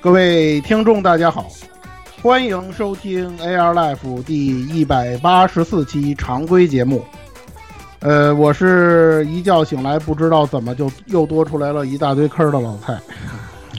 [0.00, 1.48] 各位听众，大家好，
[2.22, 7.02] 欢迎收听 AR Life 第一百八十四期常规节目。
[8.04, 12.92] 呃，我是一觉醒来不知道怎么就又多出来了一大堆坑的老蔡。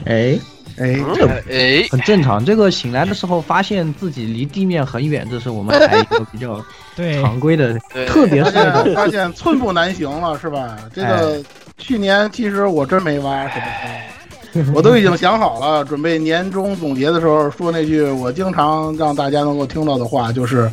[0.04, 0.36] 哎
[0.78, 2.44] 哎，这哎，很正常。
[2.44, 6.60] 这个醒来的时候发现自己离地面很远，这是我们还一个比较
[6.96, 10.76] 对常规的，特别是那种发 现发现寸步难行了，是吧？
[10.92, 11.40] 这个
[11.78, 20.68] 去年其实我真没挖什么坑，我都已经想好了，准备年终总结的时候说那句我经常让大家能够听到的话，就是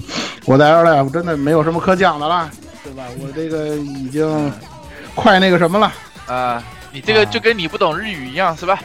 [0.45, 2.49] 我在 Air Life 真的没有什么可讲的了，
[2.83, 3.05] 对吧？
[3.19, 4.51] 我这个已经
[5.15, 5.91] 快那个什么了。
[6.27, 8.79] 啊，你这个就跟你不懂日语一样，是吧？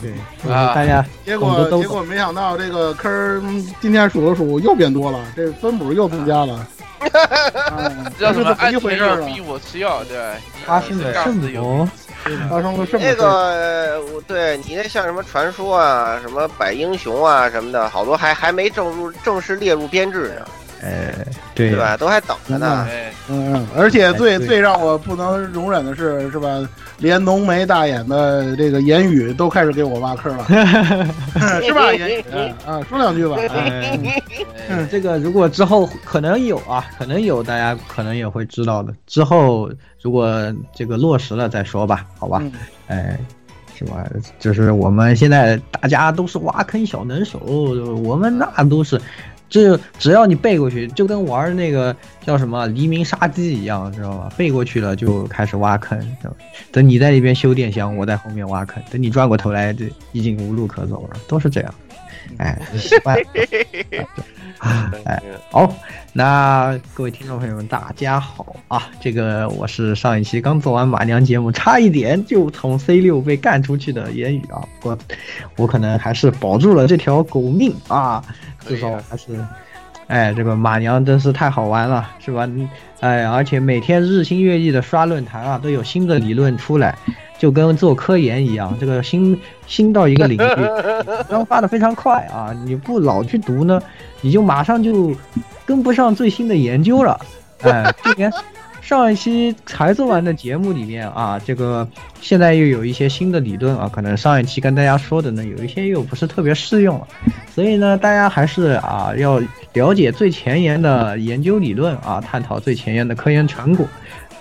[0.00, 0.12] 对，
[0.52, 6.66] 啊大家结果结果没想到这个坑今天数了数又变多了，这分母又增加了。
[8.16, 9.16] 这是怎么安一回事儿啊？
[9.16, 10.24] 全有病，我吃药，对吧？
[10.64, 11.88] 发生了杠圣子有魔，
[12.48, 20.46] 发生了这么那事儿个，我对你那像什么传说啊，什么百英雄啊什么的，好多还还没正入正式列入编制呢，
[20.82, 21.14] 哎，
[21.54, 21.96] 对对吧？
[21.96, 22.86] 都还等着呢。
[22.90, 26.48] 哎，嗯，而且最哎最让我不能容忍的是，是吧？
[26.98, 30.44] 连浓眉大眼的这个言语都开始给我挖坑了，
[31.62, 31.92] 是吧？
[31.92, 32.24] 言语
[32.66, 33.36] 啊，说两句吧。
[33.50, 33.98] 哎，
[34.68, 38.94] 哎 这个如果之后可能有啊，可能有，大家可能也会知道的。
[39.06, 39.70] 之后
[40.00, 40.30] 如果
[40.74, 42.38] 这个落实了再说吧，好吧？
[42.42, 42.52] 嗯
[42.88, 43.18] 哎，
[43.76, 44.06] 是吧？
[44.38, 47.38] 就是我们现在大家都是挖坑小能手，
[48.04, 49.00] 我们那都是，
[49.52, 54.32] 这只要你背过去，就跟玩那个叫什么黎明杀机一样，知道吧？
[54.34, 56.00] 背过去了就开始挖坑，
[56.72, 61.74] 等你在那边修电箱，我在后面挖坑，等你转过头来，这已经无路可走了，都是这样。
[62.38, 63.24] 哎， 习惯了。
[65.04, 65.74] 哎，好，
[66.12, 68.88] 那各位听众朋友们，大家好啊！
[69.00, 74.98] 这个我是上一期刚做完马娘节目，差一点就从 C 六被干出去的言语啊，不过
[75.56, 78.22] 我可能还是保住了这条狗命啊，
[78.60, 79.44] 至少还是，
[80.12, 82.44] 哎，这个马娘真是太好玩了，是吧？
[82.44, 82.68] 嗯
[83.00, 86.94] 哎，而且每天日新月异的刷论坛啊，都有新的理论出来，
[87.38, 90.68] 就跟做科研一样，这个新新到一个领域，
[91.30, 92.54] 刚发的非常快啊！
[92.66, 93.80] 你不老去读呢，
[94.20, 95.16] 你就马上就
[95.64, 97.18] 跟不上最新的研究了。
[97.62, 98.30] 哎，就连
[98.82, 101.88] 上一期才做完的节目里面啊，这个
[102.20, 107.06] 现在又有一些新的理论啊，可能上一期跟大家说的呢，有一些又不是特别适用了。
[107.54, 109.40] 所以呢，大家还是啊要
[109.72, 113.86] 了解最前沿的研究理论啊，探讨最前沿的科研成果。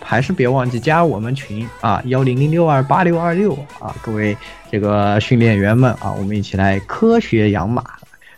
[0.04, 4.36] 还是别忘记加我们群啊，幺零零六二八六二六啊，各位
[4.70, 7.84] 这个训练员们啊，我们一起来科学养马，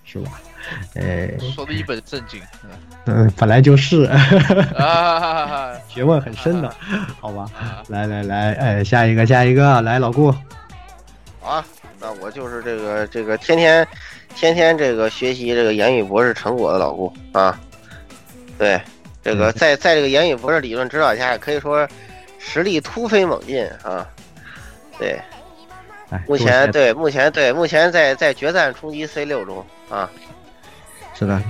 [0.03, 0.39] 是吧？
[0.95, 2.39] 哎，说的一本正经。
[3.35, 4.03] 本来就是，
[4.77, 6.73] 啊，学问很深的，
[7.19, 7.45] 好吧？
[7.89, 10.31] 来来来，哎，下一个下一个，来老顾，
[11.41, 11.65] 好啊，
[11.99, 13.85] 那我就是这个这个天天
[14.35, 17.59] 天天这个学习这个言语博士成果的老顾啊。
[18.57, 18.79] 对，
[19.21, 21.87] 这个在在这个言语博士理论指导下，可以说
[22.39, 24.07] 实力突飞猛进啊。
[24.97, 25.19] 对，
[26.09, 30.09] 哎，目前对目前对目前在在决战冲击 C 六中啊。
[31.13, 31.43] 是的，还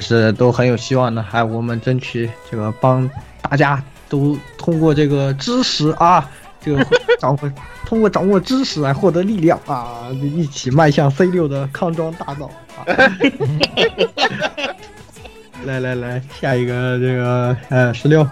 [0.00, 1.22] 是都很有希望的。
[1.22, 3.08] 还我们争取这个帮
[3.42, 6.28] 大家都通过这个知识啊，
[6.60, 6.86] 这个
[7.18, 7.52] 掌握
[7.84, 12.84] 通过掌握知识来获得力量啊，一起迈向 C 六的康庄大道啊！
[15.64, 18.22] 来来来，下一个这个呃十六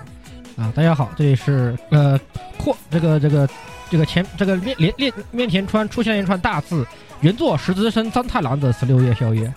[0.56, 2.18] 啊，大家好，这里是呃
[2.58, 3.48] 扩这个这个
[3.90, 6.86] 这个前这个面连面面前川出现一串大字，
[7.20, 9.52] 原作石之森张太郎的十六夜宵夜。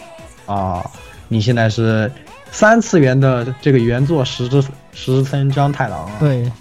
[0.45, 0.85] 啊，
[1.27, 2.11] 你现在是
[2.51, 4.63] 三次元的这个原作石之
[4.93, 6.11] 石森章太郎啊？
[6.19, 6.51] 对，对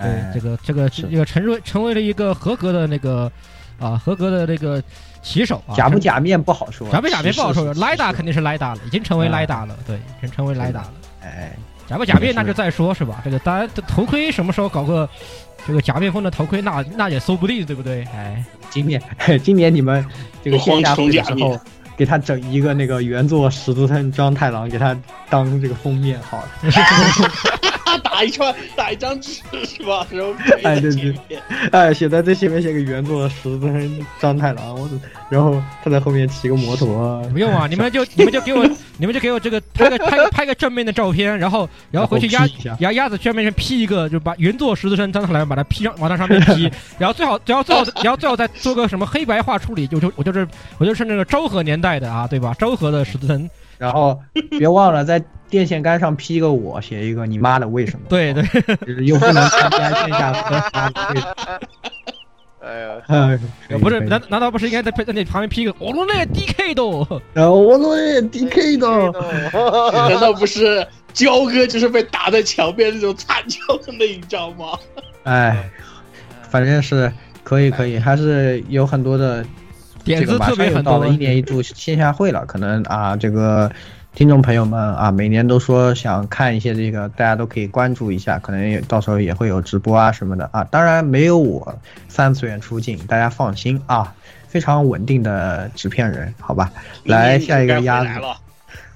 [0.00, 3.30] 哎，这个这个这个成为成为了一个合格的那个
[3.78, 4.82] 啊合格的那个
[5.22, 10.92] 棋手啊，假不假面不好说，假不假面不好说是是是莱达肯定是莱达了，已经成为哎莱达了，对，已经成为莱达了。
[11.22, 11.56] 哎，
[11.86, 13.20] 假不假面那就再说，是吧？
[13.24, 15.08] 这个当然，这头盔什么时候搞个
[15.66, 18.04] 这个假面风的头盔，那那也说不定，对不对？
[18.14, 19.02] 哎，今年
[19.42, 20.04] 今年你们
[20.44, 21.58] 这个线下会的时候，
[21.96, 24.96] 给他整一个那个原作使徒三张太郎，给他
[25.30, 26.48] 当这个封面好了。
[27.98, 30.06] 打一串打一张纸是吧？
[30.10, 30.32] 然后
[30.64, 31.14] 哎对对。
[31.72, 34.88] 哎，写在最前面写个原作石之森章太郎，我
[35.28, 38.66] 然后他在后面骑个摩托，不用啊，你们就 你们就给我
[38.96, 42.76] 你们就给我这个拍个拍个拍个正面的照片，然后然后回去鸭然后 P 一下。
[42.80, 50.46] 鸭鸭子圈面上 P 一个，就把原作石之森张太郎把它 P 上往它上面 P， 然后最好然后最好然后最好再做个什么黑白画处理，就就我就是
[50.78, 52.54] 我就是那个昭和年代的啊，对吧？
[52.58, 53.48] 昭和的石之森，
[53.78, 54.18] 然后
[54.58, 58.06] 别忘了在电线杆上 P 一个我，写一个你妈的为什么？
[58.08, 58.42] 对对，
[58.86, 61.20] 就是又不能参加线下喝茶会，
[62.60, 63.38] 哎呀，
[63.80, 67.22] 不是难难道不是应该在在那旁边 P 一个我罗内 DK 的？
[67.32, 68.88] 然后我说也 DK 的，
[70.08, 74.78] 难道不是焦哥就是被打在墙边那种惨叫的那一张吗？
[75.22, 75.70] 哎，
[76.48, 77.12] 反正是
[77.44, 79.44] 可以可以，还是有很多的
[80.02, 83.70] 点子这个马特别很多上又到了一年一度线下会了，可能啊，这个
[84.16, 90.64] 听众朋友们啊，每年都说想看一些这个，大家都可以关注一下，可能也到时候也会有直播啊什么的啊。
[90.70, 91.78] 当然没有我
[92.08, 94.14] 三次元出镜，大家放心啊，
[94.48, 96.72] 非常稳定的纸片人，好吧？
[97.04, 98.34] 来下一个鸭子来，了，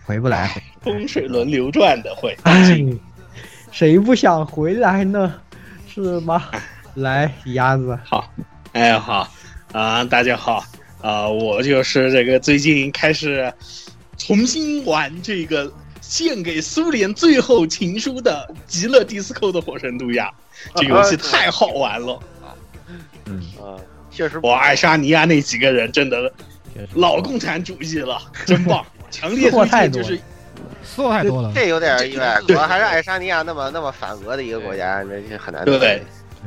[0.07, 0.51] 回不来？
[0.81, 2.35] 风水轮流转的会。
[2.45, 2.83] 哎，
[3.71, 5.35] 谁不想回来呢？
[5.87, 6.45] 是吗？
[6.95, 8.27] 来，鸭子，好，
[8.73, 9.29] 哎好
[9.73, 10.65] 啊，大家好
[11.03, 13.53] 啊，我就是这个最近开始
[14.21, 15.73] 重新玩这个
[16.03, 20.31] 献给苏联最后情书的《极乐迪斯科》的《火神杜亚》，
[20.81, 22.13] 这游戏太好玩了。
[22.43, 22.53] 啊。
[23.25, 23.81] 嗯，啊，
[24.11, 26.31] 确实我，爱沙尼亚那几个人真的
[26.95, 30.21] 老共产主义了，真棒， 强烈推荐，就是
[30.85, 31.51] 错太多了。
[31.55, 35.79] 这有点意外，对主要还是爱沙尼亚那么那么反俄的一个国家，这这很难对。
[35.79, 36.03] 对。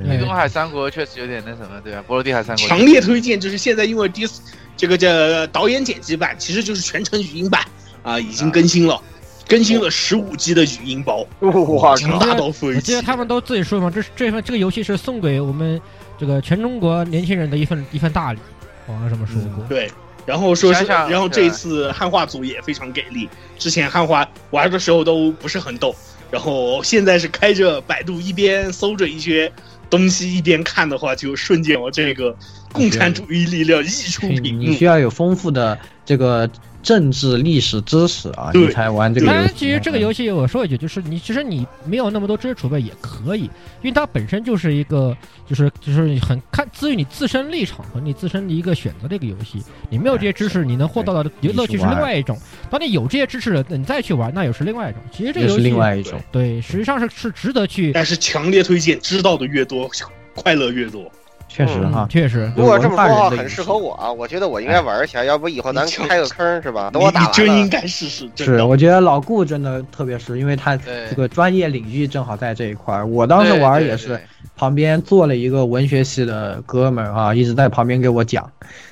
[0.07, 2.03] 地中海三国确实有点那什么，对吧？
[2.07, 2.67] 波罗的海三国。
[2.67, 4.39] 强烈推荐，就是现在因为 dis
[4.75, 7.63] 这个叫导演剪辑版，其实就是全程语音版
[8.01, 8.99] 啊，已经更新了，
[9.47, 13.01] 更新了十五 G 的语音包，哇强大到飞我记得。
[13.01, 15.79] 他们都自己说嘛，这是这份这个游戏是送给我们
[16.17, 18.39] 这个全中国年轻人的一份一份大礼，
[18.87, 19.63] 网上这么说过。
[19.69, 19.89] 对，
[20.25, 25.93] 然后说是，然后这一次汉化组也非常给力，之前汉化玩的时候都不是很懂，
[26.31, 29.51] 然后现在是开着百度一边搜着一些
[29.93, 32.35] 东西一边看的话，就瞬间我这个
[32.71, 34.85] 共产主义力量溢出你屏幕你需。
[34.85, 36.49] 要有丰富的这个
[36.83, 39.35] 政治历史知识啊，对你才玩这个游戏。
[39.35, 45.15] 当然，其实这个游戏我说一句，就是你其实你没有那么多知识储备也可以，因为它本身就是一个
[45.47, 49.63] 就是就是很看基于你自身立场和你自身的一个选择的一个游戏。
[49.89, 52.35] 你没有这些知识，你能获得的乐趣是另外一种；
[52.69, 55.01] 当你有这些知识了，你再去玩，那又是另外一种。
[55.11, 56.21] 其实这个也是游戏另外一种。
[56.31, 57.93] 对，实际上是是值得去。
[57.93, 59.89] 但是强烈推荐，知道的越多，
[60.35, 61.09] 快乐越多。
[61.53, 62.51] 确实哈嗯，确实。
[62.57, 64.11] 如果这么说的话，很适合我啊！
[64.11, 66.89] 我觉得我应该玩一下，要不以后咱开个坑是吧？
[66.91, 73.05] 等我打你完了真应该试试，是，我觉得老顾真的特别是，因为他这个专业领域正好在这一块儿。
[73.05, 74.19] 我当时玩也是，
[74.55, 78.49] 旁边坐了一个文学系的哥们儿啊，一直在旁边给我讲，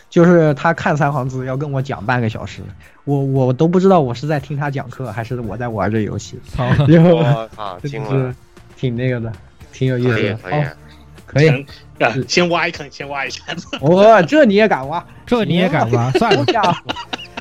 [0.07, 2.61] 就是他看三行字要跟我讲半个小时，
[3.05, 6.63] 我我都不知道我是在听他讲课还是我在玩这游戏，操！
[6.87, 8.35] 然后我靠， 真惊了是！
[8.77, 9.33] 挺那个的，
[9.73, 10.77] 挺有意可以思的。
[11.31, 11.65] 可以
[12.27, 13.65] 先挖一坑， 先挖一下子。
[13.79, 15.03] 哦，这你也敢挖？
[15.25, 16.11] 这你也敢挖？
[16.11, 16.75] 算了好，家伙！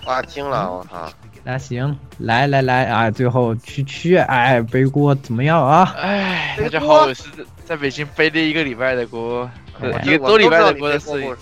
[0.07, 0.71] 哇，惊了！
[0.71, 1.13] 我靠！
[1.43, 5.93] 那行，来来来啊，最后区区，哎，背锅怎么样啊？
[6.01, 7.25] 哎，大家好，我是
[7.65, 11.37] 在北京背了一个礼拜的锅，哎一个多礼拜的锅的的事情。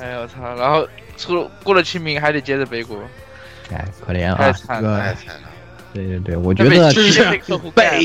[0.00, 0.54] 哎我操！
[0.56, 2.96] 然后出了过了清明还得接着背锅，
[3.70, 5.48] 哎，可怜啊，这惨了，太惨了！
[5.92, 8.00] 对对对，我觉得是直接被客户干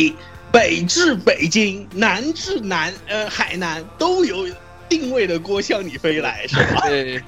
[0.52, 4.48] 北北至北京，南至南呃海南都有
[4.90, 6.82] 定位的锅向你飞来，是吧？
[6.88, 7.22] 对，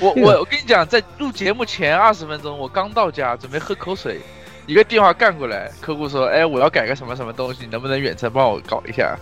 [0.00, 4.20] 我 我我跟你讲，在录节目前二十分钟，我刚到家准备喝口水，
[4.66, 9.16] 一个电话干过来，客户说：“哎，我要改个什么什么东西，你能不能远程帮我搞一下？”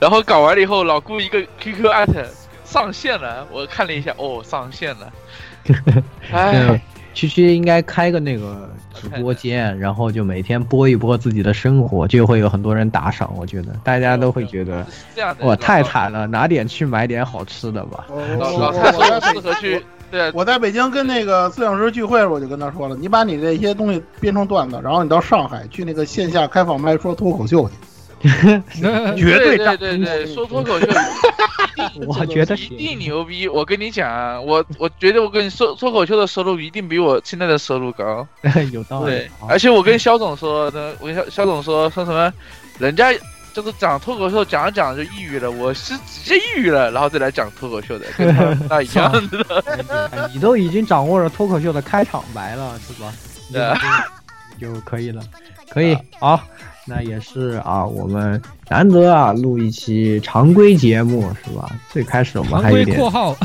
[0.00, 2.26] 然后搞完了以后，老顾一个 QQ 艾特
[2.64, 5.12] 上线了，我看了一下，哦，上线了。
[6.32, 6.80] 哎对，，
[7.16, 13.32] 区区应该开个那个直播间，然后就每天播一播自己的生活，就会有很多人打赏。
[13.38, 15.46] 我觉得大家都会觉得是这样的。
[15.46, 18.04] 哇太惨了，拿点去买点好吃的吧。
[18.10, 27.74] 我在适合去，对，我在北京跟那个摄影师聚会，我就跟他说了，你把你这些东西编成段子，然后你到上海去那个线下开放麦说脱口秀去，
[29.16, 30.86] 绝对炸对对对，说脱口秀，
[32.08, 33.46] 我觉得一定牛逼。
[33.46, 38.26] 我跟你讲啊，我我觉得我跟你说脱口秀的收入一定比我现在的收入高。
[38.72, 42.32] 有道理对。，而且我跟肖总说的，我跟肖肖总说说什么，
[42.78, 43.12] 人家
[43.52, 49.62] 就是讲脱口秀讲着讲着就抑郁了，我是直接抑郁了，然后再来讲脱口秀的，跟他那一样的。
[50.10, 53.12] 哎你都已经掌握了脱口秀的开场白了，是吧？
[53.52, 53.62] 对
[54.58, 55.22] 就可以了，
[55.70, 56.42] 可以好。
[56.86, 61.68] 那也是啊，我们难得啊录一期常规节目是吧？
[61.90, 63.36] 最开始我们还有点规括号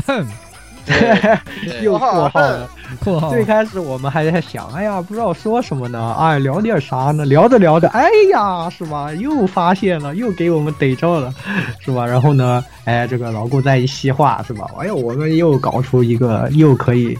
[1.82, 2.68] 又括号了。
[3.00, 7.24] 括号最开始我们还在想，哎呀，不知道说什么呢，哎，聊点啥呢？
[7.24, 9.12] 聊着聊着，哎呀，是吧？
[9.14, 11.32] 又发现了，又给我们逮着了，
[11.80, 12.06] 是吧？
[12.06, 14.66] 然后呢，哎，这个老顾再一细化，是吧？
[14.78, 17.16] 哎呦，我们又搞出一个又可以，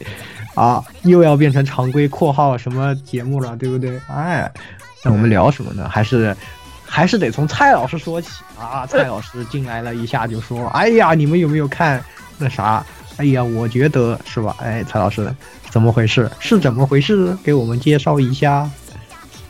[0.54, 3.98] 啊，又要变成常规括号什么节目了，对不对？
[4.08, 4.50] 哎，
[5.04, 5.88] 那我们聊什么呢？
[5.88, 6.36] 还是。
[6.84, 8.28] 还是得从蔡老师说起
[8.60, 8.84] 啊！
[8.86, 12.04] 蔡老师进来了一下就说：“哎呀，你们有没有看
[12.36, 12.84] 那啥？
[13.16, 14.54] 哎呀，我觉得是吧？
[14.60, 15.34] 哎，蔡老师，
[15.70, 16.30] 怎么回事？
[16.38, 17.34] 是怎么回事？
[17.42, 18.70] 给我们介绍一下。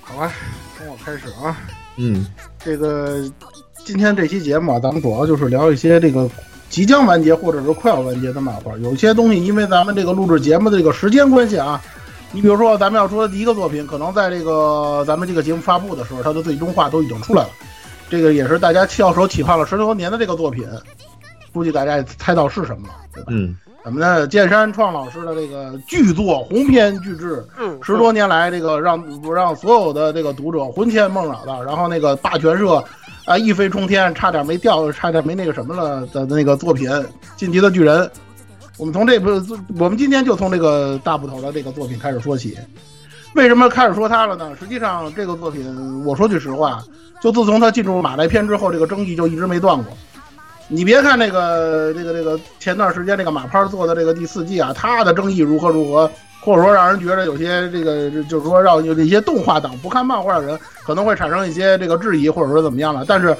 [0.02, 0.32] 好吧，
[0.78, 1.58] 从我开始啊。
[1.96, 2.24] 嗯，
[2.64, 3.28] 这个
[3.84, 6.30] 今天这期节目啊，咱们主要就是聊一些这个
[6.70, 8.76] 即将完结或者是快要完结的漫画。
[8.78, 11.82] 有些东西因为咱们这个录制节目的这个时间关系啊，
[12.32, 17.50] 你比如说咱们要说的第一个作品，可能在这个咱们这个节目发布的时候，它的最终话都已经出来了。
[18.08, 20.66] 这个也是大家翘首企盼了十多年的这个作品，
[21.52, 23.26] 估计大家也猜到是什么了，对吧？
[23.30, 27.44] 嗯，咱们的剑山创老师的这个巨作鸿篇巨制，
[27.82, 29.02] 十多年来这个让
[29.34, 32.82] 让所有的这个读者魂牵梦绕的，然后那个霸权社
[33.26, 36.88] 啊一飞冲天，差点没掉，差点没那个什么了的那个作品
[37.36, 38.00] 《进击的巨人》。
[38.82, 39.30] 我们从这部，
[39.78, 42.58] 我们今天就从这个大部头的这个作品开始说起。
[43.36, 44.56] 为什么开始说它了呢？
[44.58, 46.82] 实际上，这个作品，我说句实话，
[47.22, 49.96] 就自从它进入马来篇之后，这个争议就一直没断过。
[50.66, 56.10] 你别看那个这个这个前段时间这个马拍做的这个第四季啊，它的争议如何如何，
[56.40, 63.04] 或者说让人觉得有些这个就是说让有这些动画党不看漫画的人可能会产生一些这个质疑，或者说怎么样了。
[63.06, 63.36] 但是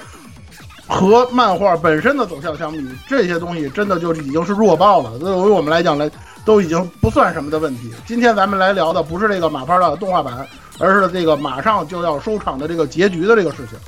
[0.93, 5.19] 和漫画本身的走向相比，这些东西真的就已经是弱爆了。
[5.19, 6.09] 对于我们来讲来，
[6.45, 7.91] 都已经不算什么的问题。
[8.07, 10.47] 今天咱们来聊的不是这个马拍的动画版，
[10.79, 13.79] 而是这个马上就要收场的这个结局的这个事情。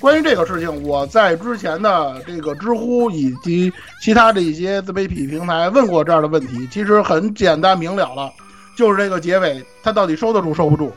[0.00, 8.32] 关于这个事情，我在之前的这个知乎以及其他的一些自媒体平台问过这样的问题，其实很简单明了了，
[8.76, 10.90] 就是这个结尾它到底收得住收不住。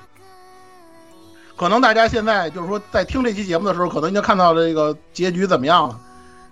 [1.59, 5.99] 可能大家现在就是说在听这期节目的时候，可能已经看到了这个结局怎么样了。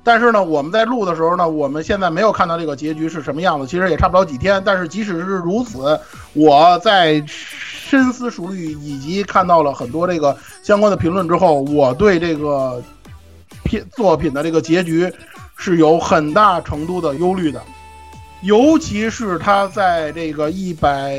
[0.03, 4.61] 但是呢，我们在录的时候呢，我们现在没有看到这个结局是什么样子，其实也差不了几天。
[4.65, 5.97] 但是即使是如此，
[6.33, 12.83] 我在深思熟虑以及看到了很多这个相关的评论之后，我对这个
[13.63, 15.09] 片作品的这个结局
[15.55, 17.61] 是有很大程度的忧虑的，
[18.41, 21.17] 尤其是他在这个一百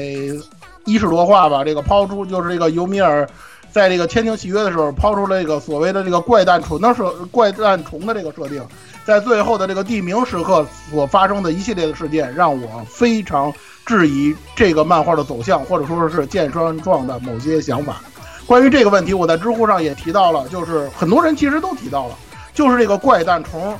[0.85, 3.27] 一十多话吧，这个抛出就是这个尤米尔。
[3.71, 8.63] 在这个签订契约的时候，抛出了这个所谓的这个怪诞虫的设怪诞虫的这个设定，
[9.05, 13.53] 在最后的这个地名时刻所发生的一系列的事件，让我非常
[13.87, 18.01] 质疑这个漫画的走向，或者说是剑川创的某些想法。
[18.47, 22.15] 关于这个问题，我在知乎上也提到了，就是很多人其实都提到了，
[22.55, 23.79] 就是这个怪诞虫，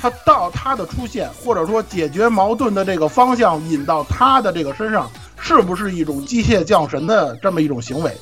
[0.00, 8.16] 它到它的出现，或者说解决矛盾的这个方向引到它的这个身上，是不是一种机械降神的这么一种行为？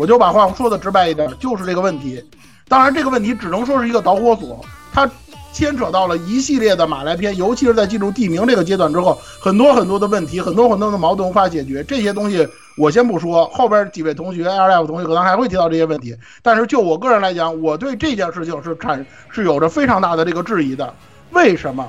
[0.00, 2.24] 我就把话说的直白一点，就是这个问题。
[2.68, 4.64] 当然，这个问题只能说是一个导火索，
[4.94, 5.06] 它
[5.52, 11.84] 牵扯到了一系列的马来篇，尤其是在进入地名这个阶段之后，很多很多的问题，很多很多的矛盾无法解决。
[11.84, 16.16] 这些东西我先不说，后边几位同学 L F 同学可能还会提到这些问题。
[16.40, 20.94] 但是就我个人来讲，我对这件事情是产是有着非常大的这个质疑的。
[21.32, 21.86] 为什么？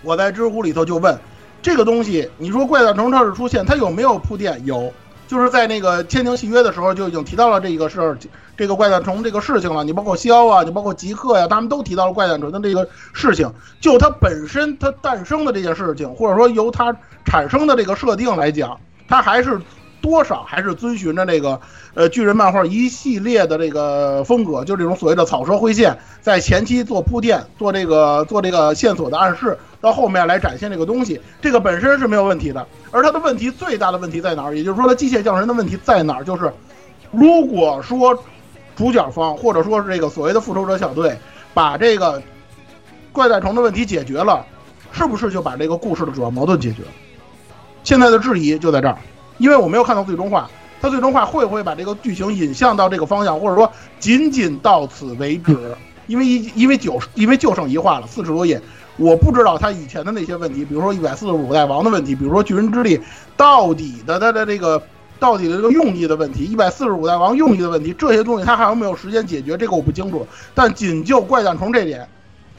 [0.00, 1.18] 我在知乎里头就问
[1.60, 4.58] 这个东西，你说怪诞虫超市出现，它有没有铺垫？
[4.64, 4.90] 有。
[5.26, 8.16] 就是在那个签订契约的时候就已经提到了这个事儿，
[8.56, 9.82] 这个怪诞虫这个事情了。
[9.82, 13.52] 你包括肖啊，你包括吉克呀，他们都提到了怪诞虫的这个事情。
[13.80, 18.78] 就它本身它诞生的这件事情，或者说由它产生的这个设定来讲，
[19.08, 19.60] 它还是
[20.06, 21.60] 多少还是遵循着那个
[21.94, 32.64] 呃巨人漫画一系列的这个风格，就这种所谓的草蛇灰线，在前期做铺垫，做这个做这个线索的暗示，到后面来展现这个东西，这个本身是没有问题的。
[32.92, 34.56] 而它的问题最大的问题在哪儿？
[34.56, 36.24] 也就是说，它机械降神的问题在哪儿？
[36.24, 36.52] 就是
[37.10, 38.16] 如果说
[38.76, 41.18] 主角方或者说是这个所谓的复仇者小队
[41.52, 42.22] 把这个
[43.10, 44.46] 怪诞虫的问题解决了，
[44.92, 46.88] 是不是就把这个故事的主要矛盾解决了？
[47.82, 48.98] 现在的质疑就在这儿，
[49.38, 50.50] 因为我没有看到最终话，
[50.80, 55.56] 他最终话会不会把这个剧情引向到这个方向，或者说仅仅到此为止？
[56.06, 58.60] 因为一因为九因为就剩一话了，四十多页，
[58.96, 63.00] 我不知道他以前的那些问题，比如说一百四十五代王的问题，比如说巨人之力
[63.36, 64.80] 到底的他的这个
[65.18, 69.56] 到底的这个用意的问题，一百四十五代王用意的问题，这些东西他还有没有时间解决？
[69.56, 70.24] 这个我不清楚。
[70.54, 72.08] 但仅就怪诞虫这点，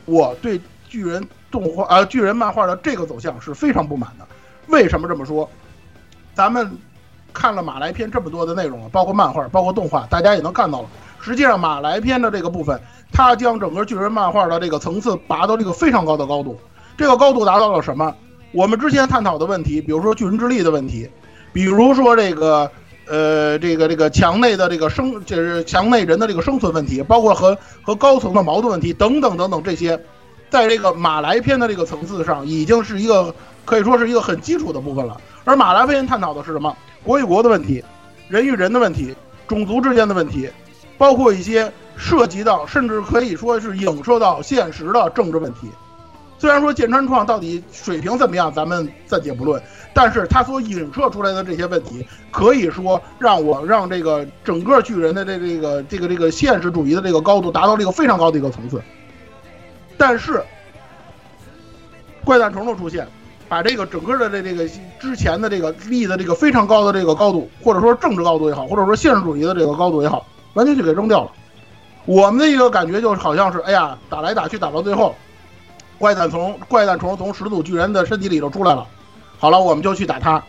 [0.04, 4.28] 我对巨人动画呃巨人漫画的这个走向是非常不满的。
[4.68, 5.50] 为什么这么说？
[6.38, 6.78] 咱们
[7.34, 10.88] 看了马来篇这么多的内容，包括漫画，包括动画，大家也能看到了。
[11.20, 12.80] 实际上，马来篇的这个部分，
[13.12, 16.56] 它将整个巨人漫画的这个层次拔到这个非常高的高度。
[16.96, 18.14] 这个高度达到了什么？
[18.52, 21.10] 我们之前探讨的问题，比如说巨人之力的问题，
[21.52, 22.70] 比如说这个
[23.08, 30.00] 呃这个这个墙内的这个生，就是墙内人的这个生存问题，包括和和高层的矛盾问题等等等等这些，
[30.52, 33.34] 在这个马来篇的这个层次上，已经是一个。
[33.68, 35.18] 可以说是一个很基础的部分了。
[35.48, 36.76] 而马拉篇探讨的是什么？
[37.06, 37.82] 国与国的问题，
[38.28, 39.16] 人与人的问题，
[39.48, 40.50] 种族之间的问题，
[40.98, 45.70] 包括一些涉及到，甚至可以说是影射到现实的政治问题。
[46.38, 49.64] 虽然说剑川创到底水平怎么样，咱们暂且不论，
[49.94, 58.82] 但是他所影射出来的这些问题，可以说让我让这个整个巨人的这这个这个这个现实主义的这个高度达到了一个非常高的一个层次。
[59.98, 60.44] 但是，
[62.26, 63.08] 怪诞虫的出现。
[63.50, 71.32] 把这个整个的这这个之前的这个立的这个非常高的这个高度，或者说政治高度也好，或者说现实主义的这个高度也好，完全就给扔掉了。
[72.06, 75.16] 我们的一个感觉就是好像是，哎呀，打来打去打到最后，
[75.98, 78.86] 怪诞从怪诞虫从始祖巨人的身体里头出来了。
[79.40, 80.42] 好了，我们就去打他。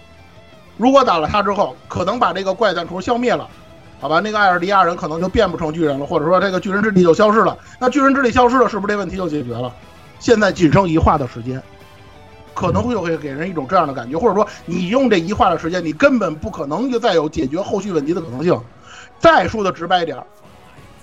[0.77, 3.49] 如果打了他之后，可能把这个怪诞虫消灭了，
[4.01, 7.59] 好吧，那个艾尔迪亚人可能就变不成巨人了，或者说这个巨人之力就消失了。
[7.81, 9.73] 那巨人之力消失了，是不是这问题就解决了？
[10.21, 11.63] 现在仅剩一话的时间。
[12.59, 18.61] 可能会会给人一种这样的感觉，或者说你用这一话的时间，你根本不可能就再有解决后续问题的可能性。
[19.21, 20.27] 再说的直白点儿，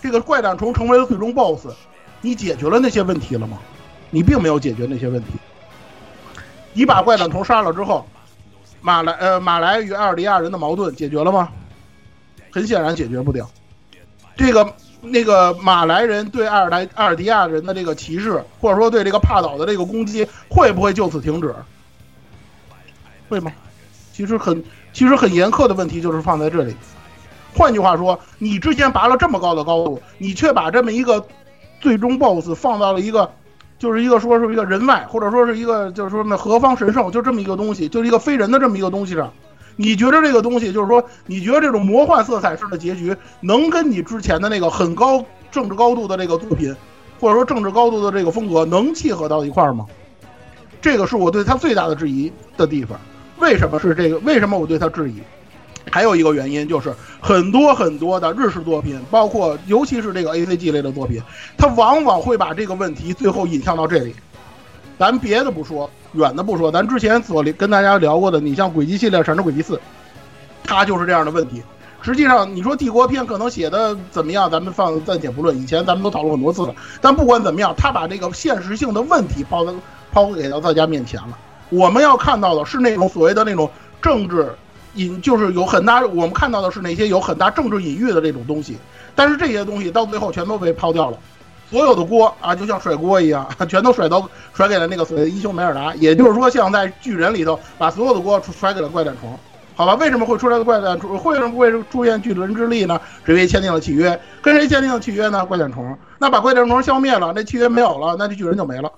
[0.01, 1.67] 这个怪诞虫成为了最终 BOSS，
[2.19, 3.57] 你解决了那些问题了吗？
[4.09, 5.29] 你并没有解决那些问题。
[6.73, 8.05] 你把怪诞虫杀了之后，
[8.81, 11.47] 马来呃马来与艾尔迪亚人的矛盾解决了吗？
[12.51, 13.49] 很显然解决不掉。
[14.35, 14.75] 这个。
[15.05, 21.53] 那个马来人对阿尔莱阿尔迪亚人的这个歧视，或者说对这个帕岛的这个攻击，会不会就此停止？
[23.29, 23.51] 会吗？
[24.13, 24.63] 其实很
[24.93, 26.75] 其实很严苛的问题就是放在这里。
[27.53, 31.25] 换句话说，你之前拔了这么高的高度，你却把这么一个
[31.79, 33.31] 最终 BOSS 放到了一个，
[33.79, 39.31] 就是一个说是一个人外，或者说是一个就是说那何方神圣，就这么一个东西，就是一个非人的这么一个东西上。
[39.77, 46.73] 你觉得这个东西，就是说，你觉得这种魔幻色彩式的结局，能跟你之前的那个很高政治高度的这个作品，
[47.19, 49.85] 或者说政治高度的这个风格，能契合到一块儿吗？
[50.81, 52.99] 这个是我对他最大的质疑的地方。
[53.39, 54.17] 为什么是这个？
[54.19, 55.15] 为什么我对他质疑？
[55.91, 61.21] 还有一个原因就是，很多很多的日式作品，包括尤其是这个 A C G 类的作品，
[61.57, 64.15] 它往往会把这个问题最后引向到这里。
[64.97, 65.89] 咱别的不说。
[66.15, 69.75] 远的不说，咱之前所跟大家聊过的，你像轨迹系列《闪之轨迹四》，
[70.63, 71.61] 它就是这样的问题。
[72.01, 75.57] 实际上，你说帝国篇可能写的怎么样，咱们放暂且不论。
[75.57, 76.75] 以前咱们都讨论很多次了。
[77.01, 79.65] 但不管怎么样，他把这个现实性的问题抛
[80.11, 81.37] 抛给到大家面前了。
[81.69, 83.67] 我们要看到的是那种所谓的那种
[84.01, 84.53] 政治
[84.93, 88.77] 隐，就是有很大，我们看到的是那些有很大政治隐喻的这种东西。
[89.15, 91.17] 但是这些东西到最后全都被抛掉了。
[91.69, 95.93] 所有的锅啊，就像甩锅一样， 全都甩到甩给了那个所谓的伊修梅尔达。
[95.95, 99.37] 也就是说，像在巨人里头，把所有的锅甩给了怪诞虫。
[99.75, 101.21] 好吧，为什么会出来的怪诞虫？
[101.23, 102.99] 为什么会出现巨人之力呢？
[103.25, 105.45] 是因为签订了契约，跟谁签订的契约呢？
[105.45, 105.97] 怪诞虫。
[106.17, 108.91] 那把怪诞虫消灭了，那契约没有了，那这巨人就没了，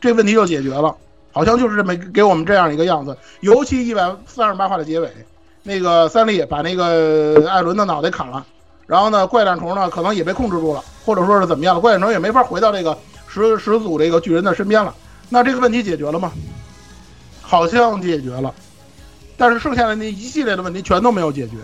[0.00, 0.94] 这问题就解决了。
[1.32, 3.16] 好像就是这么给我们这样一个样子。
[3.40, 5.10] 尤其一百三十八话的结尾，
[5.62, 8.44] 那个三笠把那个艾伦的脑袋砍了。
[8.86, 11.80] 然后呢，怪诞虫呢可能也被控制住了，或者说是怎么样了？
[11.80, 14.94] 怪诞虫也没法回到这个始始祖这个巨人的身边了。
[15.28, 16.32] 那这个问题解决了吗？
[17.40, 18.54] 好像解决了，
[19.36, 21.56] 但是剩下的那一系列的问题全都没有解决。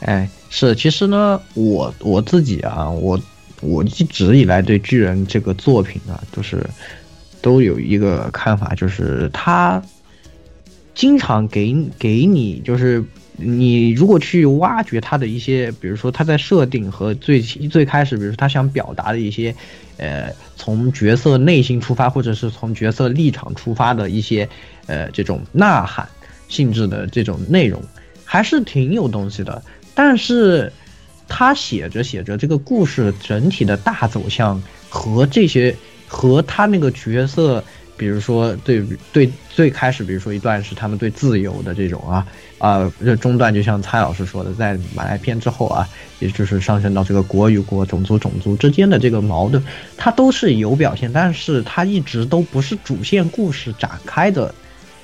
[0.00, 3.18] 哎，是，其实呢，我我自己啊，我
[3.60, 6.64] 我一直以来对巨人这个作品啊，就是
[7.40, 9.82] 都有一个看法，就是他。
[10.94, 13.04] 经常给给你就是。
[13.40, 19.54] 你如果去挖掘他的一些，比如说他在设定和最最开始，比如说他想表达的一些，
[19.96, 24.48] 呃，从角色内心出发，或者是从角色立场出发的一些，
[24.86, 26.08] 呃，这种呐喊
[26.48, 27.80] 性质的这种内容，
[28.24, 29.62] 还是挺有东西的。
[29.94, 30.72] 但是，
[31.28, 35.74] 他写着写着，这个故事整体的大走向和这些
[36.08, 37.62] 和他那个角色。
[37.96, 38.80] 比如说，对
[39.12, 42.24] 对，最开始，比如说一段是他们对自由的这种啊
[42.58, 49.62] 啊，这中段就像蔡老师说的，在马来篇之后啊，也就是上升到这个国与国、种族种族之间的这个矛盾，
[49.96, 54.52] 它都是有表现，但是它一直都不是主线故事展开的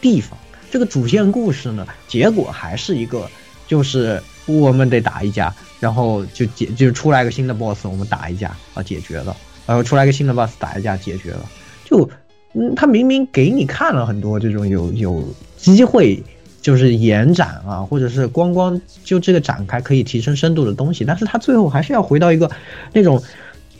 [0.00, 0.36] 地方。
[0.70, 3.28] 这个主线故事呢，结果还是一个，
[3.68, 11.48] 就是我们得打一架，然后就解就出来个新的 boss，我们打一架啊，解决了，然后出来个新的 boss，打一架解决了，
[11.84, 12.10] 就。
[12.56, 15.24] 嗯，他明明给你看了很多这种有有
[15.56, 16.22] 机会，
[16.64, 22.50] 就是延展啊，或者是光光就这个展开可以提升深度的东西，但是它最后还是要回到一个
[22.94, 23.22] 那种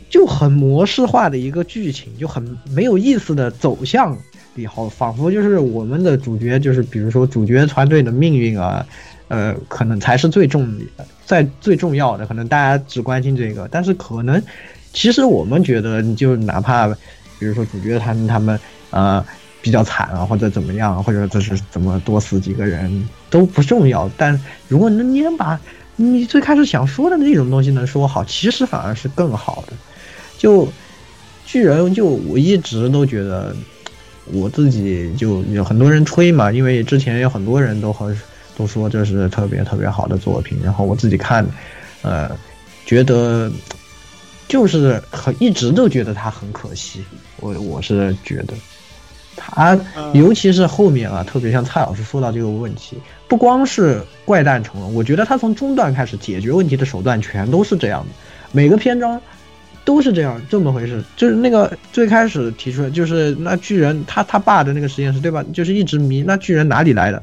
[0.07, 4.15] 就很模式化的一个剧情，就很没有意思的走向
[4.53, 8.85] 里，好仿佛就是我们的主角就是比如说主角团队的命运啊，
[9.29, 10.71] 呃，可能才是最重
[11.25, 14.39] 在最重要的，可能大家只关心这个，但是可能
[14.93, 16.95] 其实我们觉得，就哪怕。
[17.37, 18.57] 比如说主角他们他们
[18.91, 19.23] 呃
[19.65, 24.07] 比较惨啊，或者怎么样，或者这是怎么多死几个人都不重要。
[24.15, 25.59] 但如果能你能把
[25.95, 29.73] 你最开始想说的那种东西能说好，其实反而是更好的。
[30.37, 30.71] 就
[31.47, 33.55] 巨人，就我一直都觉得
[34.25, 38.15] 我自己就有很多人吹嘛，因为之前有很多人都和
[38.55, 41.43] 都说这是特别特别好的作品，然后我自己看，
[42.03, 42.29] 呃，
[42.85, 43.51] 觉得。
[44.47, 47.03] 就是很一直都觉得他很可惜，
[47.39, 48.53] 我我是觉得，
[49.35, 49.77] 他
[50.13, 58.07] 尤其是后面啊，特别像蔡老师说到这个问题，不光是怪诞成龙，我觉得他从中段开始解决问题的手段全都是这样的，
[58.51, 59.21] 每个篇章
[59.83, 61.03] 都是这样这么回事。
[61.15, 65.43] 就是那个最开始提出来，就是那巨人他他爸的那个实验室对吧？
[65.53, 67.21] 就是一直迷那巨人哪里来的，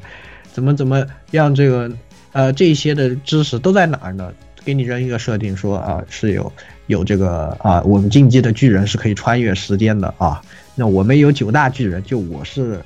[0.51, 1.91] 怎么怎么样这个
[2.31, 4.31] 呃这些的知识都在哪儿呢？
[4.65, 6.51] 给你扔一个设定说啊是有。
[6.87, 10.41] 有这个啊，我们竞技的巨人是可以穿越时间的啊。
[10.75, 12.81] 那我们有九大巨人，就我是，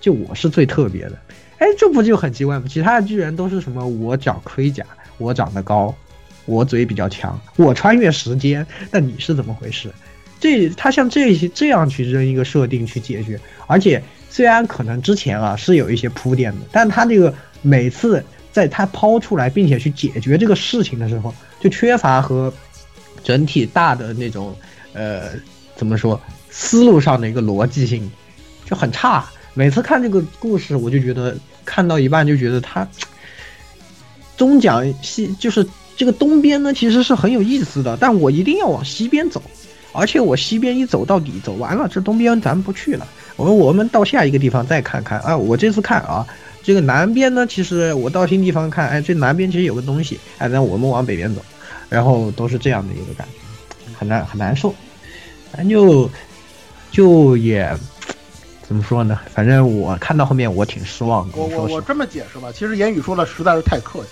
[0.00, 1.18] 就我是最特别的。
[1.58, 2.66] 哎，这不就很奇怪吗？
[2.68, 3.86] 其他的巨人都是什么？
[3.86, 4.84] 我长盔甲，
[5.18, 5.94] 我长得高，
[6.44, 8.66] 我嘴比较强，我穿越时间。
[8.90, 9.90] 那你是怎么回事？
[10.38, 22.52] 这他像这些这样去扔一个设定去解决，而且虽然可能之前啊是有一些铺垫的，但他这个每次在他抛出来并且去解决这个事情的时候，就缺乏和。
[23.24, 24.52] 整体大的那种，
[24.94, 25.28] 呃，
[25.76, 28.10] 怎么说，思路上的一个逻辑性
[28.64, 29.24] 就很差。
[29.54, 32.86] 每次看这个故事，我就觉得看到一半就觉得他
[34.36, 39.42] 东讲西，就是这个东边呢，其实是很有意思的，但我一定要往西边走，
[39.92, 43.06] 而且我西边一走到底，走完了，这东边咱不去了，
[43.36, 45.20] 我们我们到下一个地方再看看。
[45.20, 46.26] 啊，我这次看啊，
[46.62, 51.42] 这个南边呢，其实我到新地方看，哎，这南边其实有个东西，哎，那我们往北边走。
[51.90, 54.74] 然后都是这样的一个感觉，很难很难受，
[55.52, 56.10] 反正就
[56.90, 57.72] 就也
[58.62, 59.20] 怎么说呢？
[59.34, 61.36] 反正我看到后面我挺失望的。
[61.36, 64.08] 我我我这么解释吧，其实言语说的实在是太客气。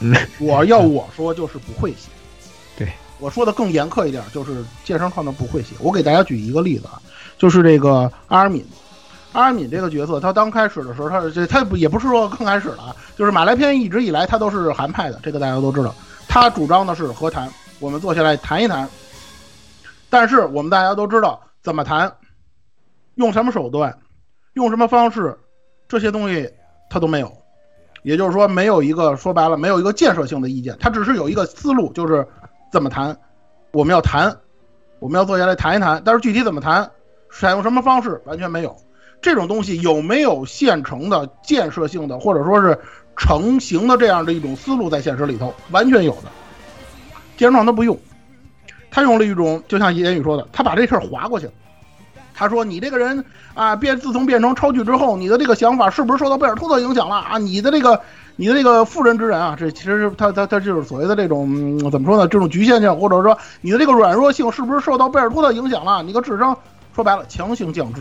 [0.00, 2.10] 嗯， 我要我说就是不会写。
[2.76, 5.74] 对，我说的更严苛一点，就是健身创造不会写。
[5.78, 7.00] 我给大家举一个例子啊，
[7.38, 8.62] 就是这个阿尔敏，
[9.32, 15.94] 阿尔敏这个角色，他刚开始的时候，他这他不也不是说刚开始了啊，就是马来篇一直以来他都是韩派的，这个大家都知道。
[16.28, 18.86] 他主张的是和谈，我们坐下来谈一谈。
[20.14, 22.18] 但是我们大家都知道怎么谈，
[23.16, 23.98] 用什么手段，
[24.52, 25.36] 用什么方式，
[25.88, 26.48] 这些东西
[26.88, 27.32] 他都没有。
[28.04, 30.76] 也就是说，没有一个说白了，没有一个建设性的意见。
[30.78, 32.24] 他只是有一个思路，就是
[32.70, 33.18] 怎么谈，
[33.72, 34.36] 我们要谈，
[35.00, 36.00] 我们要坐下来谈一谈。
[36.04, 36.88] 但是具体怎么谈，
[37.32, 38.76] 采用什么方式，完全没有。
[39.20, 42.78] 这种东西有没有现成的建设性的，或者说是？
[43.16, 46.28] 成型的这样的一种思路在现实里头完全有的，
[47.36, 47.96] 健身创他不用，
[48.94, 51.52] 他用了一种就像言语说的，他把这事儿划过去了。
[52.32, 57.38] 他说：“你这个人啊，变自从变成超巨之后，你的这个想法是不是受到贝尔托特影响了啊？
[57.38, 58.00] 你的这个
[58.36, 62.28] 你的这个妇人之仁啊，这其实是他他他就是所谓的这种怎么说呢？
[62.28, 66.04] 这种局限性，或者说你的这个软弱性是不是受到贝尔托特影响了？
[66.04, 66.56] 你个智商
[66.94, 68.00] 说白了强行降智。”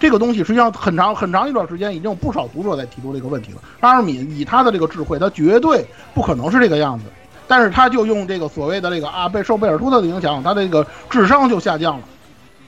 [0.00, 3.62] 这个东西实际上很长很长一段时间，已经有不少读者在提出这个问题了。
[3.80, 7.04] 阿尔敏以他的这个智慧，他绝对不可能是这个样子，
[7.48, 12.04] 但是他就用这个所谓的这个啊，被受贝尔托特的影响，他这个智商就下降了，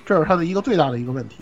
[0.04, 1.36] 这是他的一个最大的一个问题。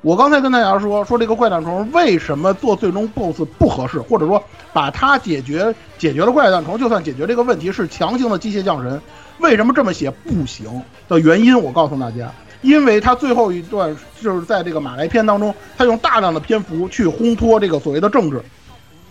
[0.00, 9.00] 我刚才跟大家说说这个怪诞虫为什么做最终 BOSS 不合适，或者说把它解决解决了怪诞虫，就算解决这个问题是强行的机械降神，
[9.38, 18.40] 为什么这么写不行的原因，我告诉大家，因为他最后一段就是在这个马来篇当中，他用大量的篇幅去烘托这个所谓的政治，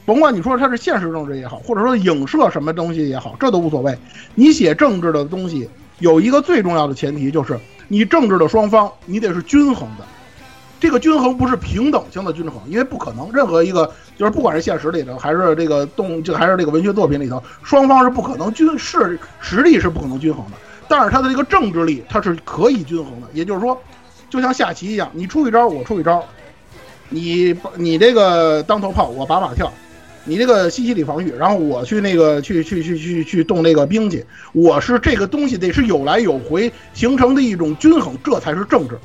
[0.07, 3.93] 甭管你说它是现实政治也好，或者说影射什么东西也好，这都无所谓。
[4.35, 10.05] 你写政治的东西有一个最重要的前提，就是你政治的双方你得是均衡的。
[10.79, 20.51] 这个均衡不是平等性的均衡，因为不可能任何一个就是不管是现实里头还是这个动就还是这个文学作品里头，双方是不可能均势实力是不可能均衡的。
[20.87, 23.77] 但是它的这个政治力它是可以均衡的，也就是说，
[24.29, 26.23] 就像下棋一样，你出一招我出一招，
[27.09, 29.69] 你你这个当头炮我把马跳，
[30.27, 38.99] 你这个西西里防御，然后我去那个去去去去去动那个兵去，我是这个东西得是有来有回形成的一种均衡，这才是政治。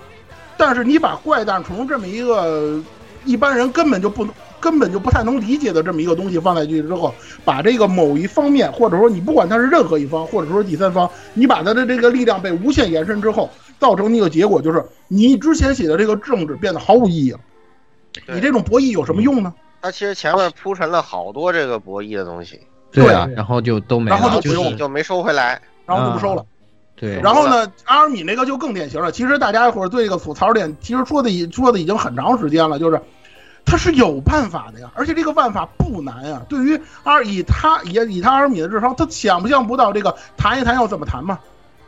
[0.56, 2.82] 但是你把怪诞虫这么一个
[3.24, 4.26] 一般人根本就不
[4.60, 17.38] 根本就不太能理解的这么一个东西放在去之后，把这个某一方面，或者说你不管它是任何一方，或者说第三方，你把它的这个力量被无限延伸之后，造成一个结果就是你之前写的这个政治变得毫无意义了。
[18.34, 19.54] 你这种博弈有什么用呢？
[19.82, 22.60] 他其实前面铺陈了好多这个博弈的东西，
[22.92, 26.46] 对啊，然后就都没了，然后就就就没收回来，然后就不收了。
[26.94, 29.10] 对，然后呢，阿尔米那个就更典型了。
[29.10, 33.02] 其实大家伙对这个吐槽点，其实说的已说的已经很长时间了，就是
[33.64, 36.40] 他是有办法的呀，而且这个办法不难呀。
[36.48, 41.40] 对于阿尔以他也以他阿尔米的智商，他想不想不到这个谈一谈要怎么谈嘛？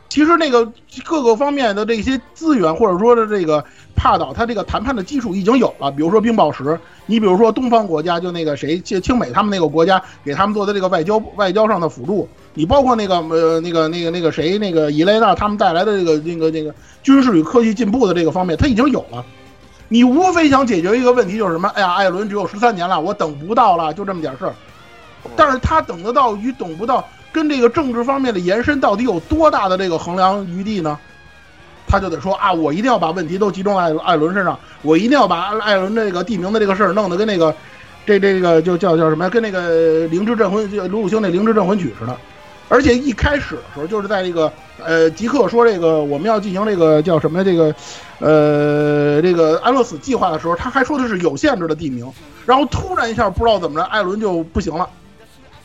[0.07, 0.71] 其实那个
[1.03, 3.63] 各个方面的这些资源，或者说的这个
[3.95, 5.91] 帕岛，他这个谈判的基础已经有了。
[5.91, 19.25] 比如说冰宝石，你比如说东方国家，就那个谁，清清美他们那个国家给他们做的这个外交外交上的辅助，你包括那个呃那个那个那个谁，那个伊雷娜他们带来的这个那个那个军事与科技进步的这个方面，他已经有了。
[19.89, 21.67] 你无非想解决一个问题，就是什么？
[21.69, 24.53] 哎呀，艾伦只有十三年了，我等不到了，就这么点事儿。
[25.35, 27.05] 但是他等得到与等不到。
[27.35, 30.97] 跟这个政治方面的延伸到底有多大的这个衡量余地呢？
[31.85, 37.53] 他就得说啊，我一定要把问题都集中在艾伦身上，我一定要把艾伦这个地名的这个事儿弄得跟那个
[38.05, 39.29] 这这个就叫叫什么呀？
[39.29, 42.15] 跟那个《灵芝镇魂》就鲁鲁星那《灵芝镇魂曲》似的。
[42.69, 44.51] 而且一开始的时候，就是在这个
[44.83, 47.75] 呃吉克说这个我们要进行这个叫什么这个
[48.19, 52.09] 呃这个安乐死计划的时候，他还说的是有限制的地名。
[52.45, 54.89] 然后突然一下不知道怎么着，艾伦就不行了。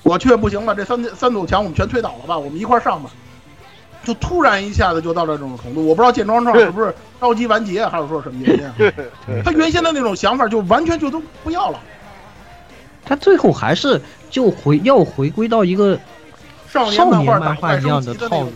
[0.02, 3.10] 我去不行了，这三三堵墙我们全推倒了吧，我们一块上吧。
[4.02, 9.42] 就突然一下子就到了这种程度，我不知道建庄创是不是着急完结，还是说什么原因？
[9.44, 11.78] 他原先的那种想法就完全就都不要了。
[13.04, 15.98] 他最后还是就回要回归到一个
[16.68, 18.50] 少年漫画一样的套路。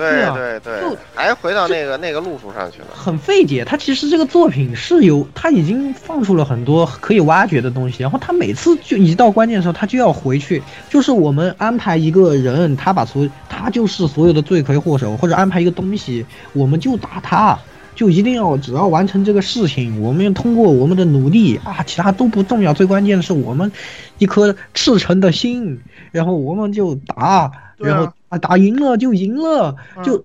[0.00, 3.64] 对对对，还回到那个那个路数上去了，很费解。
[3.64, 17.58] 他其实这个作品是有，他已经放出了很多可以挖掘的东西，然后他每次就一到关键的时候，他就要回去，就是我们安排一个人，他把所他就是所有的罪魁祸首，或者安排一个东西，我们就打他，
[17.94, 23.70] 就一定要只要完成这个事情，我们通过我们的努力啊，其他都不重要，最关键的是我们
[24.18, 28.12] 一颗赤诚的心，然后我们就打，然后。
[28.30, 30.24] 啊，打赢了就赢了，就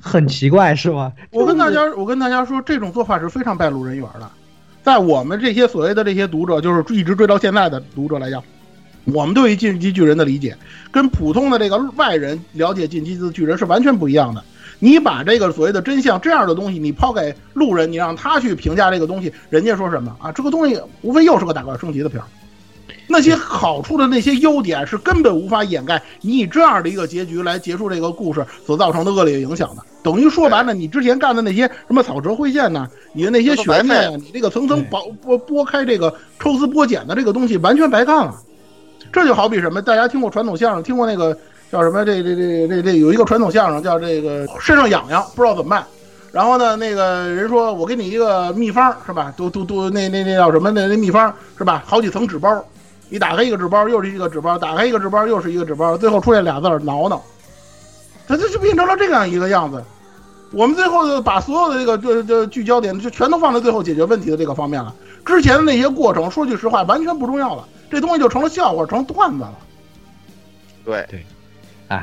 [0.00, 1.12] 很奇怪，是吧？
[1.30, 4.28] 我跟大家，我跟大家说，这种做法是非常败路人缘的。
[4.82, 8.42] 在我们这些所谓的这些读者，就是一直追到现在的读者来讲，
[9.04, 10.56] 我们对于进击巨人的理解，
[10.90, 14.42] 跟普通的这个外人了解进击的巨人是完全不一样的。
[14.78, 20.32] 你把这个所谓的真相这样的东西，你抛给路人，你让他去评价这个东西，人家说什么啊？
[20.32, 22.26] 这个东西无非又是个打怪升级的片儿。
[23.06, 29.82] 那些好处的那些优点是根本无法掩盖你以这样的一个结局来结束这个故事所造成的恶劣影响的。
[30.02, 32.88] 等于说白了，你之前干的那些什么草蛇灰线呢？
[33.12, 38.34] 你的那些悬念，你这个层层剥剥剥开这个抽丝剥茧的这个东西，完全白干了。
[39.12, 39.82] 这就好比什么？
[39.82, 41.36] 大家听过传统相声，听过那个
[41.70, 42.04] 叫什么？
[42.04, 45.84] 这这这这这有一个传统相声叫这个身上痒痒，不知道怎么办。
[46.32, 49.32] 然后呢，那个人说我给你一个秘方，是吧？
[49.36, 50.70] 都都都那那那叫什么？
[50.70, 51.84] 那那秘方是吧？
[51.86, 52.64] 好几层纸包。
[53.12, 55.98] 你打开一个纸包，又是一个纸包；打开一个纸包，又是一个纸包。
[55.98, 57.22] 最后出现俩字儿“挠挠”，
[58.26, 59.84] 它就就变成了这样一个样子。
[60.50, 64.94] 我们最后就把所有的这个这这聚焦点就全都放在最后解决问题的这个方面了。
[65.26, 67.68] 之前的那些过程，说句实话，完全不重要了。
[67.90, 69.58] 这东西就成了笑话，成段子了。
[70.82, 71.26] 对对，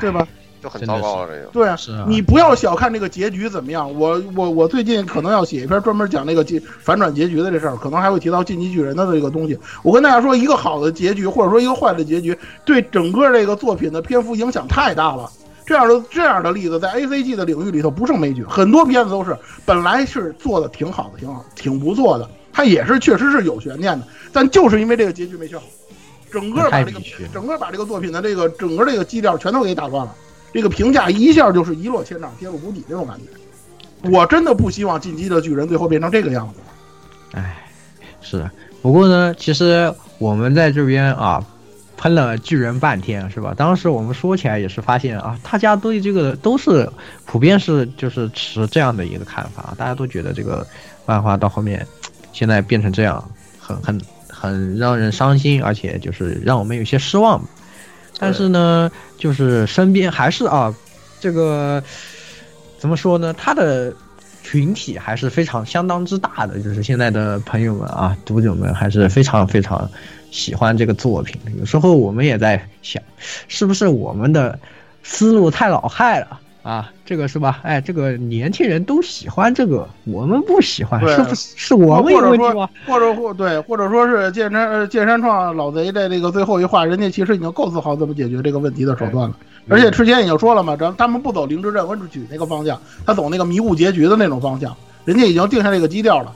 [0.00, 0.28] 对吧？
[0.62, 3.92] 就很糟糕了，这个对啊，是你不要小看这个结局怎么样。
[3.98, 9.58] 我我我最近可能要写一篇专门讲那个结反转结局的这事儿，可能还会提到进击巨人的这个东西。
[9.82, 15.30] 我跟大家说，一个好的结局或者说一个坏的结局，对整个这个作品的篇幅影响太大了。
[15.64, 25.64] 这样的这样的例子在 A C G 的领域里头不胜枚举，很多片子都是本来是做的挺好的，挺好，挺不错的，它也是确实是有悬念的，但就是因为这个结局没选好，
[26.32, 27.00] 整个把这个
[27.32, 30.12] 整个把这个作品的这个整个这个基调全都给打乱了，
[30.52, 34.10] 这个评价一下就是一落千丈，跌入谷底那种感觉。
[34.10, 36.60] 我真的不希望进击的巨人最后变成这个样子。
[37.32, 37.56] 哎
[38.22, 38.48] 是，
[38.82, 41.44] 不过呢，其实我们在这边啊，
[41.96, 43.54] 喷了巨人半天，是吧？
[43.56, 46.90] 当时我们说起来也是发现啊，大家对这个都是
[47.26, 50.66] 普遍是就是持这样的一个看法，大家都觉得这个
[51.06, 51.86] 漫画到后面
[52.32, 53.22] 现在变成这样，
[53.58, 57.40] 很很很让人伤心，而且就是让我们有些失望。
[58.20, 60.72] 但是呢，就是身边还是啊，
[61.18, 61.82] 这个
[62.78, 63.32] 怎么说呢？
[63.32, 63.92] 他的
[64.42, 69.90] 群体还是非常相当之大的，就是现在的朋友们啊，读者们还是非常非常
[70.30, 71.40] 喜欢这个作品。
[71.58, 73.02] 有时候我们也在想，
[73.48, 74.58] 是不是我们的
[75.02, 76.90] 思路太老害了啊？
[77.04, 77.60] 这个是吧？
[77.62, 89.36] 哎，这个年轻人都喜欢这个，我们不喜欢，对是不是是我们有或者说问题吗？，或者或对，或者说是剑山呃剑山创老贼在这个最后一话，人家其实已经构思好怎么解决这个问题的手段了。
[89.68, 96.32] 而且之前已经说了嘛，咱他们不走灵芝镇温之曲那个方向，他走那个迷雾结局的那种方向，人家已经定下这个基调了。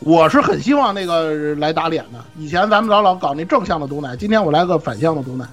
[0.00, 2.18] 我是很希望那个来打脸的。
[2.36, 5.46] 以前咱们老老搞那正向的毒奶，今天我来个反向的毒奶，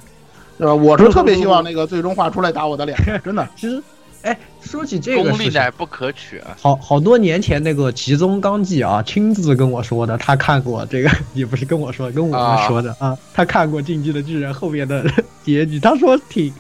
[0.58, 0.74] 对吧？
[0.74, 3.48] 我是特别希望那个最终画出来打我的脸，真的。
[3.56, 3.82] 其实，
[4.24, 6.56] 哎，说起这个功利乃不可取啊！
[6.60, 15.04] 好好多年前那个吉宗刚纪啊，亲自跟我说的，他看过这个，也不是跟我说，跟我们说的啊他看过《进击的巨人》后面的
[15.44, 16.54] 结局，他说挺，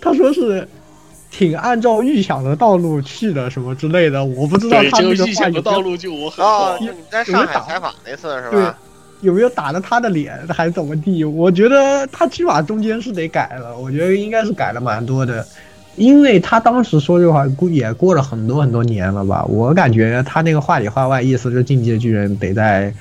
[0.00, 0.68] 他说是
[1.30, 6.86] 挺按照预想的道路去的，什么之类的，我不知道，他有没有预想的道路就我很哦，好就。
[6.92, 8.78] 你在上海采访那次是对吧？
[9.20, 11.24] 有没有打了他的脸，还是怎么地？
[11.24, 15.44] 我觉得他起码中间是得改了，我觉得应该是改了蛮多的，
[15.98, 22.92] 因为他当时说这话估也过了很多很多年了吧，我感觉他那个话里话外意思就是《进击的巨人》得在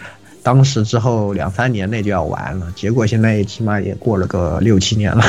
[0.44, 5.24] 当时之后两三年内就要完了，结果现在起码也过了个六七年了，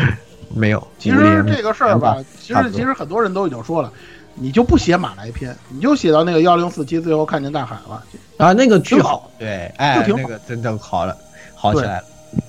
[0.54, 0.86] 没有。
[0.98, 3.92] 其实这个事儿吧，其实其实很多人都已经说了，
[4.34, 8.02] 你就不写马来篇，你就写到那个幺零四七最后看见大海了。
[8.38, 11.16] 啊，那个巨挺好，对，哎就，挺好那个真的好了，
[11.54, 12.04] 好起来了。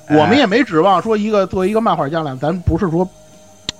[0.09, 3.07] 我们也没指望说一个作为一个漫画家来，咱不是说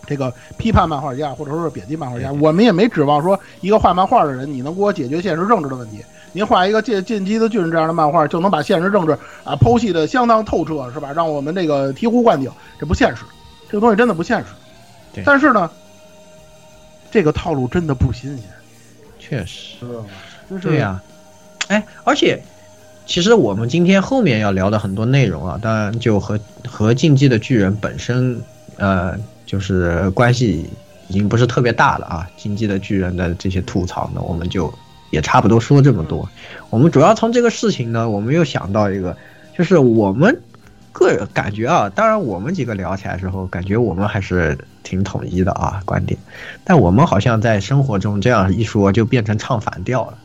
[0.05, 6.03] 这个批判漫画家或者说是贬低漫画家，我们也没指望说一个画漫画的人你能给我解决现实政治的问题。
[6.35, 9.11] 您画一个进进击的巨人这样的漫画，就能把现实政治
[9.43, 11.13] 啊剖析的相当透彻，是吧？
[11.13, 13.23] 让我们这个醍醐灌顶，这不现实，
[13.69, 14.45] 这个东西真的不现实。
[15.23, 15.69] 但是呢，
[17.11, 18.45] 这个套路真的不新鲜，
[19.19, 19.85] 确实。
[20.59, 20.99] 对呀、
[21.67, 22.41] 哎，而且
[23.05, 28.41] 其实我们今天后面要聊的很多内容啊，当然就和和竞技的巨人本身，
[28.77, 30.69] 呃，就是关系
[31.07, 32.27] 已经不是特别大了啊。
[32.37, 34.73] 经济的巨人的这些吐槽呢，我们就
[35.11, 36.27] 也差不多说这么多。
[36.69, 39.15] 我们主要从这个事情呢，我们又想到一个，
[39.57, 40.41] 就是我们
[40.91, 46.19] 个人感觉啊，当然我们几个聊起来之后，感觉我们还是挺统一的啊观点，
[46.63, 50.17] 但我们好像在生活中这样一说，就变成唱反调了。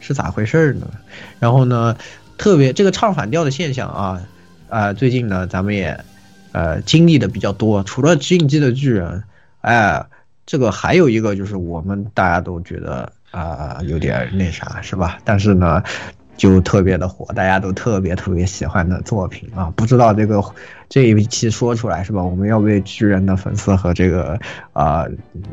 [0.00, 0.86] 是咋回事呢？
[1.40, 1.96] 然后呢，
[2.38, 4.22] 特别这个唱反调的现象啊，
[4.68, 5.98] 啊、最近呢，咱们也
[6.58, 7.82] 呃经历的比较多。
[7.84, 9.22] 除了进击的巨人，
[9.60, 10.04] 哎、
[10.44, 15.18] 这个还有一个就是我们大家都觉得啊、有点那啥，是吧？
[15.24, 15.82] 但是呢，
[16.36, 19.72] 就特别的火，大家都特别特别喜欢的作品啊。
[19.76, 20.42] 不知道这个
[20.88, 22.22] 这一期说出来是吧？
[22.22, 24.38] 我们要为巨人的粉丝和这个
[24.72, 25.04] 啊、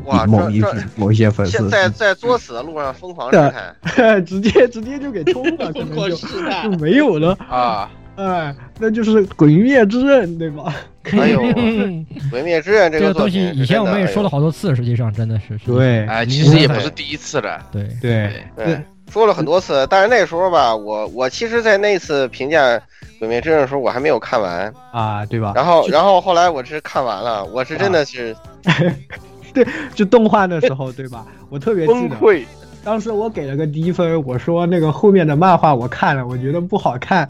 [0.06, 0.64] 哇某一
[0.96, 3.36] 某一些粉丝在在作死的路上疯狂试
[3.82, 7.36] 探， 直接直接就给冲了， 可疯狂能就试探就没有了。
[7.48, 10.72] 啊，哎，那就是《鬼灭之刃》，对吧？
[11.20, 17.60] 哎呦，嗯 《鬼灭之刃》这这个东西个作品以前我们也说了好多次，实际上真的是是对哎，其实也不是第一次了。
[17.72, 22.76] 对对哎对，说了很多次，但是那时候吧，我我其实，在那次评价
[23.18, 25.52] 《鬼灭之刃》的时候，我还没有看完，啊，对吧？
[25.54, 28.34] 然后然后后来我是看完了，我是真的是
[29.54, 31.24] 对就动画的时候，对吧？
[31.48, 32.44] 我特别，崩溃。
[32.86, 37.28] 当时我给了个低分，我说那个后面的漫画我看了，我觉得不好看，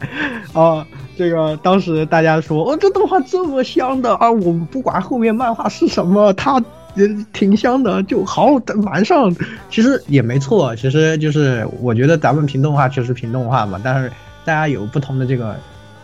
[0.53, 0.85] 啊，
[1.17, 8.49] 这个当时大家说，哦，这动画这么香的啊，我不管后面漫画是什么，它也挺香的，就好
[8.83, 9.35] 蛮上。
[9.71, 14.11] 其实也没错，其实就是我觉得咱们评动画确实评动画嘛，但是
[14.45, 15.55] 大家有不同的这个，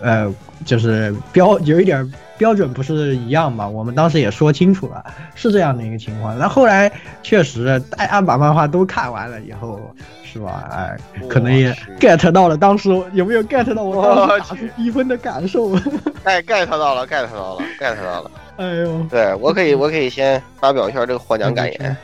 [0.01, 0.33] 呃，
[0.65, 3.67] 就是标有一点标准不是一样嘛。
[3.67, 5.03] 我们当时也说清楚了，
[5.35, 6.37] 是这样的一个情况。
[6.37, 9.79] 那后来确实大家把漫画都看完了以后，
[10.23, 10.67] 是吧？
[10.71, 10.97] 哎，
[11.29, 15.69] 可能也 get 到了当时有没有 get 到我当时打出低分的感受？
[16.25, 18.31] get get 到了，get 到了，get 到了。
[18.57, 21.97] 哎呦，对我可以，我可以先发表一下这个获奖感言。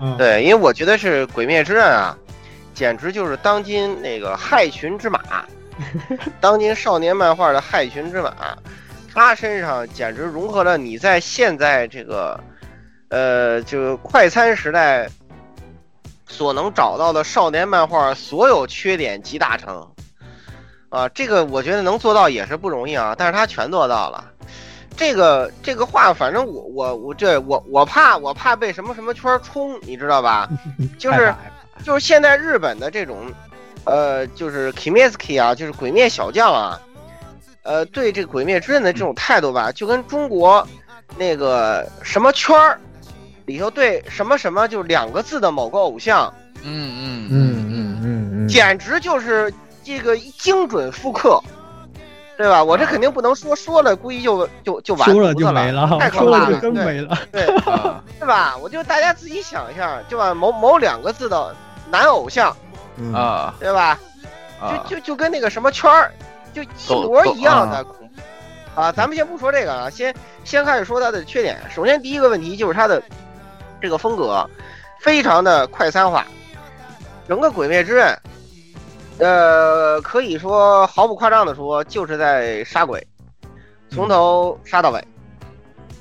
[0.00, 2.16] 嗯，对，因为我觉得是《鬼灭之刃》啊，
[2.74, 5.20] 简直就是当今那个害群之马，
[6.40, 8.32] 当今少年漫画的害群之马。
[9.14, 12.38] 他身上简直融合了你在现在这个，
[13.08, 15.08] 呃，就快餐时代
[16.26, 19.88] 所能找到的少年漫画所有缺点集大成。
[20.88, 24.32] 啊，这个我觉得能做到也是不容易啊，但是他全做到了。
[24.96, 30.48] 这个这个话，反正我我我这我我怕我怕被什么什么圈冲，你知道吧？
[30.96, 31.34] 就是
[31.82, 33.26] 就是现在日本的这种，
[33.82, 36.80] 呃，就是 Kimetsuki 啊，就是鬼灭小将啊，
[37.64, 40.66] 呃，对这个鬼灭之刃的这种态度吧，就跟中国
[41.18, 42.78] 那个什么圈儿
[43.46, 49.52] 里头对什么什么就两个字的某个偶像，嗯嗯嗯嗯嗯嗯，简直就是
[49.82, 51.40] 这个精准复刻。
[52.36, 52.64] 对吧？
[52.64, 57.18] 我这肯定不能说，说了估计就就就完说了犊子就没了，太可 说了就怕了，对真没了。
[57.30, 57.46] 对，
[58.18, 58.56] 对吧？
[58.60, 61.54] 我就大家自己想一下，就把某某两个字的
[61.88, 62.52] 男偶像，
[62.96, 63.96] 嗯啊对吧？
[64.60, 66.10] 啊，就就就跟那个什么圈儿，
[66.54, 68.90] 就一模一样的恐怖啊！
[68.92, 71.58] 咱们先不说这个啊，先先开始说它的缺点。
[71.68, 73.02] 首先第一个问题就是它的
[73.80, 74.48] 这个风格
[75.00, 76.24] 非常的快餐化，
[77.28, 78.06] 整个《鬼灭之刃》，
[79.22, 83.06] 呃，可以说毫不夸张的说，就是在杀鬼，
[83.90, 85.04] 从头杀到尾。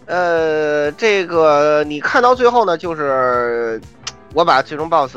[0.06, 3.80] 呃，这个你看到最后呢，就是
[4.34, 5.16] 我把最终 BOSS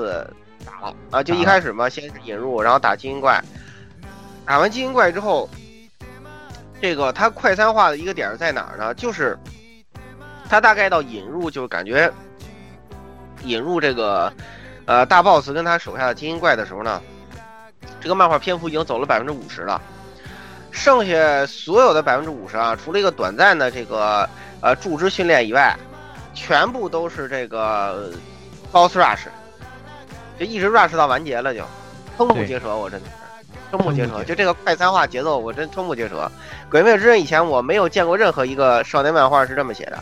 [0.65, 3.43] 打了啊，就一开始嘛，先是引入，然后打精英怪，
[4.47, 5.49] 打完精英怪之后，
[6.81, 8.95] 这个它快餐化的一个点儿在哪儿呢？
[8.95, 9.37] 就是
[10.49, 12.11] 它大概到引入，就感觉
[13.43, 14.33] 引入这个
[14.85, 17.03] 呃大 BOSS 跟他手下的精英怪的时候呢，
[18.01, 19.83] 这个漫画篇幅已经走了百分之五十了，
[20.71, 24.29] 剩下所有的百分之五十啊，除了一个短暂的这个
[24.61, 25.77] 呃驻职训练以外，
[26.35, 28.13] 全部都是这个
[28.71, 29.27] BOSS rush，
[30.39, 31.65] 就一直 rush 到完结了就，
[32.17, 33.13] 瞠目结舌，我真的是
[33.71, 36.31] 瞠目结舌，就这个快餐化节奏，我真瞠目结舌。
[36.71, 39.99] 鬼灭之刃以前我没有见过任何一个少年漫画是这么写的。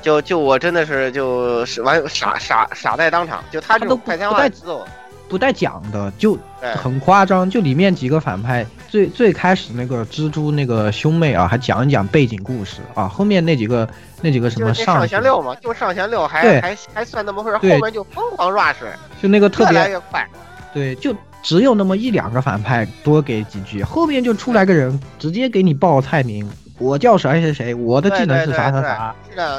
[0.00, 4.86] 就就我真的是就是完傻傻傻在当场，就他这他都种快餐不带化节奏，
[5.28, 6.38] 不带讲的，就
[6.76, 7.50] 很夸张。
[7.50, 13.08] 就里面几个反派，最最开始那个蜘蛛那个兄妹啊，还讲一讲背景故事啊。
[13.08, 13.88] 后面那几个
[14.22, 18.76] 那几个什么就上弦六嘛，就上弦六还还还算那么回事，后面就疯狂 rush，
[19.20, 20.24] 就那个特别越来越快。
[20.72, 21.12] 对，就
[21.42, 29.14] 只有那么一两个反派多给几句，后面就出来个人直接给你报菜名，我叫谁谁谁，我的技能是啥啥啥。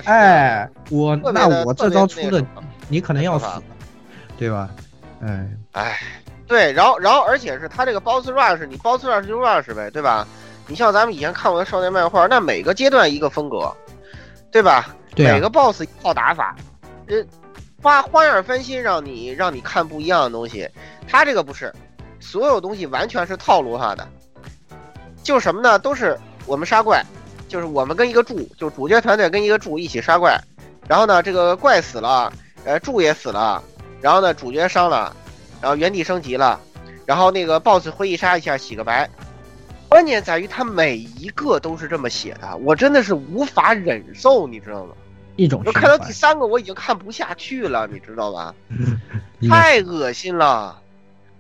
[0.06, 2.44] 哎，我那我这招出的
[2.88, 3.46] 你可能要死，
[4.38, 4.70] 对吧？
[5.22, 6.00] 哎，哎，
[6.48, 10.28] 对，然后然后而且是他这个 boss rush，你 boss rush 就 rush 呗，对吧？
[10.68, 13.76] 你像咱们以前看过的少年漫画，那每个阶段一个风格，
[14.52, 14.96] 对吧？
[15.16, 16.56] 对啊每个 boss 一套打法，
[17.08, 17.16] 呃，
[17.82, 20.70] 花花样翻新，让你让你看不一样的东西。
[21.08, 21.74] 他这个不是，
[22.20, 24.08] 所有东西完全是套路化的，
[25.24, 25.80] 就什么呢？
[25.80, 27.04] 都是我们杀怪，
[27.48, 30.38] 就是我们跟一个柱，就主角团队跟一个柱一起杀怪，
[30.88, 32.32] 然后呢，这个怪死了，
[32.66, 33.64] 呃，柱也死了，
[34.02, 35.16] 然后呢，主角伤了，
[35.62, 36.60] 然后原地升级了，
[37.06, 39.10] 然后那个 BOSS 回忆杀一下洗个白。
[39.88, 44.94] 关键在于他每一个都是这么写的，我真的是无法忍受，你知道吗？
[45.40, 48.54] 一种循我看到第三个我已经看不下去了，你知道吧？
[49.50, 50.82] 太恶心了，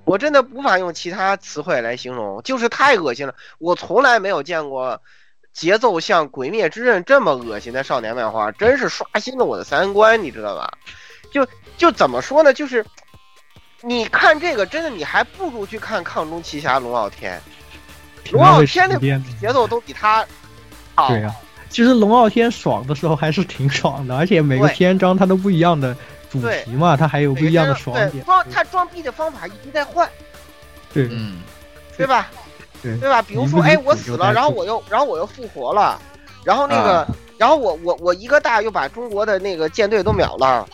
[0.05, 3.35] 我真的无法用其他词汇来形容，就是太恶心了。
[3.57, 5.01] 我从来没有见过
[5.51, 10.71] 节奏像《鬼灭之刃》这么恶心的少年漫画，真是刷新了我的三观，你知道吧？
[11.31, 11.45] 就
[11.77, 12.53] 就怎么说呢？
[12.53, 12.85] 就是
[13.81, 17.41] 你看这个，真的你还不如去看《抗中奇侠龙傲天》，
[18.31, 18.97] 龙傲天那
[19.39, 20.25] 节奏都比他
[20.95, 21.09] 好。
[21.09, 21.35] 对呀、
[21.69, 25.95] 其实龙傲天爽的时候还是挺爽的，而且每个篇章它都不一样的
[26.29, 28.25] 主题嘛，它还有不一样的爽对点。
[28.25, 30.09] 装他装逼的方法一直在换，
[30.93, 31.41] 对，嗯，
[31.97, 32.29] 对吧？
[32.81, 33.21] 对对吧？
[33.21, 35.99] 比如说，一哎，我死了，然后我又，然后我又复活了，
[36.43, 37.07] 然后那个，啊
[37.37, 40.67] 然后我我我一个大又把中国的那个舰队都秒了，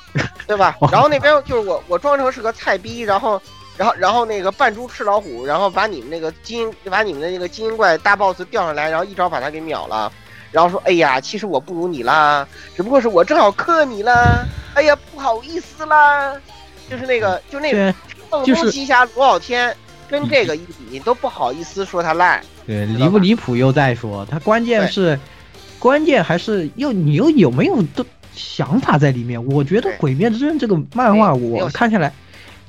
[0.47, 0.75] 对吧？
[0.91, 3.39] 然后那边就是我我装成是个菜逼，然后
[3.77, 10.11] 然后然后那个扮猪吃老虎，然后把你们那个精英把你们的那个精英怪大 boss 调上来，然后一招把他给秒了。
[10.55, 12.47] 然后说，哎呀，其实我不如你啦，
[12.77, 16.33] 只不过是我正好克你啦，哎呀，不好意思啦，
[16.89, 17.93] 就是那个，就那个
[18.45, 19.69] 就是中奇侠罗傲天》
[20.09, 22.41] 跟这个一比，你都不好意思说他烂。
[22.65, 25.19] 对，离不离谱又再说，他关键是，
[25.77, 29.45] 关键还是又你又有没有的想法在里面？
[29.47, 32.13] 我觉得《鬼灭之刃》这个漫画我看下来，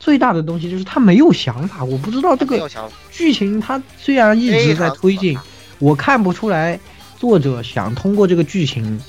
[0.01, 2.69] 最大的东西就是他没有想法，我不知道这个
[3.13, 5.39] 剧情他虽然一直在推进，
[5.79, 6.79] 我看不出来
[7.17, 9.01] 作者想通过这个剧情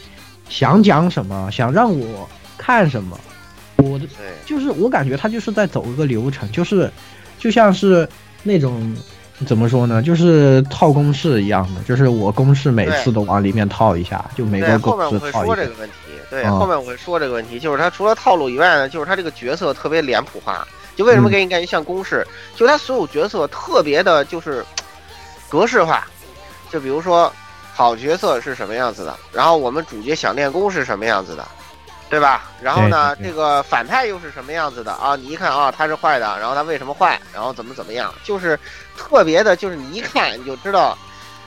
[0.49, 2.27] 想讲什么，想让我
[2.57, 3.19] 看什么，
[3.77, 6.91] 我的对，就是我感觉他就是在走一个流程，就是
[7.37, 8.07] 就像是
[8.43, 8.95] 那种
[9.45, 15.75] 怎么说呢，就是套公式一样的，就是我公式每次都往里面套一下，就每，个后面公式套一个我会说这个。
[15.79, 15.93] 问题。
[16.29, 20.67] 对，啊后面我会说这个问题，就是他除了套路以外呢，就是他这个角色特别脸谱化。
[20.93, 22.27] 就为什么嗯给你感觉像公式？
[22.53, 24.65] 就他所有角色特别的，就是
[25.47, 26.05] 格式化。
[26.69, 27.31] 就比如说，
[27.77, 31.47] 好角色是什么样子的，然后我们主角想练功是什么样子的，
[32.09, 32.49] 对吧？
[32.59, 35.15] 然后呢，这个反派又是什么样子的啊？
[35.15, 37.21] 你一看啊，他是坏的，然后他为什么坏？
[37.31, 38.11] 然后怎么怎么样？
[38.23, 38.59] 就是
[38.97, 40.97] 特别的，就是你一看你就知道，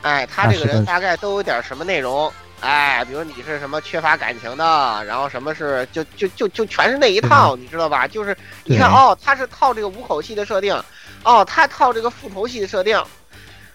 [0.03, 2.33] 哎，他这个人大概都有点什么内容。
[2.61, 8.07] 哎，比如你是什么缺乏感情的，然后什么是就就就就全是那一套，你知道吧？
[8.07, 10.81] 就是你看哦，他是套这个五口系的设定，
[11.25, 13.03] 哦，他套这个复仇系的设定，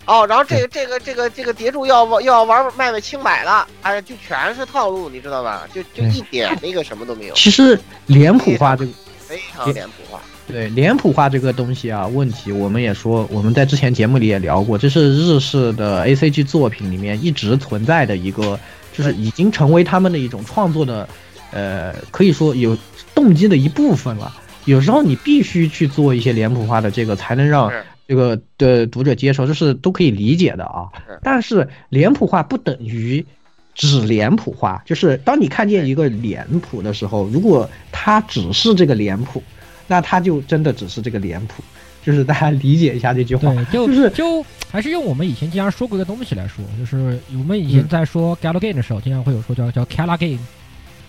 [0.06, 5.68] 哦，然后这个这个这个这个叠柱要又要玩卖卖清白了，哎，就全是套路，你知道吧？
[5.74, 10.20] 就就一点那个什么都没有，其实脸谱化这个非常脸谱化。
[10.48, 18.60] 对脸谱化这个东西啊，问题我们也说，我们在之前节目里也聊过，这是日式的 A C G 作品里面一直存在的一个，
[18.94, 21.10] 就是已经成为他们的一种创作的，
[21.50, 22.78] 呃，可以说有
[23.16, 24.32] 动机的一部分了。
[24.66, 30.88] 有时候你必须去做一些脸谱化的这个，才能让是这个的读者接受，这是都可以理解的啊。
[31.22, 33.26] 但是脸谱化不等于
[33.74, 39.42] 只脸谱化，就是当你看见一个脸谱的时候，如果它只是这个脸谱，
[39.88, 41.64] 那它就真的只是这个脸谱。
[42.04, 50.38] 就是大家理解一下这句话，对， 就就是就还是用我们以前经常说过一个东西来说，就是我们以前嗯在说 Gallo Game 的时候，经常会有说叫叫 Kala Game。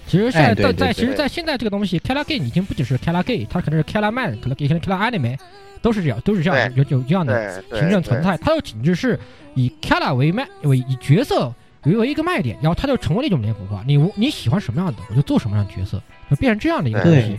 [0.06, 5.36] 其实现在在在其实，在现在这个东西 Kala Game 已经不只是 Kala Game，它可能是 Kala Man，可能也可能 Kala Anime，
[5.82, 8.36] 都是这样，都是这样有有这样的形成存在。
[8.38, 9.18] 它的仅只是
[9.54, 11.52] 以 Kala 为卖为以角色
[11.84, 13.84] 为为一个卖点，然后它就成为了一种脸谱化。
[13.86, 17.38] 你你喜欢什么样的，我就做什么样的角色，就变成这样的一个东对西。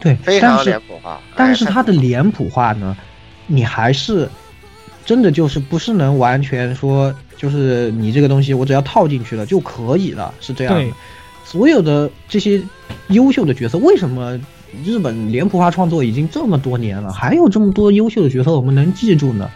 [0.00, 1.20] 对，非常但是脸谱化。
[1.36, 2.96] 但是哎它的脸谱化呢，
[3.46, 4.28] 你还是
[5.04, 10.92] 真的就是不是能完全说，就是你这个东西我只要套进去了就可以了，是这样。
[11.44, 12.62] 所有的这些
[13.08, 14.40] 优秀的角色，为什么
[14.84, 19.50] 日本脸谱化创作已经这么多年了，还有这么多优秀的角色我们能记住呢？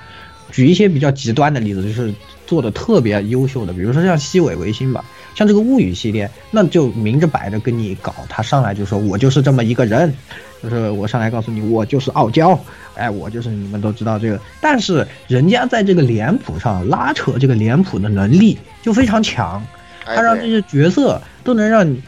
[0.52, 2.14] 举一些比较极端的例子，就是
[2.46, 5.04] 做的特别优秀的，比如说像西尾维新吧，
[5.34, 10.14] 像这个物语系列，那就明着摆着跟你搞，他上来就说我就是这么一个人，
[10.62, 12.56] 就是我上来告诉你我就是傲娇，
[12.94, 19.60] 哎，我就是你们都知道这个，但是人家在这个脸谱上拉扯这个脸谱的能力就非常强，
[20.04, 22.00] 哎他让这些角色都能让你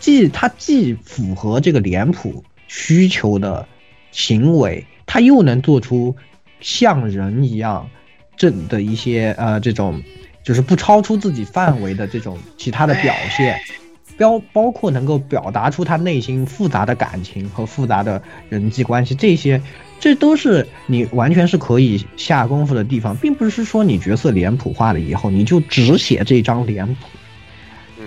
[0.00, 3.66] 既他既符合这个脸谱需求的
[4.10, 6.14] 行为，他又能做出
[6.60, 7.88] 像人一样
[8.36, 10.02] 这的一些呃这种
[10.42, 13.58] 就是不超出自己范围的这种其他的表现。
[14.16, 19.62] 包包括能够表达出他内心复杂的感情和复杂的人际关系，这些，
[20.00, 27.17] 这都是你完全是可以下功夫的地方，并不是说你角色脸谱化了以后，你就只写这张脸谱，嗯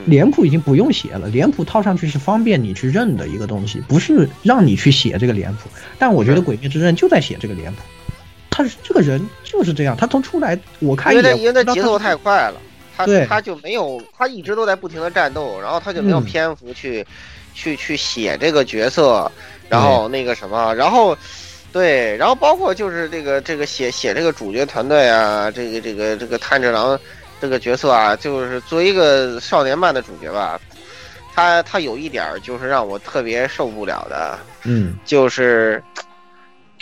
[0.05, 5.69] 脸谱已经不用写了，脸谱套上去是方便你去认的一个东西，不是让你去写这个脸谱。
[5.99, 7.81] 但我觉得《鬼灭之刃》就在写这个脸谱，
[8.49, 12.55] 他是这个人就是这样，他从出来我看一眼，因为他节奏太快了，
[12.95, 16.23] 他他就没有，他一直都在不停的战斗，然后他就没有嗯。
[16.23, 17.05] 篇幅去、
[17.53, 19.31] 去去写这个角色，
[19.69, 21.17] 然后那个什么，然后
[21.71, 26.99] 对，然后包括就是这个这个写写这个主角团队啊，这个这个这个炭治郎
[27.41, 30.61] 这个角色啊，就是作为一个少年漫的主角吧，
[31.33, 35.83] 他他有一点就是让我特别受不了的，嗯就是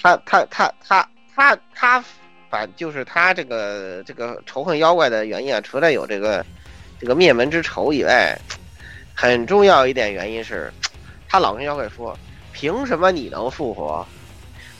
[0.02, 2.04] 他他他他他他
[2.50, 6.46] 反就是他这个这个仇恨妖怪的原因啊，除了有这个
[7.00, 8.38] 这个灭门之仇以外，
[9.16, 10.70] 很重要一点原因是，
[11.30, 12.18] 他老跟妖怪说，
[12.52, 14.06] 凭什么你能复活？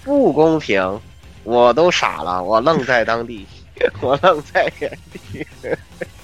[0.04, 1.00] 不公平！
[1.44, 3.48] 我都傻了，我愣在当地，
[4.02, 5.46] 我愣在原地。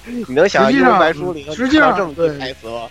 [0.28, 2.82] 你能想象《幽实际上白书》里实际上这么句对台词吗？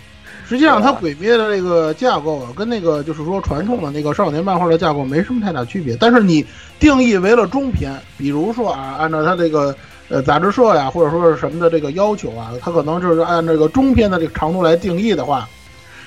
[0.47, 5.95] 实际上，它对吧鬼灭的这个架构啊，跟那个就是说传统的那个少年漫画的架构没什么太大区别。
[5.95, 6.45] 但是你
[6.77, 9.75] 定义为了中篇，比如说啊，按照它这个
[10.09, 15.49] 呃杂志社呀，或者说是什么的这个要求啊，它可能就是按这个中篇的这个长度来定义的话，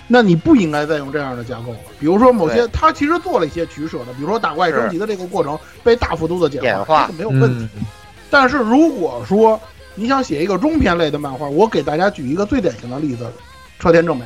[0.06, 1.78] 那你不应该再用这样的架构了。
[1.98, 7.68] 比如说某些对它其实做了一些取舍的，比如说打怪升级的这个过程被大幅度的简简化这个没有问题。
[7.74, 7.84] 嗯
[8.30, 9.60] 但是如果说
[9.94, 13.26] 你想写一个中篇类的漫画，我给大家举一个最典型的例子：
[13.78, 14.24] 车田正美。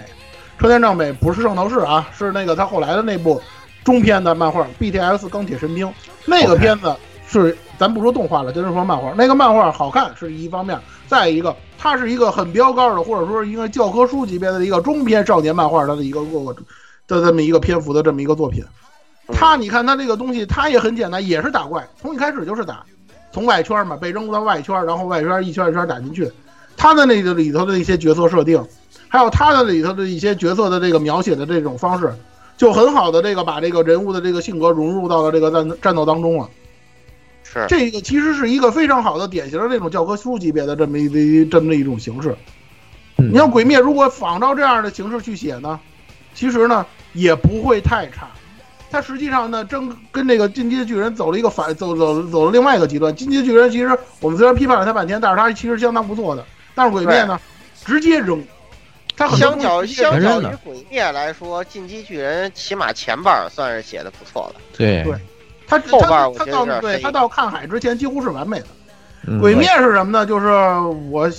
[0.58, 3.40] 车田正美不是圣斗士啊，是那个他后来的那部
[3.84, 5.86] 中篇的漫画《BTS 钢铁神兵》。
[6.24, 6.94] 那个片子
[7.26, 9.12] 是咱不说动画了，就是说漫画。
[9.16, 10.78] 那个漫画好看是一方面，
[11.08, 16.62] 再一个它是一个很标杆的，或者说一个教科书级别的一个中篇少年漫画它的一个过的
[17.08, 18.64] 这么一个篇幅的这么一个作品。
[19.32, 22.84] 它你看它这个东西，它也很简单，也是打怪，从一开始就是打，
[23.32, 26.30] 从外圈嘛被扔到外圈，然后外圈一圈一圈打进去。
[26.76, 28.62] 他的那个里头的一些角色设定，
[29.08, 32.14] 还有他的里头的一些角色的这个描写的这种方式，
[32.56, 36.48] 就很好的这个把这个人物的这个性格融入到了这个战战斗当中了。
[37.44, 42.34] 是这个其实是一个非常好的典型的这种教科书级别的这么一这么一种形式。
[43.16, 45.78] 你像《鬼灭》，如果仿照这样的形式去写呢，
[46.34, 48.28] 其实呢也不会太差。
[48.92, 53.10] 它实际上呢，正跟这个《进击的巨人》走了一个反，走走走了另外一个极端。
[53.16, 56.44] 《进击的巨人》其实我们虽然批判了他半天，但是他其实相当不错的。
[56.74, 57.40] 但是《鬼灭》呢，
[57.86, 58.44] 直接扔。
[59.16, 64.60] 他相较相较于鬼灭来说，进击巨人起码前半儿算是写的不错的。
[64.76, 65.14] 对对，
[65.66, 68.66] 他后半儿我它到对他到看海之前几乎是完美的。
[69.26, 70.26] 嗯鬼灭是什么呢？
[70.26, 70.46] 就是
[71.10, 71.30] 我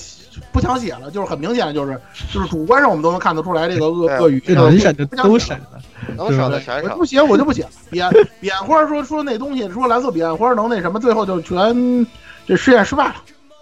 [0.51, 1.99] 不想写了，就是很明显的就是
[2.31, 7.05] 就是主观上我们都能看得出来这个鳄鳄鱼这个能省的不想写了都省了，能省的全省我不。
[7.05, 7.69] 写我就不写了。
[7.91, 12.07] 彼岸彼岸花说说那东西，说蓝色彼岸花能那什么，最后就全
[12.47, 13.15] 这试验失败了，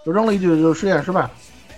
[0.06, 1.30] 就扔了一句就试验失败了。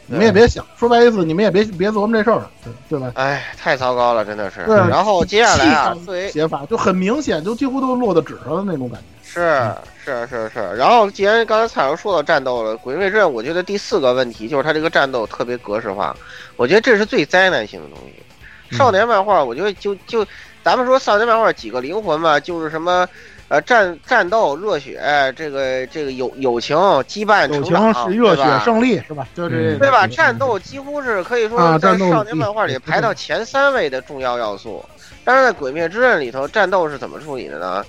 [0.07, 3.11] 你们也别想，说白意思，你们也别别琢磨这事儿了，对对吧？
[3.15, 4.63] 哎，太糟糕了，真的是。
[4.67, 5.97] 对然后接下来啊，
[6.31, 9.07] 写法就很明显，就几乎都落到纸上的那种感觉。
[9.35, 9.75] 是
[10.05, 16.17] 是是是，然后既然刚才蔡老师说到战斗了，《鬼灭之刃》我觉得第四个问题就是它这个战斗特别格式化，
[16.55, 18.77] 我觉得这是最灾难性的东西。
[18.77, 20.25] 少年漫画，我觉得就就
[20.63, 23.07] 咱们说少年漫画几个灵魂嘛，就是什么
[23.49, 25.01] 呃战战斗、热血，
[25.37, 29.27] 这个这个友友情、羁绊、友成长，情是热血对吧胜利是吧？
[29.35, 30.07] 就这对吧？
[30.07, 34.85] 战斗几乎是可以说是在少年漫画里排到前三位的重要要素。
[35.25, 37.85] 但是在《鬼灭之刃》里头，战斗是怎么处理的呢？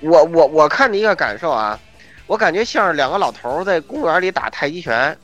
[0.00, 1.78] 我我我看的一个感受啊，
[2.26, 5.16] 我感觉像是两个老头儿在公园里打太极拳，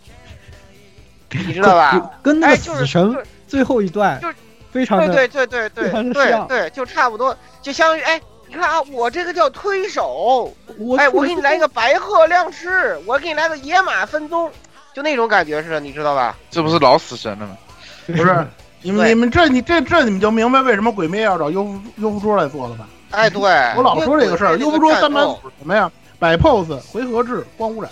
[1.31, 2.11] 你知道吧？
[2.23, 3.17] 跟那个哎就是死神
[3.47, 4.35] 最后一段就是
[4.73, 10.53] 非常对对对对对对对，就差不多，就相当于哎，你看啊，我这个叫推手，
[10.99, 14.51] 哎，我给你来一个白鹤亮翅，我给你来个野马分鬃，
[14.93, 16.37] 就那种感觉似的，你知道吧？
[16.51, 17.57] 这不是老死神了吗？
[18.07, 18.47] 不是
[18.83, 22.87] 你们你们这你这这你们就明白为什么鬼灭要找优夫优夫桌来做了吧？
[23.15, 23.41] 哎，对，
[23.77, 25.91] 我老说这个事儿，优夫桌三版版组什么呀？
[26.19, 27.91] 摆 pose、回合制、光污染。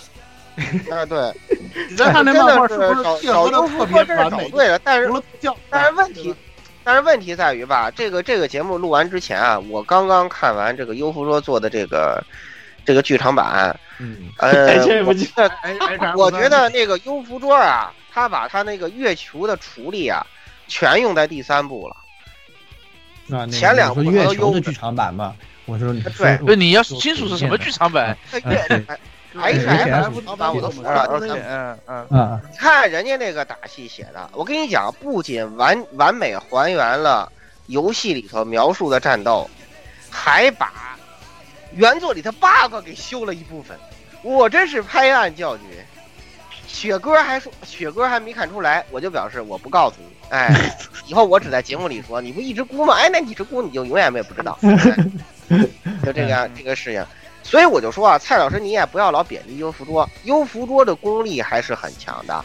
[0.91, 1.31] 哎，对，
[1.89, 4.49] 你再看这漫画是不是优夫特别说真是完美？
[4.49, 5.09] 找对了，但是
[5.69, 6.35] 但是问题，
[6.83, 12.23] 但是问题在于吧，这个这个节目录完之前啊，我刚刚看完这个优芙说做的这个
[12.85, 15.51] 这个剧场版，嗯，呃我觉得
[16.15, 20.25] 我觉得那个优芙桌啊，他把他那个月球的处理啊，
[20.67, 21.95] 全用在第三部了。
[23.27, 28.17] 那那个前两部月球的剧场版嘛，我说你对说不是你要清楚是什么剧场版。
[29.35, 37.31] H F 剧场版我都服了，嗯嗯，啊，你看人家那个打戏写的，我跟你讲，不仅完完美还原了
[37.65, 39.49] 游戏里头描述的战斗，
[40.07, 40.95] 还把
[41.73, 43.75] 原作里的 bug 给修了一部分。
[44.21, 45.63] 我真是拍案叫绝。
[46.67, 50.12] 雪哥还说，雪哥还没看出来，我就表示我不告诉你。
[50.29, 50.75] 哎，
[51.07, 52.95] 以后我只在节目里说，你不一直估吗？
[52.95, 54.57] 哎，那你直估你就永远也不知道。
[54.61, 55.57] 哎
[56.03, 57.05] 就这个样 这个事情。
[57.43, 62.43] 所以我就说啊，蔡老师你也不要老贬低优福桌，优福桌的功力还是很强的。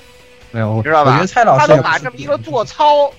[0.51, 3.11] 没有，我知道吧我觉得蔡老他师也不是都把这么一个做操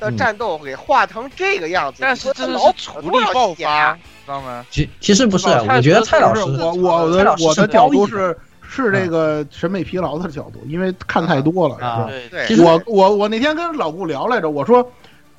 [0.00, 4.66] 的战斗给画成这个样子，但是他老真的是处力爆发，知道吗？
[4.70, 8.36] 其其实不是，我觉得蔡老师， 我我蔡老师的我的角度是
[8.70, 11.74] 是这个审美疲劳的角度，因为看太多了。
[11.76, 14.92] 是吧啊，对对我我我那天跟老顾聊来着，我说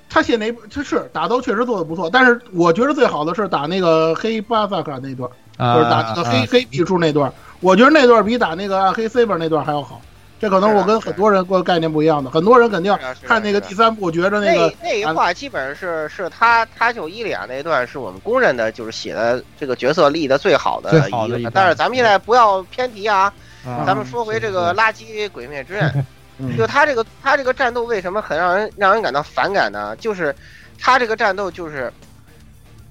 [0.09, 10.01] 他写那他是打斗确实做的不错，但是我觉得最好的是打那个黑巴萨卡那段，就是打那个黑啊黑皮书那段，我觉得那段比打那个暗黑 saber 那段还要好。
[10.39, 21.51] 这可能我跟很多人过概念不一样的，很多人肯定看那个第三部，觉着那个那一话基本上是是他他就伊利亚那段是我们公认的，就是写的这个角色立的最好的一个。
[21.51, 23.33] 但是咱们现在不要偏题啊，
[23.65, 26.05] 啊咱们说回这个垃圾鬼灭之刃，
[26.39, 29.93] 嗯就他这个他这个战斗为什么很让人让人感到反感呢？
[29.97, 30.33] 就是
[30.79, 31.91] 他这个战斗就是，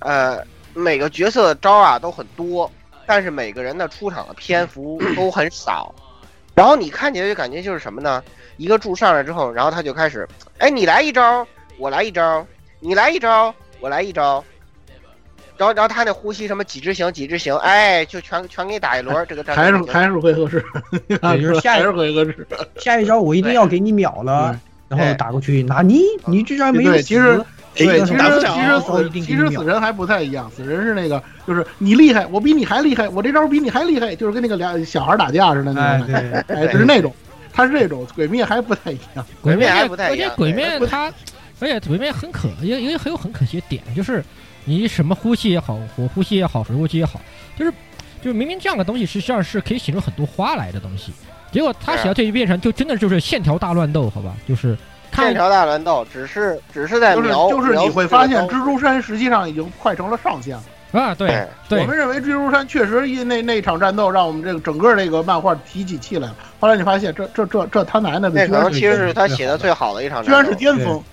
[0.00, 0.38] 呃，
[0.74, 2.70] 每个角色的招啊都很多，
[3.06, 5.94] 但是每个人的出场的篇幅都很少。
[6.58, 8.20] 然后你看起来就感觉就是什么呢？
[8.56, 10.26] 一个柱上来之后，然后他就开始，
[10.58, 11.46] 哎，你来一招，
[11.78, 12.44] 我来一招，
[12.80, 14.44] 你来一招，我来一招。
[15.56, 19.24] 然后，然后他那呼吸什么几只行几只行，哎，就全全给你打一轮。
[19.28, 20.64] 这个战术还是还是回合制，
[21.06, 22.44] 也就是下 一还是回合制。
[22.80, 27.40] 下一招我一定要给你秒了，然后打过去，拿你你居然没有其实
[27.78, 37.14] 对，哎其实其实死其实死人还不太一样，死人是那个就是你厉害，我比你还厉害，我这招比你还厉害，就是跟那个俩小孩打架似的那哎种感觉，对哎，就是那种。
[37.50, 39.26] 他是这种，鬼灭还不太一样。
[39.40, 41.12] 鬼灭还不太一样而且鬼灭对它，
[41.58, 44.22] 而且鬼灭很可也也很有很可惜的点，就是
[44.64, 47.20] 你什么呼吸也好，火呼吸也好，水呼吸也好，
[47.56, 47.72] 就是
[48.22, 51.10] 就是明明这样的东西实际上是可以写出很多花来的东西，
[51.50, 54.36] 结果他写到这一变成就真的就是线条大乱斗，好吧？
[54.46, 54.78] 就是
[55.10, 60.62] 看线条大乱斗只是只是在就是，就是你会发现，蜘蛛山实际上已经快成了上限了。
[60.90, 66.36] 啊，对我们认为蜘蛛山确实因那那场战斗让我们这个整个这个漫画提起气来了。
[66.58, 71.04] 后来你发现，这这这这他奶奶的，那可能其实是他写的最好的一场战斗，居然是巅峰，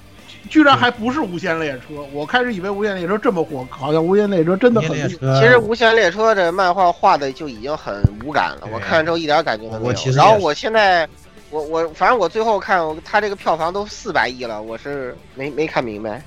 [0.50, 2.02] 居然还不是无限列车。
[2.14, 5.08] 我开始以为无限列车这么火，好像无限列车真的很厉害。
[5.10, 10.12] 其实《无限列车》这漫画画的就已经很无感了，我看了之后一点感觉都没有。
[10.14, 11.06] 然后我现在，
[11.56, 16.22] 我我反正我最后看，他这个票房都四百亿了，我是没没看明白。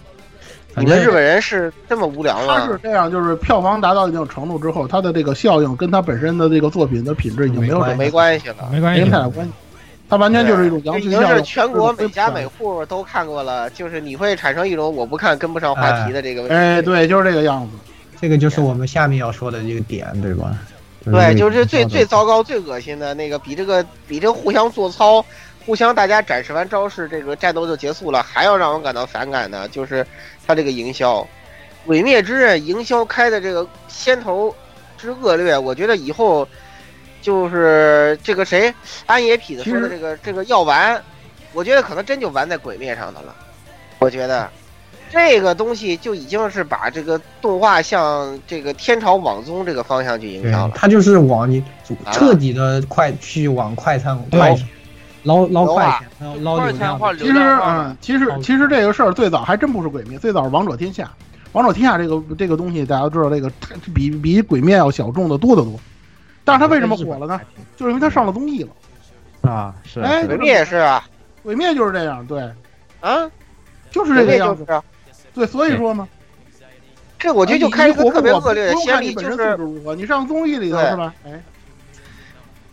[0.74, 2.80] 你们日本人是这么无聊吗他是？
[2.82, 9.52] 这样，就是票房达到一定程度之后，他的这个效应跟他本身的这个作品的品质已经没有什么没关系了，没没关系太大关系。
[10.08, 11.36] 他完全就是一种这已经羊群效应。
[11.36, 16.56] 是全国每家每户都看过了，就是你会产生一种我不看跟不上话题的这个问题。
[16.56, 17.76] 哎，对，就是这个样子。
[18.18, 20.56] 这个就是我们下面要说的这个点，对吧？
[21.10, 25.24] 对，就是最最糟糕、最恶心的那个，比这个比这个互相做操、
[25.64, 30.06] 互相大家展示完招式，这个战斗就结束了，还要让我感到反感的，就是
[30.46, 31.20] 他这个营销，
[31.86, 34.54] 《鬼灭之刃》营销开的这个先头
[34.96, 36.46] 之恶劣，我觉得以后
[37.20, 38.72] 就是这个谁
[39.06, 41.02] 安野痞子说的这个这个药丸，
[41.52, 43.34] 我觉得可能真就完在鬼灭上头了，
[43.98, 44.50] 我觉得。
[45.10, 50.72] 这个东西就已经是把这个动画向这个天朝网综这个方向去营对销了。
[50.74, 51.62] 他就是往你
[52.04, 54.56] 啊彻底的快去往快餐快
[55.24, 57.32] 捞捞快钱，捞捞快流量。
[57.32, 61.10] 其实，嗯，其实其实这个事儿最早还真不是鬼灭，最早是王者天下。
[61.52, 63.50] 王者天下这个这个东西，大家都知道，这个
[63.94, 65.78] 比比鬼灭要小众的多得多。
[66.44, 67.40] 但是它为什么火了呢？
[67.76, 69.50] 就是因为它上了综艺了。
[69.50, 71.04] 啊，是哎，鬼灭也是啊，
[71.42, 72.40] 鬼灭就是这样，对，
[73.00, 73.28] 啊，
[73.90, 74.64] 就是这个样子。
[75.38, 76.08] 对，所以说嘛，
[77.18, 81.14] 这我觉得就开一个特别恶劣的先例，就是如何，你上综艺里头对是吧？
[81.24, 81.42] 哎，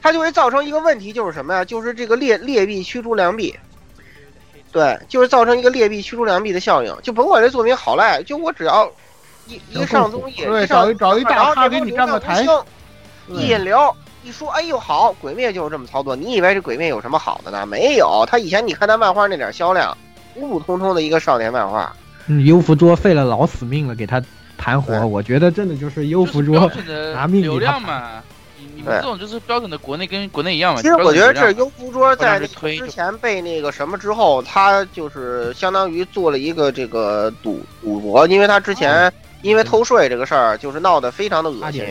[0.02, 1.64] 它就会造成一个问题，就是什么呀？
[1.64, 3.56] 就是这个劣劣币驱逐良币。
[4.72, 6.94] 对，就是造成一个劣币驱逐良币的效应。
[7.02, 8.92] 就甭管这作品好赖，就我只要
[9.48, 12.46] 一一上综艺，对，找一找一大咖给你站个台，
[13.30, 16.16] 一引流，一说哎呦好，鬼灭就是这么操作。
[16.16, 17.66] 你以为这鬼灭有什么好的呢？
[17.66, 19.98] 没有，他以前你看他漫画那点销量，
[20.34, 21.96] 普普通通的一个少年漫画。
[22.28, 24.22] 嗯，优芙桌费了老死命了给他
[24.58, 26.82] 盘活，我觉得真的就是优芙标卓
[27.14, 28.24] 拿命流量嘛。
[28.58, 30.82] 你你们这种就是标准的国内跟国内一样嘛。
[30.82, 39.12] 其实我觉得这优芙桌在之前被那个什么之后，他就是相当于做了一个这个赌赌博，因为他之前
[39.42, 41.86] 因为偷税这个事儿，就是闹得非常的恶心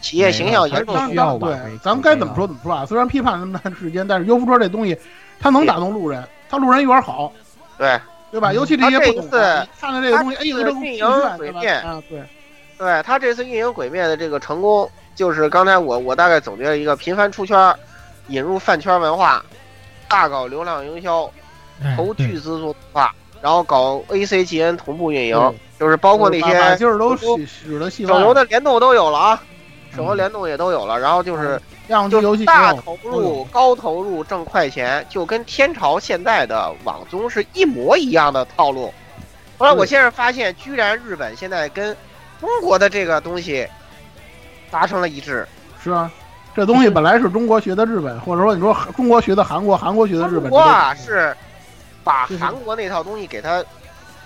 [0.00, 2.86] 企业形象严重当需要对挽回，咱们该怎么说怎么说啊？
[2.86, 4.96] 虽然批判那么长时间，但是优芙桌这东西，
[5.40, 7.32] 他能打动路人，他路人缘好，
[7.76, 7.98] 对
[8.30, 8.52] 对吧？
[8.52, 11.36] 尤其这些不懂的，你看了这个东西，哎呦，这个运营？
[11.36, 12.22] 鬼面啊，对，
[12.78, 17.74] 对他这次运营鬼灭的这个成功，就是刚才我我大概总结了一个频繁出圈，
[18.28, 19.44] 引入饭圈文化，
[20.08, 21.30] 大搞流量营销，
[21.96, 29.42] 投巨资做动画，然后搞 AC GN 同步运营嗯，就是包括那些劲儿都使使了手游的联动都有了啊，
[29.94, 31.62] 手游联动也都有了，然后就是就
[31.92, 38.92] 样机游戏大投入、高投入挣快钱，就跟天朝现在的网综是一模一样的套路。
[39.58, 41.96] 后来我先是发现，居然日本现在跟
[42.40, 43.66] 中国的这个东西
[44.70, 45.46] 达成了一致。
[45.82, 46.10] 是啊，
[46.54, 51.36] 这东西本来是中国学的日本，或者说你说中国学的韩国，韩国学的日本，中国啊是
[52.02, 53.62] 把韩国那套东西给它，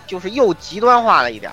[0.06, 1.50] 就是又极端化了一点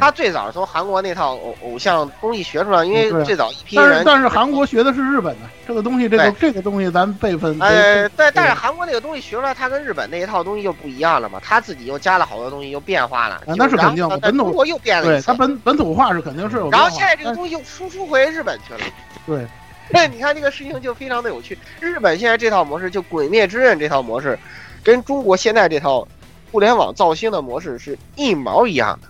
[0.00, 4.02] 他最早是从韩国那套偶偶像东西学出来，因为最早一批但是人。
[4.04, 7.56] 但是韩国学的是日本的这个东西，这个这个东西咱辈分。
[7.60, 13.36] 呃，对但但是韩国那个东西学出来，它跟日本那一套东西就不一样了嘛，他自己又加了好多东西，又变化了。
[13.46, 15.34] 啊那是肯定的本土中国又变了对它。
[15.34, 16.70] 本本土化是肯定是有。
[16.70, 18.80] 然后现在这个东西又输出回日本去了。
[19.26, 19.46] 对，
[19.90, 21.56] 那你看这个事情就非常的有趣。
[21.80, 24.38] 日本现在这套模式，就《鬼灭之刃》这套模式，
[24.82, 26.06] 跟中国现在这套
[26.52, 29.08] 互联网造星的模式是一毛一样的，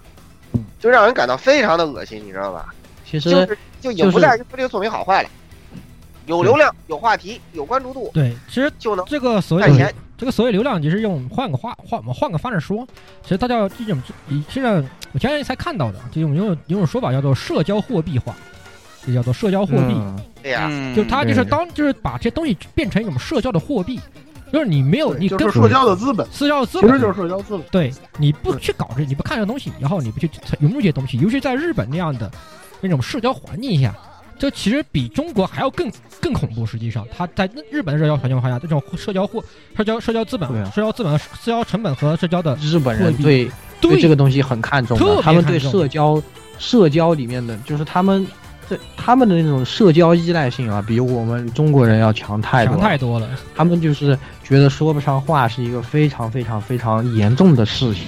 [0.78, 2.74] 就让人感到非常的恶心，你知道吧？
[3.04, 5.28] 其实就是就也不在于这个作品好坏了，
[6.26, 12.86] 有流量、有话题、有关注度，对，其实就能这个所谓赚钱的这个所谓流量，其实用换个话换我们换个方式说，
[13.22, 14.00] 其实它叫这种
[14.48, 14.82] 现在
[15.12, 18.34] 我前两天才看到的，这种有有种说法叫做社交货币化，
[19.06, 19.94] 这叫做社交货币。
[19.94, 24.00] 嗯对呀、嗯就是它就是当就是把这些东西变成一种社交的货币，
[24.52, 27.62] 就是你没有你跟就是社交的资本，社交的资本，其实就是社交资本。
[27.70, 30.30] 对，你不去搞这，你不看这东西，然后你不去
[30.60, 32.30] 融入这些东西，尤其在日本那样的
[32.80, 33.94] 那种社交环境下，
[34.38, 35.90] 这其实比中国还要更
[36.20, 36.64] 更恐怖。
[36.64, 39.42] 实际上，他在日本的社交环境下，这种社交货、
[39.76, 46.22] 社交社交资本、社交资本、社交成本和社交的日本人对对这个东西很看重的，他们对社交
[46.58, 48.26] 社交里面的，就是他们
[48.68, 52.82] 这他们的那种社交依赖性啊，比我们中国人要强太多强。
[52.82, 53.28] 太多了。
[53.54, 58.04] 他们就是觉得说不上话是一个非常非常非常严重的事情，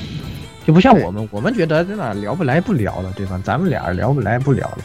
[0.64, 3.40] 就不像我们，我们觉得真的聊不来不聊了，对吧？
[3.42, 4.78] 咱们俩聊不来不聊了，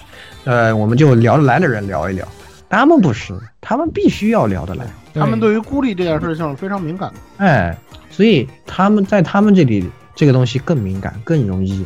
[0.45, 2.27] 呃，我们就聊得来的人聊一聊。
[2.69, 4.83] 他们不是，他们必须要聊得来，
[5.13, 7.19] 他们对于孤立这件事情是非常敏感的。
[7.37, 7.77] 哎，
[8.09, 11.85] 所以他们在他们这里这个东西更敏感，更容易，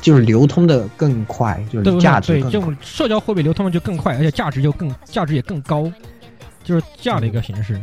[0.00, 2.70] 就是流通的更快，就是价值对，这更快。
[2.72, 5.90] 种社交货币流通的就更快，而且价值就更价值也更高，
[6.62, 7.80] 就是这样的一个形式。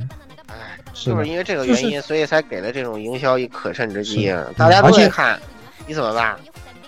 [1.06, 4.46] 就是因为这个就是原因，所以才给了这种营销一可乘之机啊！
[4.58, 5.40] 大家都而且在看，
[5.88, 6.36] 你怎么办？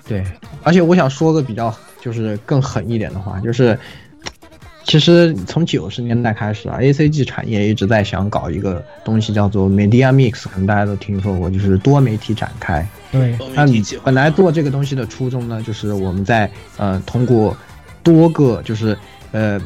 [0.08, 0.24] 对，
[0.64, 3.78] 而且我想说个比较就是更狠一点的话，就是
[4.84, 12.86] 其实从九十年代开始啊，A C G 产业一直在想搞一个东西叫做 Media Mix，可能大家都听说过，就是多媒体展开。
[13.12, 17.56] 对，那你本来做这个东西的初衷呢，就是我们在呃通过
[18.04, 18.98] 多个就是
[19.32, 19.62] 呃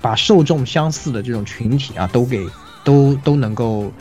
[0.00, 2.44] 把受众相似的这种群体啊，都给
[2.86, 3.92] 都都能够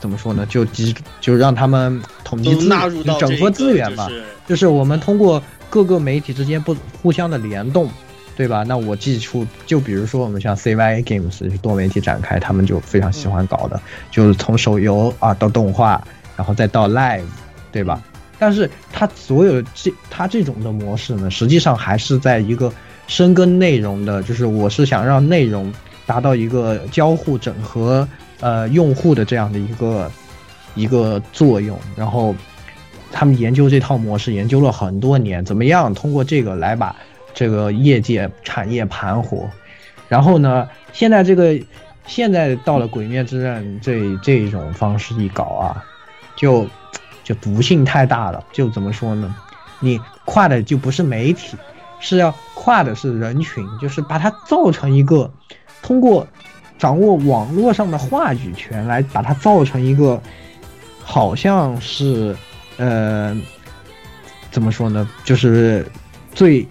[0.00, 0.44] 怎么说呢？
[0.46, 7.88] 就集就让他们统计都资纳入到整合资源吧，就是就是我们通过各个媒体之间不互相的联动。
[8.36, 8.62] 对吧？
[8.62, 13.78] 那我寄出，就比如说我们像 CYA Games 是多媒体展开，他们就非常喜欢搞的，
[14.10, 16.02] 就是从手游啊到动画，
[16.38, 17.24] 然后再到 Live，
[17.70, 18.00] 对吧？
[18.38, 22.72] 但是它所有这它这种的模式呢，实际上还是在一个
[23.08, 25.70] 深耕内容的，就是我是想让内容
[26.06, 28.08] 达到一个交互整合
[28.40, 30.10] 呃用户的这样的一个
[30.74, 32.34] 一个作用，然后
[33.12, 36.94] 他们研究这套模式研究了很多年，怎么样通过这个来把
[37.34, 39.48] 这个业界产业盘活，
[40.08, 41.58] 然后呢，现在这个
[42.06, 45.84] 现在到了《鬼灭之刃》这这种方式一搞啊，
[46.36, 46.66] 就
[47.22, 48.44] 就毒性太大了。
[48.52, 49.34] 就怎么说呢？
[49.78, 51.56] 你跨的就不是媒体，
[52.00, 55.30] 是要跨的是人群，就是把它造成一个
[55.82, 56.26] 通过
[56.80, 60.20] 掌握网络上的话语权来把它造成一个
[61.04, 62.34] 好像是
[62.78, 63.36] 呃
[64.50, 65.08] 怎么说呢？
[65.22, 65.86] 就是
[66.34, 66.66] 最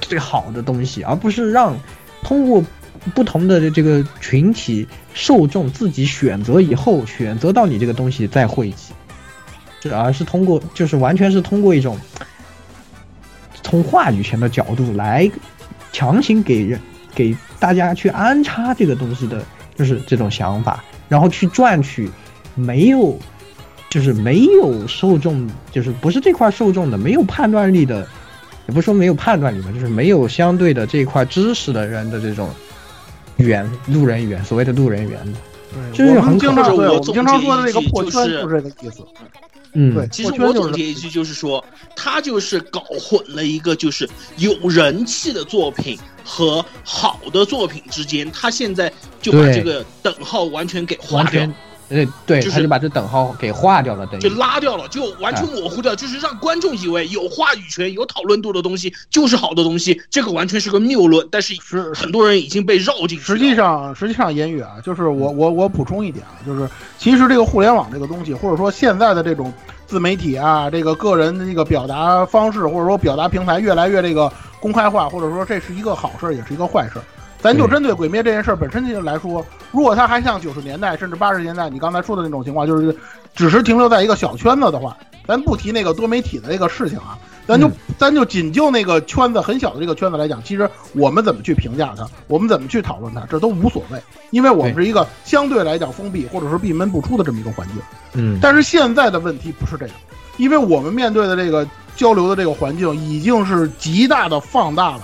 [0.00, 1.76] 最好的东西，而不是让
[2.22, 2.64] 通过
[3.14, 8.94] 不同的这个群体受众自己选择以后选择到你这个东西再汇集，
[9.80, 11.98] 这而是通过就是完全是通过一种
[13.62, 15.28] 从话语权的角度来
[15.92, 16.80] 强行给人
[17.14, 19.42] 给大家去安插这个东西的，
[19.76, 22.10] 就是这种想法，然后去赚取
[22.54, 23.18] 没有
[23.88, 28.06] 就是没有受众，就是不是这块受众的没有判断力的。
[28.66, 32.48] 也不是说没有判断力吧，就是没有相对的这一块知识的人的这种
[33.36, 35.38] 缘路人缘，所谓的路人缘的，
[35.92, 39.04] 就是我很经常对，我我们经常说的那个破圈就是这个意思。
[39.74, 41.64] 嗯，对，其实我总结一句，就是说，
[41.96, 51.42] 他就是搞混了一个就是有人气的作品和好的作品之间，他现在就把这个等号完全给划掉
[51.94, 61.26] 呃对，就是他就把这等号给划掉了，等于就拉掉了，就完全模糊掉，就是让观众以为有话语权、有讨论度的东西就是好的东西，这个完全是个谬论。
[61.30, 63.20] 但是是很多人已经被绕进去。
[63.20, 66.68] 实际上，实际上，言语啊，就是我我我补充一点啊，就是
[66.98, 69.52] 其实这个互联网这个东西，或者说现在的这种
[69.86, 77.04] 自媒体啊，这个个人的这个表达方式，或者说表达平台越来越这个公开化，或者说这是一个好事儿，也是一个坏事儿。
[77.44, 82.96] 咱就针对《鬼灭》这件事儿本身来说，如果它还像九十年代甚至八十年代你刚才说的那种情况，就是
[83.34, 84.96] 只是停留在一个小圈子的话，
[85.28, 97.76] 咱不提那个多媒体的那个事情啊，咱就、咱就仅就那个圈子很小的这个圈子来讲，其实我们怎么去评价它，我们怎么去讨论它，这都无所谓，因为我们是一个相对来讲封闭或者说闭门不出的这么一个环境。
[98.14, 99.94] 嗯，但是现在的问题不是这样，
[100.38, 105.00] 因为我们面对的这个交流的这个环境已经是极大的放大了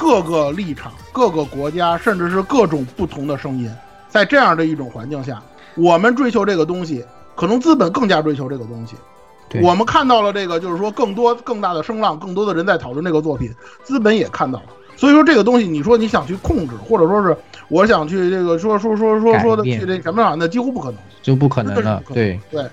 [0.00, 3.70] 各个立场、各个国家，甚至是各种不同的声音。
[4.08, 5.42] 在这样的一种环境下，
[5.76, 7.04] 我们追求这个东西，
[7.36, 8.96] 可能资本更加追求这个东西。
[9.62, 14.66] 我们看到了这个，就是说更多更大的声浪，更多的人在讨论这个作品，资本也看到了。
[14.96, 17.36] 所以说这个东西，你说你想去控制，或者说是
[17.68, 20.98] 我想去这个说说说说说的去这什么样，那几乎不可能。
[21.20, 22.64] 就不可能了对，对，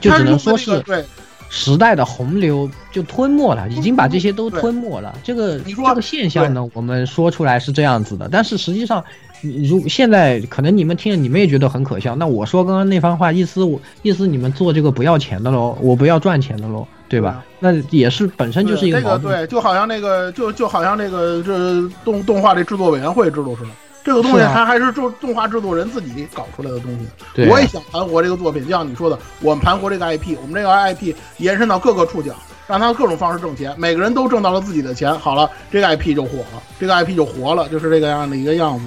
[0.00, 1.04] 就只能说是这个对
[1.48, 5.18] 时代的洪流就吞没了，已经把这些都吞没了。
[5.22, 9.02] 这个这个现象呢，我们说出来是这样子的，但是实际上，
[9.40, 12.14] 你如现在可能你们听了，你们也觉得很可笑。
[12.16, 16.86] 那我说刚刚那番话，意思我意思你们做这个不要钱的喽，我不要赚钱的喽。
[17.10, 17.42] 对吧？
[17.58, 19.22] 那也是本身就是一这矛盾。
[19.22, 23.70] 个对，就好像那个就就好像那个这动动画这制作委员会制度似的，
[24.08, 27.06] 这个东西它还是动动画制作人自己搞出来的东西。
[27.34, 32.32] 对啊我也想盘活这个作品，就像你说的，我们盘活这个 IP，我们这个 IP 延伸到各个触角，
[32.66, 38.86] 让它各种方式挣钱，每个人都挣到了自己的钱，好了，这个 IP 就火了，这个 IP 就活了，就是这个样的一个样子。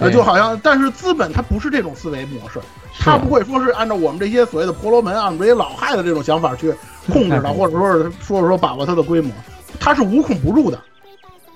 [0.00, 2.58] 呃，对就好像，但是资本它不是这种思维模式，
[2.98, 6.74] 它不会说是按照我们这些所谓的婆罗门、按我们这些老害的这种想法去
[7.08, 9.30] 控制它， 或者说是说说把握它的规模，
[9.78, 10.80] 它是无孔不入的。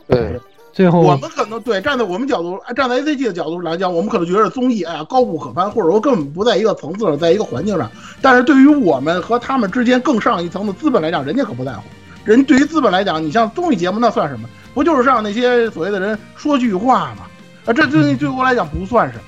[0.07, 0.39] 对，
[0.75, 7.89] 最后我们可能对站在我们角度，站在 ACG 的角度来讲，我们可能觉得综艺哎呀高不可攀，或者说根本不在一个层次上，在一个环境上。
[8.21, 11.83] 但是对于我们和他们之间更上一层的资本来讲，人家可不在乎。
[12.25, 14.49] 人对于资本来讲，你像综艺节目那算什么？
[14.75, 17.27] 不就是让那些所谓的人说句话吗？
[17.67, 19.25] 啊，这这对我来讲不算什么。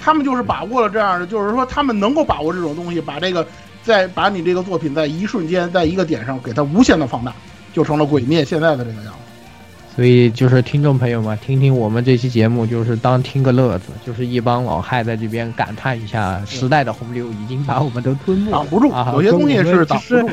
[0.00, 3.46] 他们就是把握了这样的，就是说他们能够把握这种东西，把这个
[3.82, 7.34] 在把你这个作品在一瞬间，在一个点上给它无限的放大，
[7.74, 9.27] 就成了鬼灭现在的这个样子。
[9.98, 20.30] 所以就是听众朋友们，听听我们这期节目，就是当听个乐子，就是一帮老汉在这边感叹一下，时代的洪流已经把我们都吞没了，挡不住啊，有些东西是挡不其实住。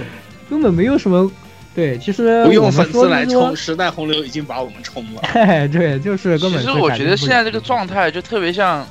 [0.51, 1.31] 根本没有什么。
[1.73, 5.21] 对，其实不用粉丝来冲，时代洪流已经把我们冲了。
[5.23, 8.85] 嘿， 对，就是根本其实我觉得现在这个状态就特别像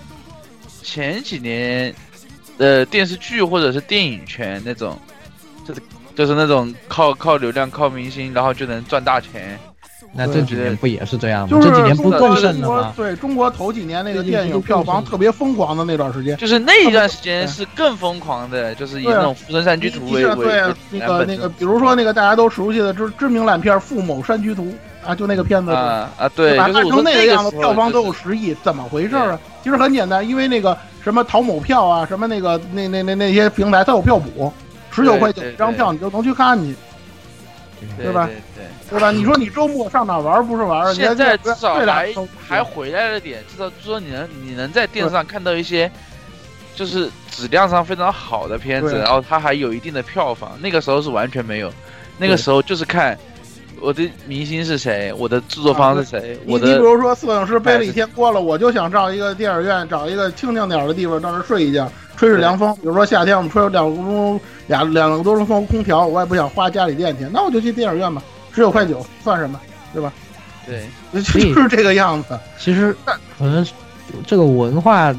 [0.83, 1.95] 前几年
[2.59, 4.99] 的电视剧或者是电影圈那种，
[5.65, 5.81] 就是
[6.17, 9.57] 就是那种靠靠流量、靠明星，然后就能赚大钱。
[10.17, 11.49] 那这几年不也是这样吗？
[11.49, 12.93] 就是这几年不更中国甚的吗？
[12.97, 24.65] 对中国头几年那个电影票房特别疯狂的那段时间，就是那一段时间是更疯狂的，就是以那种《富春山居图》为为那个那个，比如说那个大家都熟悉的知知名烂片《富某山居图》
[25.09, 26.65] 啊，就那个片子啊啊，对，吧？
[26.65, 29.41] 按就是我说成那个样子，票房都有十亿，怎么回事儿啊？
[29.65, 34.53] 其实很简单，因为那个什么淘某票啊，什么那个那那那那些平台，它有票补，
[34.93, 36.77] 十九块九一张票，你就能去看去，
[37.97, 39.11] 对对吧对对对吧？
[39.11, 40.93] 你说你周末上哪玩不是玩？
[40.93, 42.15] 你现在还至少还
[42.47, 45.91] 还回来了点，至少说你能你能在电视上看到一些，
[46.75, 50.59] 就是质量上非常好的片子，然后它还有一定的票房。
[50.61, 51.73] 那个时候是完全没有，
[52.19, 53.19] 那个时候就是看
[53.81, 62.73] 我的明星是谁，我的制作方是谁，你我的你比如说，摄影师背了一天锅了，我就想找一个电影院，找一个清静点的地方，到那睡一觉，吹吹凉风。
[62.77, 68.23] 比如说夏天我们吹两个钟俩两个多钟风空调，我也不想花家里电钱，那我就去电影院吧，
[68.55, 69.61] 十九块九算什么，
[69.93, 70.13] 对吧？
[70.67, 71.21] 对，就
[71.61, 72.39] 是这个样子。
[72.59, 72.97] 其实
[73.39, 73.67] 可能
[74.27, 75.15] 这个文化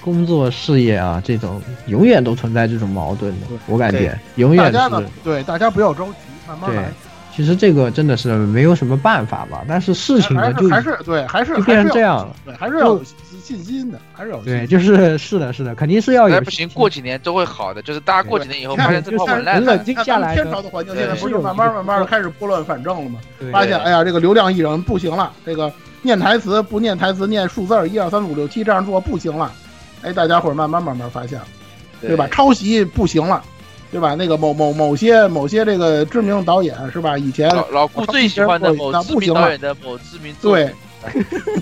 [0.00, 6.14] 工作事业啊，这种永远都存在这种矛盾的，我感觉永远大家呢是。，对大家不要着急，
[6.48, 6.90] 慢慢来。，
[7.38, 12.34] 其实这个真的是没有什么办法吧，但是事情还呢就是还是对，还是就变成还是要这样了。
[12.44, 13.04] 对，还是要有
[13.40, 23.20] 信心的，还是要有信对，就是是的，是的，肯定是要有哎不行，过几年都会好的，就是大家过几年以后发现这泡沫烂冷，静下来天朝的环境现在不是慢慢慢慢的开始拨乱反正了吗？
[23.52, 25.72] 发现哎呀，这个流量艺人不行了，这个
[26.02, 29.52] 念台词不念台词，念数字儿一二三四五六七这样做不行了。
[30.02, 31.46] 哎，大家伙儿慢慢慢慢发现了，
[32.00, 32.26] 对吧？
[32.32, 33.44] 抄袭不行了，
[33.90, 34.14] 对吧？
[34.14, 37.16] 那个某某某些某些这个知名导演是吧？
[37.16, 40.72] 以前老老顾最喜欢的某知名那不行了，导演的某知名对，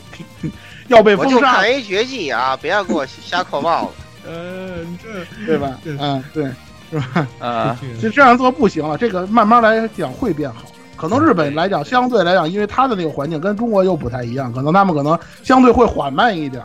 [0.88, 4.28] 要被我就封杀，看一绝技啊，不要给我瞎扣帽子。
[4.28, 5.78] 嗯， 这 对吧？
[5.84, 6.50] 嗯，对，
[6.90, 7.28] 是吧？
[7.38, 10.62] 啊，就这样做不行了，这个慢慢来讲会变好。
[10.96, 16.62] 可能日本来讲，相对来讲，因为它的那个环境跟中国又不太一样，可能他们可能相对会缓慢一点。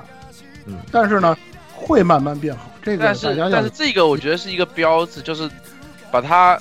[0.65, 1.37] 嗯，但是呢，
[1.75, 2.70] 会慢慢变好。
[2.83, 5.49] 这个但是但是这个我觉得是一个标志，就是
[6.11, 6.59] 把它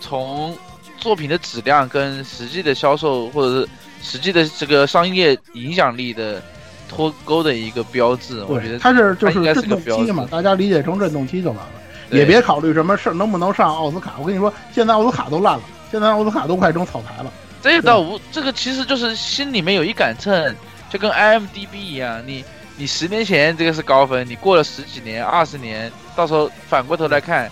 [0.00, 0.56] 从
[0.98, 3.68] 作品的质量跟实际的销售或者是
[4.02, 6.42] 实际的这个商业影响力的
[6.88, 8.44] 脱钩的一个标志。
[8.44, 11.72] 我觉得，它是就是震动期嘛，大家理解成震动期就完了，
[12.10, 14.14] 也别考虑什么事能不能上奥斯卡。
[14.18, 17.32] 我跟你说，现在奥斯卡都烂了，现在奥斯卡都快成草台了。
[17.62, 20.54] 这倒无，这个其实就是心里面有一杆秤，
[20.90, 22.44] 就跟 IMDB 一样，你
[22.76, 27.50] 你十年前这个是高分，你过了十几年、二十年，到时候反过头来看，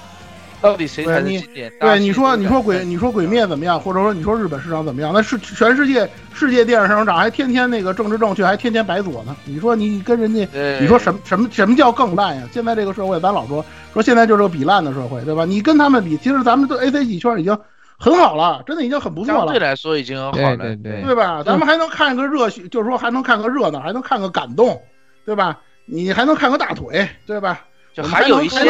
[0.60, 1.72] 到底谁才是对你经典？
[1.78, 3.78] 大家对，你说你说鬼，你说鬼灭怎么样？
[3.78, 5.12] 或者说你说日本市场怎么样？
[5.12, 9.36] 那是全世界世界电视市场还天天那个政治正确，还天天白左呢。
[9.44, 10.48] 你说你跟人家，
[10.80, 12.42] 你说什么什么什么叫更烂呀？
[12.52, 15.44] 现在这个社会，咱老说说现在就是个比烂的社会，对吧？
[15.44, 17.56] 你跟他们比，其实咱们的 A C G 圈已经
[17.98, 19.58] 很好了，真的已经很不错了相对。
[19.58, 21.42] 来说已经很好了，对对对对吧？
[21.44, 24.80] 咱们还能看个热血，就是说还能看个热闹，还能看个感动，
[25.24, 25.58] 对吧？
[25.86, 27.64] 你还能看个大腿，对吧？
[27.92, 28.64] 就我们还有一些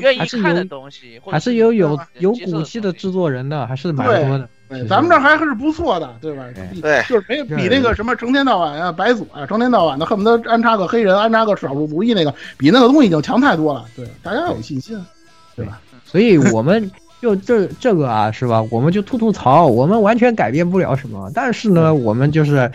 [0.00, 4.48] 愿意还是有看的东西，还是有有有骨气的制作人的，还是蛮多的。
[4.68, 6.44] 对，咱们这儿还是不错的，对吧？
[6.82, 13.84] 对就是没比那个什么成天到晚啊白左啊，成天到晚的恨不得安插个黑人，安插个少数族裔那个，比那个东西已经强太多了。
[13.94, 15.00] 对，大家要有信心，
[15.54, 15.80] 对吧？
[16.04, 16.90] 所以我们
[17.20, 18.60] 就这这个啊，是吧？
[18.70, 21.30] 我们就吐吐槽，我们完全改变不了什么。
[21.32, 22.68] 但是呢，我们就是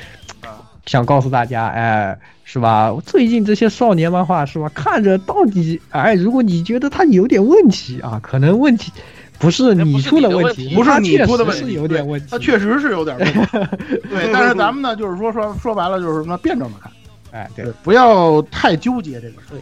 [0.90, 2.92] 想告诉大家，哎，是吧？
[3.06, 4.68] 最近这些少年漫画是吧？
[4.74, 8.92] 看着到底，哎，如果你觉得它有点问题啊，可能问题
[9.38, 12.26] 不是你出的问题，不是你出的问题，是有点问题。
[12.32, 13.40] 它确实是有点问题。
[14.10, 16.92] 对，但是咱们呢，就是说说说白了，就是什么辩证的看，
[17.30, 19.62] 哎，对对，，不要太纠结这个事儿。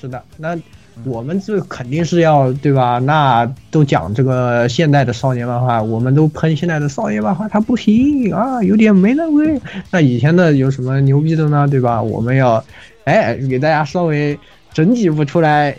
[0.00, 0.56] 是的，那
[1.04, 2.98] 我们这肯定是要对吧？
[2.98, 9.60] 那都讲这个现代的少年漫画，我们都喷现在的少年漫画，它不行啊，有点没那味。
[9.90, 11.66] 那以前的有什么牛逼的呢？
[11.68, 12.00] 对吧？
[12.02, 12.64] 我们要
[13.04, 14.38] 哎给大家稍微
[14.72, 15.76] 整几部出来。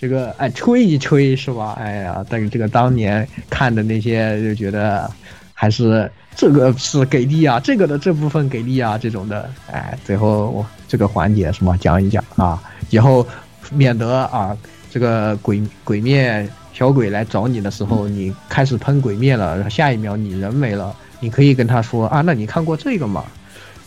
[0.00, 1.78] 这个哎，吹一吹是吧？
[1.78, 5.08] 哎呀，但是这个当年看的那些就觉得
[5.54, 13.24] 还是这个是给力啊，这个的这部分给力啊，这种的，哎，最后这个环节什么讲一讲啊，以后
[13.70, 14.56] 免得啊
[14.90, 23.24] 这个鬼鬼灭小鬼来找你的时候，你开始喷鬼灭了，然后下一秒你人没了，你可以跟他说啊，那你看过这个吗？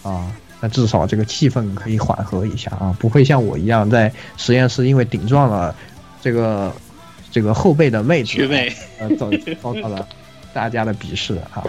[0.03, 5.75] 啊，那至少这个气氛可以缓和一下啊，不会像我一样在实验室因为顶撞了
[6.21, 6.71] 这个
[7.31, 9.29] 这个后辈的妹子，学妹，呃，遭
[9.61, 10.07] 遭到了
[10.53, 11.63] 大家的鄙视啊。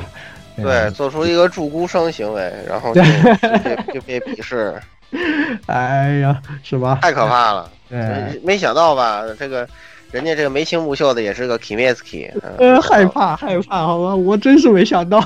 [0.54, 4.74] 对，做出一个助孤生行为，然后就就被就被鄙视，
[5.66, 6.98] 哎呀，是吧？
[7.02, 7.70] 太可怕了。
[7.88, 9.22] 对，没没想到吧？
[9.38, 9.68] 这个
[10.10, 15.20] 人家这个眉清目秀的也是个 Kimetsuki，呃，害怕害怕，好吧，我真是没想到，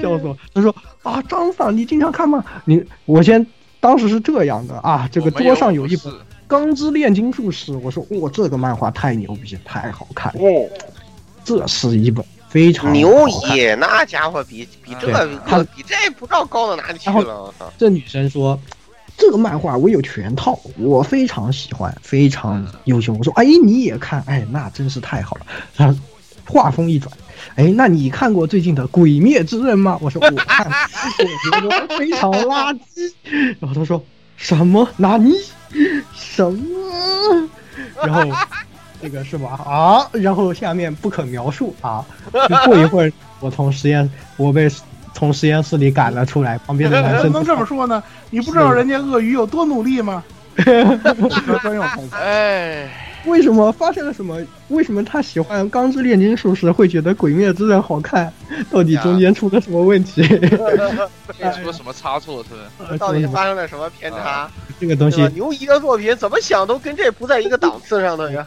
[0.00, 0.36] 笑死我！
[0.54, 2.44] 他说啊，张桑，你经常看吗？
[2.64, 3.44] 你我先
[3.80, 6.12] 当时是这样的啊，这个桌上有一本
[6.46, 10.68] 《钢之炼金术师》，我说哇，这个漫画太牛逼，太好看了，哦，
[11.44, 17.52] 这是一本非常牛好看一，那家伙比比这个他比这不知道高到哪里去了。
[17.76, 18.58] 这女生说。
[19.20, 23.12] 这个漫画我有全套，我非常喜欢，非常优秀。
[23.12, 24.22] 我说，哎，你也看？
[24.26, 25.46] 哎，那真是太好了。
[25.76, 25.94] 他
[26.46, 27.12] 话锋一转，
[27.54, 29.98] 哎，那你看过最近的《鬼灭之刃》吗？
[30.00, 33.12] 我说我看，我觉得非常垃圾。
[33.60, 34.02] 然后他说
[34.36, 34.88] 什么？
[34.96, 35.34] 哪尼？
[36.14, 37.48] 什么？
[38.04, 38.36] 然后
[39.00, 39.50] 这个是吧？
[39.64, 42.04] 啊，然后下面不可描述啊。
[42.32, 44.68] 就过一会儿，我从实验，我被
[45.20, 48.02] 从实验室里赶了出来，旁边的男生 能这么说呢？
[48.30, 50.24] 你不知道人家鳄鱼有多努力吗？
[50.56, 52.16] 专用台词。
[52.16, 52.88] 哎，
[53.26, 54.40] 为什么发生了什么？
[54.68, 58.32] 为什么他喜欢《钢之炼金术师》会觉得《鬼灭之刃》好看？
[58.70, 60.22] 到底中间出了什么问题？
[60.56, 62.96] 出了什么差错是吧？
[62.96, 64.50] 到底发生了什么偏差？
[64.80, 68.46] 这个东西，牛一的作品怎么想都跟这不在一个档次上的呀。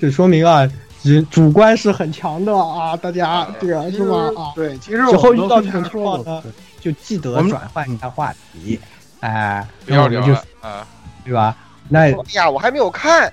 [0.00, 0.68] 这说明啊，
[1.04, 4.16] 人主观是很强的啊，大家这个是吧？
[4.36, 6.42] 啊，对，其实之后遇到这这种情况呢，
[6.80, 8.80] 就记得转换一下话题，
[9.20, 10.86] 哎，不要聊就了啊，
[11.24, 11.56] 对吧？
[11.88, 13.30] 那哎呀，我还没有看。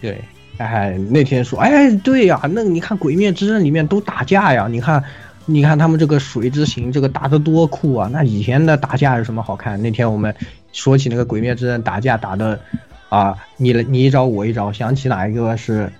[0.00, 0.22] 对，
[0.58, 5.02] 哎，那天说，哎，对呀，那你看《鬼灭之刃》里面都打架呀，你看，
[5.46, 8.08] 你看他们这个水之行，这个打得多酷啊！
[8.12, 9.82] 那以前的打架有什么好看？
[9.82, 10.32] 那天我们
[10.72, 12.58] 说起那个《鬼灭之刃》打架打的，
[13.08, 15.92] 啊，你你一招我一招，想起哪一个是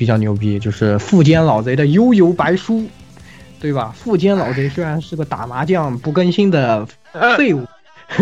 [0.00, 0.58] 比较牛逼？
[0.58, 2.86] 就是富坚老贼的悠悠白书，
[3.60, 3.94] 对吧？
[3.94, 6.88] 富坚老贼虽然是个打麻将不更新的
[7.36, 7.66] 废物。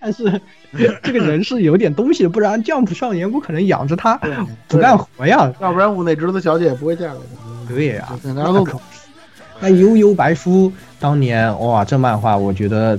[0.00, 0.40] 但是
[1.02, 4.16] 这个人是有点东西，不然将普少年不可能养着他
[4.68, 7.74] 不干活呀，要不然屋内直子小姐也不会嫁给他。
[7.74, 8.78] 对呀、大家都可
[9.58, 12.96] 那悠悠白书当年哇，这漫画我觉得，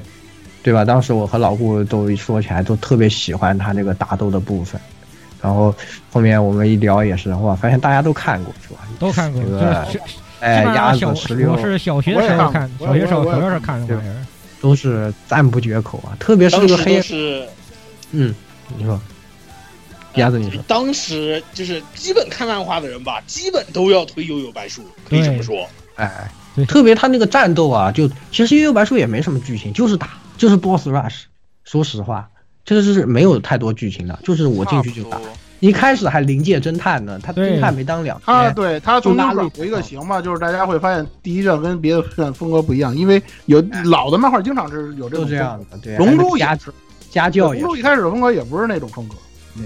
[0.62, 0.84] 对吧？
[0.84, 4.80] 当时我和老顾都说起来都特别喜欢他那个打斗的部分，
[5.42, 5.74] 然后
[6.12, 8.82] 后面我们一聊也是哇，发现大家都看过是吧？
[9.00, 10.02] 都看过，这个就是
[10.40, 14.26] 哎，鸭子十六我是小学的时候看，小学时候小学时候看的玩意儿。
[14.62, 17.48] 都是赞不绝口啊，特别是个黑，是
[18.12, 18.36] 嗯，
[18.76, 19.00] 你说，
[20.16, 25.66] 鸭子你说，当时就是基本看漫画的人吧，基本都要推悠悠白书，可以这么说。
[25.96, 26.30] 哎，
[26.68, 31.22] 特别他那个战斗啊，就其实《悠悠白书》也没什么剧情，就是打，就是 boss rush。
[31.64, 32.30] 说实话，
[32.70, 35.20] 这个是没有太多剧情的，就是我进去就打。
[35.60, 45.98] 一开始还临界侦探呢，他侦探没当两他天，对他从就拉了有一个形嘛，就是大家会发现第一卷跟别的卷风格不一样，因为有老的漫画经常是有这种就这样的，对。
[45.98, 46.72] 龙珠也是
[47.10, 49.16] 家教也龙珠一开始的风格也不是那种风格，
[49.56, 49.66] 对，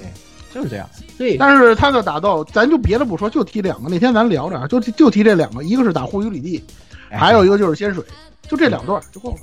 [0.53, 0.89] 就是这样。
[1.17, 3.89] 对，但是他的打斗，咱就别的不说，就提两个。
[3.89, 6.63] 那天咱聊着，就就提这两个，一个是打护宇里地，
[7.11, 8.01] 哎还有一个就是仙水，
[8.47, 9.37] 就这两段就够了。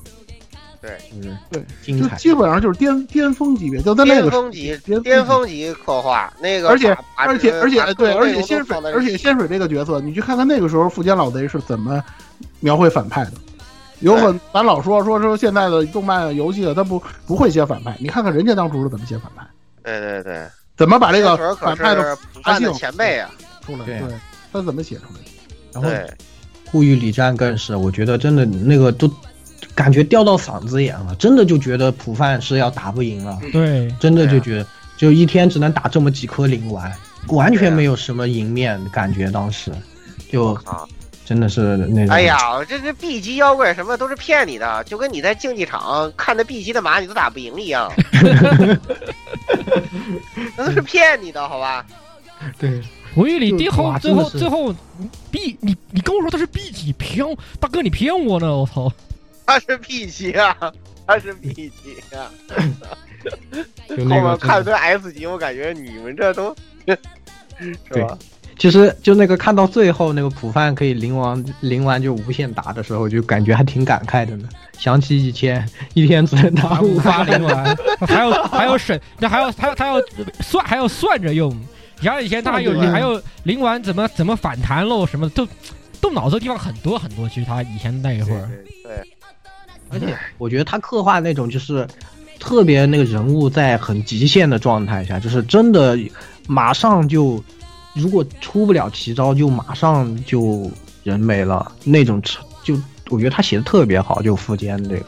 [0.80, 2.16] 对，嗯，对，精彩。
[2.16, 12.02] 就基本上就是巅巅峰级别，就在那个巅峰级巅峰级刻画那个，而且而且而且对，而且仙水，而且仙水这个角色，你去看看那个时候富坚老贼是怎么
[12.60, 13.32] 描绘反派的。
[14.00, 19.46] 有很，咱老说说说现在的动漫游戏，他不不会写反派，你看看人家当初是怎么写反派，
[19.82, 23.30] 对对对，怎么把这个反派的是不断的前辈啊，
[23.66, 23.98] 出来，对。
[24.00, 24.08] 对
[24.52, 25.30] 他怎么写出来的？
[25.72, 26.10] 然后对，
[26.72, 29.08] 护狱里战更是，我觉得真的那个都
[29.80, 36.92] 感觉掉到嗓子眼了，真的就觉得普范是要打不赢了，对，真的就觉得就一天只能打这么几颗灵丸，
[37.28, 39.72] 完全没有什么赢面感觉，当时。
[40.30, 40.84] 就啊，
[41.24, 42.14] 真的是那种。
[42.14, 47.90] 哎呀，这这 B 级妖怪什么都是骗你的，就跟你在竞技场看着 B 级的马你都打不赢一样，
[50.56, 51.84] 那都是骗你的，好吧？
[52.58, 52.80] 对，
[53.14, 54.72] 回忆里就最后最后
[55.30, 57.26] B 你你跟我说他是 B 级，骗
[57.58, 58.92] 大哥你骗我呢，我操！
[59.46, 60.56] 他是 P 级啊，
[61.06, 61.70] 他是 B 级
[62.14, 62.30] 啊。
[63.90, 66.54] 后就那个面看堆 S 级，我感觉你们这都
[66.86, 68.16] 是吧？
[68.58, 74.48] 其实就那个看到最后那个普范可以灵王灵丸就无限打的时候，就感觉还挺感慨的呢。
[74.78, 77.76] 想起以前一天只能打五五发灵丸，
[78.06, 80.00] 还有还有省，那还要还要还要
[80.40, 81.54] 算还要算着用。
[82.00, 85.46] 像以前他还有还有灵丸怎么怎么反弹喽，什么都
[86.00, 87.28] 动脑子的地方很多很多。
[87.28, 88.48] 其实他以前那一会儿，
[88.82, 89.02] 对，
[89.92, 91.86] 而且我觉得他刻画那种就是
[92.38, 95.98] 特别那个人物在很极限的状态下，就是真的
[96.46, 97.42] 马上就
[97.94, 100.70] 如果出不了奇招，就马上就
[101.02, 102.22] 人没了那种，
[102.62, 102.74] 就
[103.10, 105.04] 我觉得他写的特别好，就富坚这个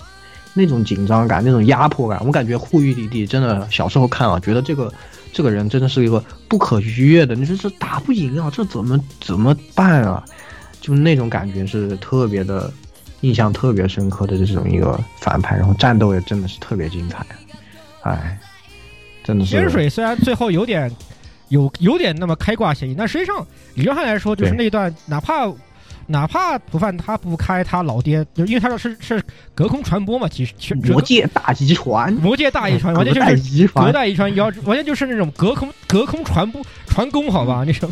[0.52, 4.92] 那种紧张感、那种压迫感，我感觉护玉弟弟真的小时候看啊，觉得这个
[5.32, 10.22] 这个人真的是一个不可逾越的，你说这打不赢啊，这怎么怎么办啊？
[10.80, 12.70] 就那种感觉是特别的。
[13.22, 17.24] 印象特别深刻的这种一个反派，然后战斗也真的是特别精彩，
[18.02, 18.38] 哎，
[19.24, 19.52] 真的是。
[19.52, 20.90] 仙水虽然最后有点
[21.48, 25.48] 有有点那么开挂嫌疑，但实际上理论上来说，就是那段哪怕
[26.08, 29.22] 哪怕不犯他不开他老爹，就因为他说是是
[29.54, 37.62] 隔空传播嘛，其实其魔界大遗传，魔界大遗传完全就是隔代遗传，要完全就是那种隔空隔空传播传功，好吧？
[37.64, 37.88] 那种。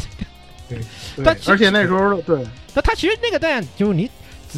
[0.69, 0.81] 对，
[1.25, 2.45] 但而且那时候对，
[2.75, 4.11] 那他其实那个弹就是你。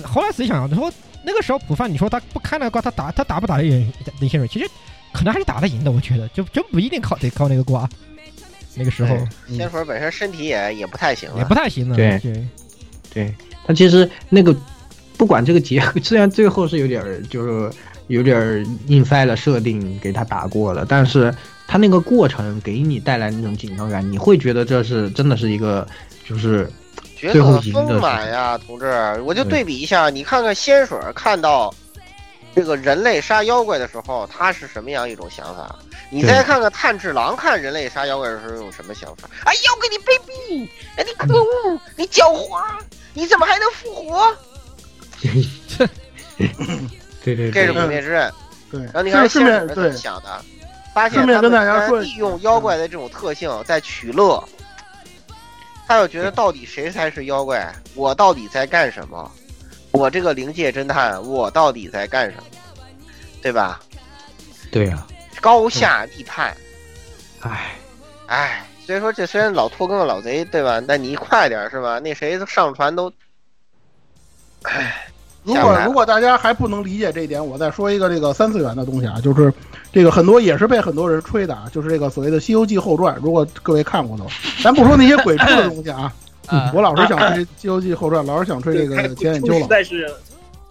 [0.05, 0.93] 后来仔细想想，你说
[1.24, 4.48] 那个时候普范，你说他不开那个挂，他打他打不打得赢林仙水？
[4.48, 4.66] 其实
[5.12, 7.89] 可能还是打得赢的，我觉得就真不一定靠得靠那个挂。
[8.74, 9.16] 那个时候，
[9.48, 11.94] 仙佛本身身体也也不太行，也不太行了。
[11.94, 12.19] 对
[13.12, 13.35] 对，
[13.66, 14.56] 他其实那个
[15.19, 17.70] 不管这个结合，虽然最后是有点就是
[18.06, 21.35] 有点硬塞了设定给他打过了，但是
[21.66, 25.86] 他那个过程给你带来那种紧张感，你会觉得这是真的是一个
[26.27, 26.66] 就是。
[27.31, 28.86] 角色丰满呀，同志！
[29.24, 31.73] 我就对比一下，你看看仙水看到
[32.55, 35.78] 这个人类杀妖怪的时候，他是什么样一种想法？
[36.11, 39.28] 你再看看炭治郎看人类杀妖怪的时候有什么想法？
[39.44, 40.69] 哎，妖怪你卑鄙！
[40.97, 41.81] 哎，你可恶！
[41.97, 42.62] 你狡猾！
[43.15, 44.36] 你怎么还能复活？
[47.24, 48.32] 对对，这是毁灭之刃。
[48.70, 50.44] 对，然后你看仙水对想的，
[50.93, 54.43] 发现他们利用妖怪的这种特性在取乐。
[55.86, 57.72] 他又觉得到底谁才是妖怪？
[57.94, 59.30] 我到底在干什么？
[59.90, 62.44] 我这个灵界侦探，我到底在干什么？
[63.42, 63.80] 对吧？
[64.70, 65.06] 对呀、啊，
[65.40, 66.56] 高下立判。
[67.40, 67.74] 唉，
[68.26, 70.80] 唉，所以说这虽然老拖更的老贼，对吧？
[70.80, 71.98] 那你快点是吧？
[71.98, 73.12] 那谁上传都，
[74.62, 75.09] 唉。
[75.44, 79.52] 如果如果大家还不能理解这一点，我再说一个这个三次元的东西啊，就是
[79.93, 83.16] 这个很多也是被很多人吹的啊，就是这个所谓的《西游记后传》。
[83.20, 84.24] 如果各位看过的，
[84.62, 86.12] 咱不说那些鬼畜的东西啊，
[86.73, 89.66] 我老是想 吹《西游记后传》，老是想吹这个简眼秋老。
[89.69, 90.09] 但是，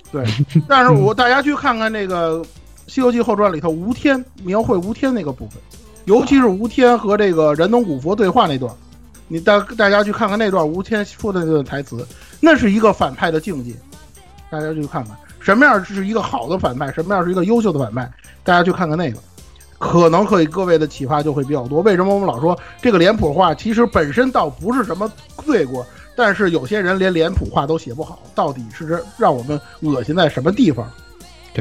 [0.10, 0.26] 对，
[0.70, 2.38] 但是我大家去看看那个
[2.88, 5.58] 《西游记后传》里头吴天描绘吴天那个部分，
[6.06, 8.74] 尤其是吴天和这个人农古佛对话那段，
[9.28, 12.08] 你大大家去看看那段吴天说的那段台词，
[12.40, 13.74] 那是一个反派的境界。
[14.52, 18.12] 大家去看看什么样是一个好的反派，什么样是一个优秀的反派，
[18.44, 19.18] 大家去看看那个，
[19.80, 21.82] 可能可以各位的启发就会比较多。
[21.82, 25.12] 为什么我们老说这个脸谱化其实本身倒不是什么
[25.44, 25.84] 罪过，
[26.16, 30.88] 但是有些人连脸谱化都写不好，到底是让我们恶心在什么地方？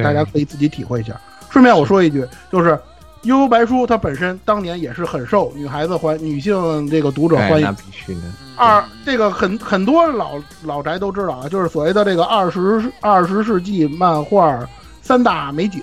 [0.02, 1.18] 大家可以自己体会一下。
[1.48, 2.70] 顺便我说一句，就是
[3.22, 7.60] 《悠悠白书》它本身当年也是很受女孩子欢、女性这个读者欢迎。
[7.60, 8.20] 那必须的。
[8.56, 14.66] 二这个很很多老老宅都知道啊，就是所谓的这个二十二十世纪漫画
[15.02, 15.82] 三大美景，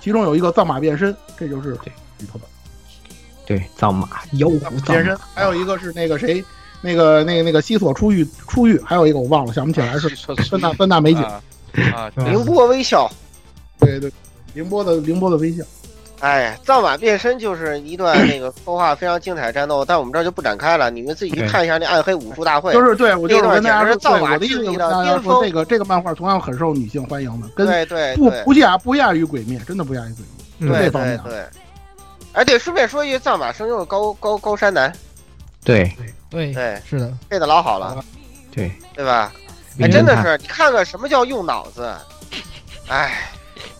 [0.00, 2.44] 其中有一个藏马变身，这就是里头的。
[3.46, 6.44] 对，藏马妖狐变身，还有一个是那个谁，
[6.80, 10.08] 那个那个那个西索出狱出狱，还有一个我忘了，想不起来是
[10.44, 11.22] 三大三大美景。
[11.94, 13.10] 啊，凌波微笑，
[13.80, 14.12] 对对，
[14.54, 15.64] 凌波的凌波的微笑。
[16.20, 22.72] 哎，藏马变身就是一段那个刻画非常精彩的战斗，但我们这儿就不展开了，你们自己去看一下那暗黑武术大会。
[22.74, 30.24] 就是对，我就是跟大家说，藏马我的意思跟大家说，这个这个漫画同样很受女性欢迎的，跟对对不不亚不亚于鬼灭，真的不亚于鬼
[30.58, 30.68] 灭。
[30.70, 31.44] 对这方面对对。
[32.32, 34.92] 哎，对，顺便说一句，藏马声优高高高山男。
[35.64, 35.90] 对
[36.30, 38.04] 对对，是的，配的老好了，
[38.52, 39.32] 对对吧？
[39.80, 41.90] 哎，真的是，你看看什么叫用脑子，
[42.88, 43.30] 哎，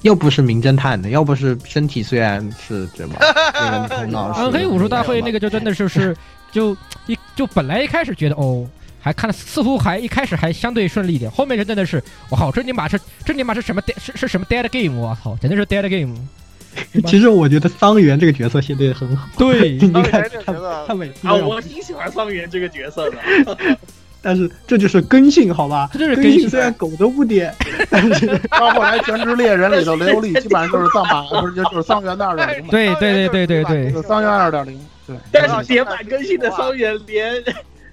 [0.02, 3.16] 要不是名侦探的，要不是身体虽然是对吧？
[3.54, 6.16] 那个头脑暗黑武术大会那个就真的就是
[6.52, 8.66] 就一就本来一开始觉得哦。
[9.02, 14.94] 还看似乎还一开始还相对顺利一点，后面就真的是，我靠，这尼玛是这尼玛是什么 dead 是是什么 dead game？
[15.00, 16.14] 我操，简直是 dead game。
[17.06, 19.26] 其实我觉得桑原这个角色写的也很好。
[19.38, 23.16] 对， 你看这个角色他每次啊，我挺喜欢桑原这个角色的。
[24.22, 25.88] 但是这就是根性，好吧？
[25.92, 27.54] 根这就是根性虽然狗都不点，
[27.90, 34.78] 但是到后来《全职猎人》里头， 雷欧利基本上就是藏马，不是就就是桑原的二点零嘛，对对对对对对就是桑原二点零。
[35.06, 37.42] 对，但是点满根性的桑原连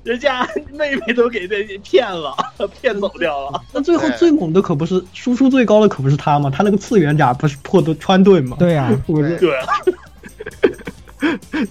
[0.04, 2.36] 人家妹妹都给人骗了，
[2.82, 3.62] 骗走掉了。
[3.74, 6.50] 那最后最猛的可不是输出最高的可不是他吗？
[6.54, 8.56] 他那个次元甲不是破盾穿盾吗？
[8.60, 8.90] 对呀、
[9.40, 9.56] 对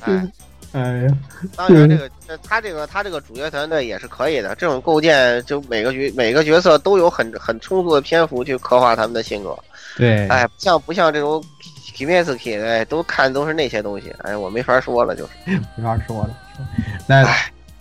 [0.00, 0.28] 啊，
[0.76, 1.08] 哎，哎呀，
[1.56, 9.56] 当然这个这他这个他这个主角团队也是可以的，这种构建就每个角每个角色都有很很充足的篇幅去刻画他们的性格。
[9.96, 11.42] 对，哎，不像不像这种
[11.96, 15.30] Kimetsuki，哎，都看都是那些东西，哎，我没法说了，就是。
[15.76, 16.36] 没法说了。
[17.06, 17.26] 那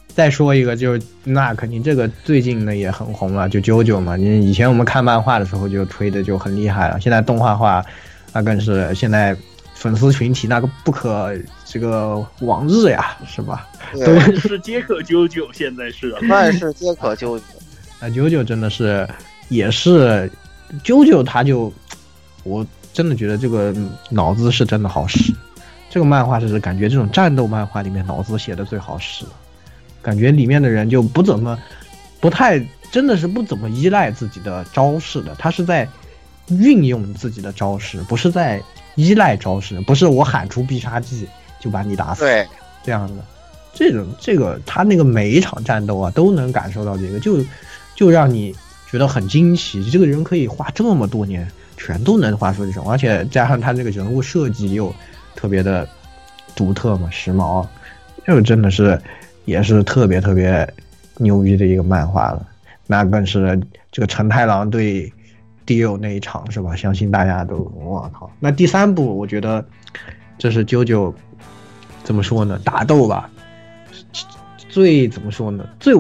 [0.07, 4.15] 再说一个，就是那肯定这个最近呢也很红了，就 JoJo 嘛。
[4.15, 7.83] 你以前我们看漫画的时候就吹的就很厉害了，现在动画化，
[8.31, 9.35] 那更是现在
[9.73, 11.35] 粉丝群体那个不可
[11.75, 13.67] 这个往日呀，是吧？
[13.91, 16.09] 对，万事皆可啾啾，现在是。
[16.29, 17.41] 万事皆可啾啾。
[17.99, 19.05] 那啾啾真的是
[19.49, 20.31] 也是
[20.85, 21.73] 啾啾，他就
[22.45, 23.75] 我真的觉得这个
[24.09, 25.33] 脑子是真的好使。
[25.89, 29.25] 这个漫画是感觉这种战斗漫画里面脑子写的最好使，
[30.01, 31.59] 感觉里面的人就不怎么
[32.21, 32.57] 不太
[32.89, 35.85] 真的是不怎么依赖自己的招式的，他是在
[36.47, 38.63] 运用自己的招式，不是在
[38.95, 41.27] 依赖招式，不是我喊出必杀技
[41.65, 42.21] 就把你打死。
[42.21, 42.47] 对，
[42.83, 43.23] 这样的，
[43.73, 47.43] 这种这个他那个每一场战斗啊，都能感受到这个，就
[47.95, 48.55] 就让你
[48.91, 54.93] 觉得很惊奇，这个人可以画这么多年，全都能画出这种，而且加上他这个人物设计又
[55.35, 55.89] 特别的
[56.55, 57.65] 独特嘛，时髦，
[58.27, 59.01] 就真的是
[59.45, 60.71] 也是特别特别
[61.17, 62.45] 牛逼的一个漫画了。
[62.85, 63.59] 那更是
[63.91, 65.11] 这个陈太郎对
[65.65, 66.75] 迪欧那一场是吧？
[66.75, 68.31] 相信大家都我靠。
[68.39, 69.65] 那第三部我觉得
[70.37, 71.11] 这是啾啾
[72.05, 72.57] 怎么说呢？
[72.63, 73.29] 打斗吧，
[74.69, 75.67] 最怎么说呢？
[75.79, 75.93] 最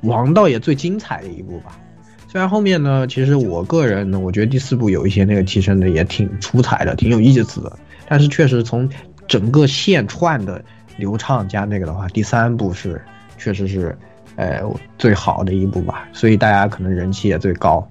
[0.00, 1.78] 王道也最精彩的一部吧。
[2.26, 7.70] 虽然后面呢，其实我个人呢，我觉得第四部有一些那个提升的也挺出彩的，挺有意思的。
[8.08, 8.88] 但是确实从
[9.28, 10.64] 整个线串的
[10.96, 13.00] 流畅加那个的话，第三部是
[13.36, 13.96] 确实是
[14.36, 14.62] 呃
[14.96, 17.86] 最好的一部吧，所以大家可能人气也最高。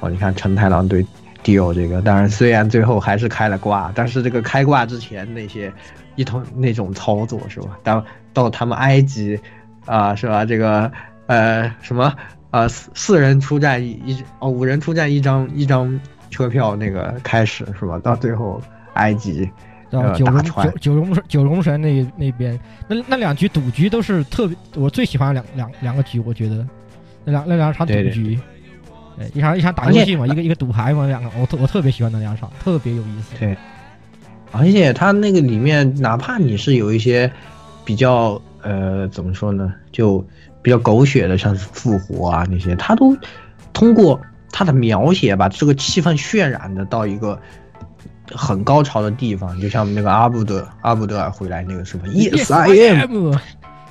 [0.00, 1.04] 哦，你看陈太郎对
[1.44, 5.70] Dio 这个，当然虽然最后还是开了挂，但是这个开挂之前那些
[6.16, 7.78] 一通那种操作是吧？
[7.82, 9.38] 到到他们埃及
[9.86, 10.44] 啊、是吧？
[10.44, 10.90] 这个
[11.26, 12.14] 呃什么
[12.50, 16.00] 呃四四人出战一一哦五人出战一张一张
[16.30, 17.98] 车票那个开始是吧？
[17.98, 18.60] 到最后
[18.94, 19.48] 埃及
[19.90, 22.58] 呃然后九龙九九龙九龙神那那边，
[22.88, 26.66] 那那两局赌局都是特别我最喜欢两两两个局，我觉得
[27.24, 28.36] 那两那两场赌局，
[29.16, 33.36] 对一场一场打游戏嘛，一个一个赌牌嘛，两个我特我特别喜欢那两场，特别有意思。
[33.38, 33.56] 对，
[34.56, 37.30] 而且它那个里面，哪怕你是有一些
[37.84, 40.24] 比较呃怎么说呢，就
[40.62, 43.16] 比较狗血的，像是复活啊那些，它都
[43.72, 44.20] 通过
[44.50, 47.38] 它的描写把这个气氛渲染的到一个
[48.32, 53.34] 很高潮的地方，就像那个阿布德阿布德尔回来那个什么 Yes I am。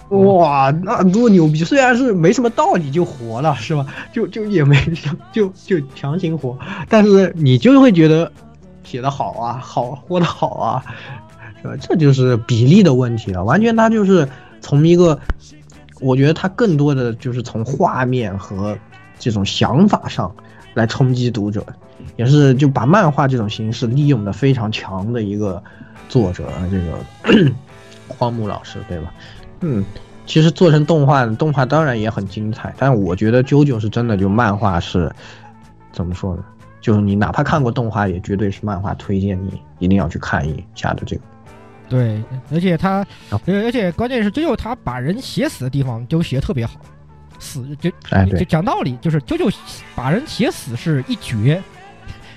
[0.10, 1.64] 哇，那多牛逼！
[1.64, 3.86] 虽然是没什么道理就活了，是吧？
[4.12, 4.78] 就就也没
[5.32, 6.56] 就就强行活，
[6.88, 8.32] 但是你就会觉得
[8.84, 10.84] 写的好啊，好活的好啊，
[11.62, 11.76] 是吧？
[11.80, 14.28] 这就是比例的问题了，完全他就是
[14.62, 15.20] 从一个，
[16.00, 18.78] 我觉得他更多的就是从画面和
[19.18, 20.34] 这种想法上
[20.74, 21.66] 来冲击读者，
[22.18, 25.64] 也是就把漫画这种形式利用的非常强的一个
[26.10, 27.52] 作者，这个
[28.08, 29.14] 荒木老师，对吧？
[29.62, 29.84] 嗯，
[30.26, 35.10] 其实做成动画，动画当然也很精彩，但我觉得啾啾是真的，就漫画是
[35.94, 36.44] 怎么说呢？
[36.84, 41.22] 就是你哪怕看过动画，也绝对是漫画推荐你一定要去看一下的这个。
[41.88, 43.00] 对，而且他，
[43.30, 46.76] 哦而且关键是啾啾他把人写死的地方都写得特别好，
[47.40, 49.50] 死就哎就讲道理，就是啾啾
[49.96, 51.64] 把人写死是一绝。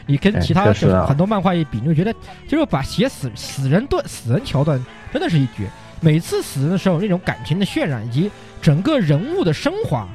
[0.07, 2.15] 你跟哎其他确实啊就是很多漫画一比，你就觉得
[2.47, 4.81] 就是把写死死人段、死人桥段
[5.13, 5.69] 真的是一绝。
[6.01, 8.31] 每次死人的时候，那种感情的渲染以及
[8.63, 10.07] 整个人物的升华，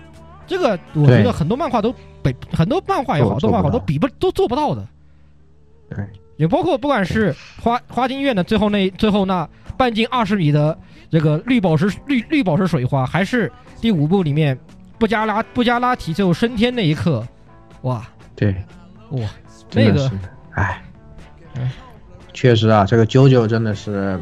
[0.48, 1.94] 这个我觉得很多漫画都
[2.24, 3.80] 北很多漫画也好，动画好做做不到。
[3.80, 4.88] 都比不都做不到的。
[5.90, 6.06] 对，
[6.38, 10.78] 也包括不管是花花京院的最后那最后那半径二十米的
[11.10, 14.58] 这个绿宝石绿绿宝石水花，还是第五部里面
[14.98, 17.28] 布加拉布加拉提最后升天那一刻，
[17.82, 18.06] 哇。
[18.36, 18.56] 对，
[19.12, 19.30] 哇，
[19.74, 20.12] 那个
[20.56, 20.82] 哎，
[22.34, 24.20] 确实啊，这个啾啾真的是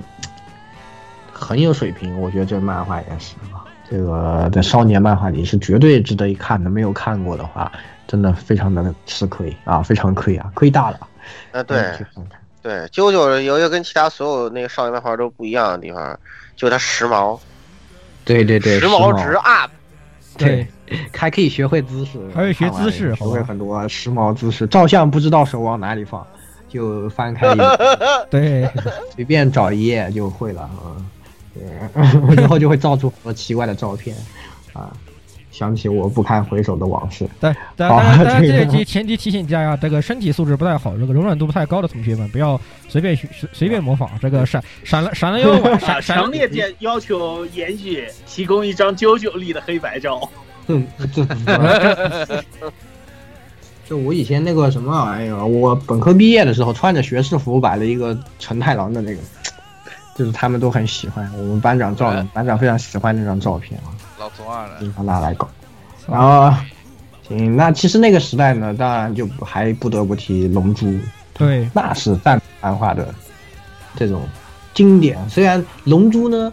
[1.31, 3.35] 很有水平，我觉得这漫画也是。
[3.53, 3.58] 啊，
[3.89, 7.71] 这个在少年漫画里是绝对值得一看的，没有看过的话，
[8.07, 10.99] 真的非常的吃亏啊，非常亏啊，亏大了。
[11.51, 11.93] 啊，对
[12.61, 16.19] 对，啾啾有一个跟其他所有那个少年漫画都不一样的地方，
[16.55, 17.39] 就它时髦，
[18.25, 19.71] 对对对，时髦值 up。
[20.37, 20.65] 对，
[21.13, 24.65] 还可以学会姿势，还会学姿势学会很多时髦姿势。
[24.67, 26.25] 照相不知道手往哪里放，
[26.69, 27.57] 就翻开一
[28.29, 28.69] 对，
[29.15, 31.18] 随便找一页就会了，嗯，对，
[32.35, 34.15] 然后就会照出很多奇怪的照片，
[34.73, 34.91] 啊，
[35.51, 37.27] 想起我不堪回首的往事。
[37.39, 44.09] 但但好当然，当然这个这提前提提醒大家，这个身体素质不太好，这个柔软度不太高的同学们，不要随便学随随便模仿。
[44.21, 50.21] 这个闪闪了闪了腰 闪闪闪强烈建要求严许提供一张九九力的黑白照。
[50.71, 52.43] 嗯，这
[53.87, 59.19] 就我以前那个什么，哎呀，我本科毕业的时候穿着学士服摆了一个陈太郎的那个，
[60.19, 65.49] 就是他们都很喜欢，我们班长照的，班长非常喜欢那张照片啊，老中二了，经常拿来搞。
[66.05, 66.53] 然后，
[67.25, 70.87] 行，那其实那个时代呢，当然就还不得不提《龙珠》，
[71.33, 73.15] 对，那是战漫画的
[73.95, 74.27] 这种
[74.73, 75.17] 经典。
[75.29, 76.51] 虽然《龙珠》呢，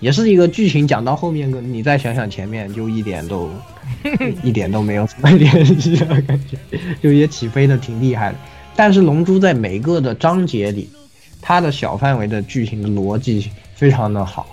[0.00, 3.50] 也是一个剧情讲到后面，跟你再想想前面，就一点都
[4.42, 6.56] 一点都没有什么联系的感觉，
[7.02, 8.38] 就也起飞的挺厉害的。
[8.74, 10.88] 但是《龙珠》在每个的章节里，
[11.42, 14.46] 它的小范围的剧情的逻辑非常的好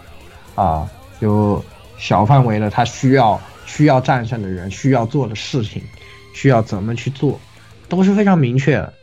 [0.55, 0.89] 啊，
[1.21, 1.63] 就
[1.97, 5.81] 小范围的它需要需要战胜的人需要做的事情，
[6.33, 7.39] 需要怎么去做，
[7.87, 8.93] 都是非常明确的。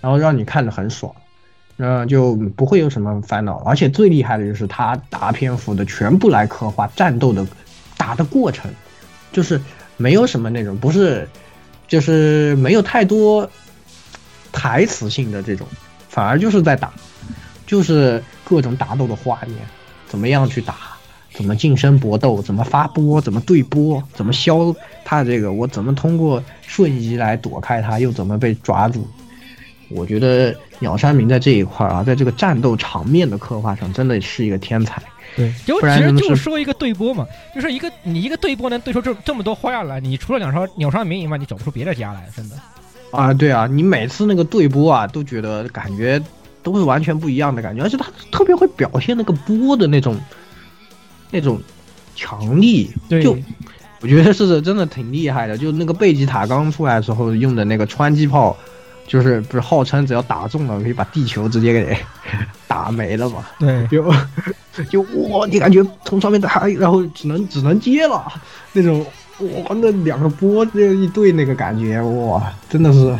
[0.00, 1.14] 然后让你看着很爽，
[1.78, 3.56] 嗯、就不会有什么烦恼。
[3.64, 7.46] 而且最厉害的就是他大篇幅的全部来刻画战斗的
[7.96, 8.70] 打的过程，
[9.32, 9.58] 就是
[9.96, 11.26] 没有什么那种不是，
[11.88, 13.50] 就是没有太多
[14.52, 15.66] 台词性的这种，
[16.10, 16.92] 反而就是在打，
[17.74, 19.56] 就是各种打斗的画面，
[20.06, 20.76] 怎么样去打。
[21.32, 22.40] 怎么近身搏斗？
[22.40, 23.20] 怎么发波？
[23.20, 24.00] 怎么对波？
[24.14, 24.72] 怎么消
[25.04, 25.52] 他这个？
[25.52, 27.98] 我怎么通过瞬移来躲开他？
[27.98, 29.04] 又怎么被抓住？
[29.88, 35.02] 我觉得鸟山明在这一块啊，在这个战斗场面的刻画上，真的是一个天才。
[35.34, 42.54] 对，就其实就说一个对波嘛，就是一个你一个对波能对出这这么多花样来，你除了鸟山鸟山明以外，你找不出别的家来，真的。
[43.10, 46.22] 啊，对啊，你每次那个对波啊，都觉得感觉
[46.64, 50.18] 都会完全不一样的感觉，而且他特别会表现那个波的那种
[51.30, 51.60] 那种
[52.16, 53.38] 强力，对就
[54.00, 55.56] 我觉得是真的挺厉害的。
[55.56, 58.56] 就那个贝吉塔刚出来的时候用的那个穿击炮，
[59.06, 61.96] 就是不是号称只要打中了可以把地球直接给
[62.66, 63.46] 打没了嘛？
[63.58, 64.12] 对，就
[64.90, 68.26] 就哇，你感觉从上面打，然后只能只能接了
[68.72, 69.00] 那种，
[69.38, 73.16] 哇，那两个波这一对那个感觉，哇，真的是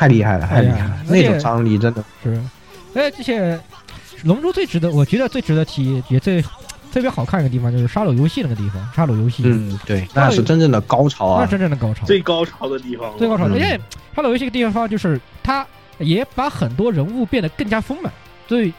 [0.00, 2.02] 太厉害了，太厉害了，哎那种而且张力真的。
[2.24, 2.42] 是，
[2.94, 3.60] 哎，这些
[4.24, 6.40] 龙珠最值得，我觉得最值得提，也最
[6.90, 11.42] 特别好看一个地方就是沙鲁游戏那个地方，沙鲁游戏，嗯，对，那是真正的高潮啊。
[11.42, 13.46] 那是，真正的高潮，最高潮的地方，最高潮。
[13.46, 13.52] 嗯。
[13.52, 13.78] 而且
[14.16, 15.66] 沙鲁游戏这个地方就是它
[15.98, 18.10] 也把很多人物变得更加丰满，
[18.48, 18.72] 所以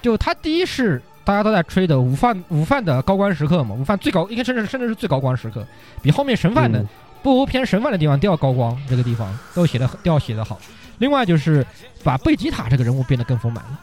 [0.00, 1.02] 就它第一是。
[1.26, 5.66] 大家都在吹的午饭午饭的高光时刻嘛，午饭最高应该甚至甚至是最高光时刻，
[6.00, 6.88] 比后面神饭的嗯
[7.26, 10.60] 不如偏神饭的地方都要高光，这个地方都写的都要写的好。
[10.98, 11.66] 另外就是
[12.04, 13.80] 把贝吉塔这个人物变得更丰满了，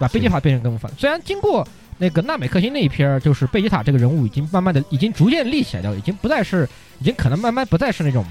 [0.00, 0.98] 把贝吉塔变得更丰满。
[0.98, 1.64] 虽然经过
[1.98, 8.26] 那个纳美克星那一篇，就是贝吉塔这个人物已经慢慢的已经逐渐立起来了，已经不再是已经可能慢慢不再是那种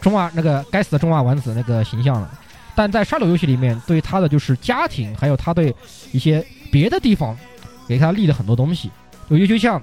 [0.00, 2.40] 中二那个该死的中二丸子那个形象了。
[2.74, 5.74] 但在沙鲁游戏里面，对他的就是家庭，还有他对
[6.12, 6.42] 一些
[6.72, 7.36] 别的地方，
[7.86, 8.90] 给他立了很多东西。
[9.28, 9.78] 就就像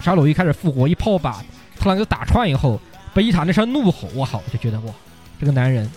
[0.00, 1.40] 沙鲁一开始复活，一炮把
[1.78, 2.80] 特兰克打穿以后，
[3.14, 4.92] 贝吉塔那声怒吼，我靠，我就觉得哇，
[5.40, 5.90] 这个男人，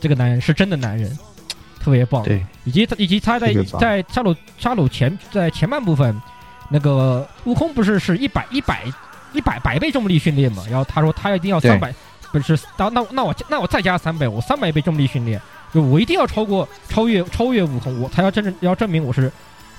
[0.00, 1.16] 这个男人是真的男人，
[1.80, 2.22] 特别棒。
[2.22, 6.20] 对，以及他以及他在在沙鲁沙鲁前在前半部分，
[6.70, 8.84] 那个悟空不是是一百一百
[9.32, 10.64] 一百百倍重力训练嘛？
[10.70, 11.94] 然后他说他一定要对三百，
[12.32, 15.40] 不是那那那我那我再加三百，我三百倍重力训练，
[15.74, 19.30] 就我一定要超过超越超越悟空，我才要真正要证明我是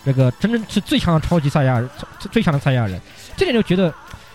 [0.05, 1.89] 这个真正是最强的超级赛亚人，
[2.19, 2.99] 最最强的赛亚人。
[3.37, 3.93] 这点就觉得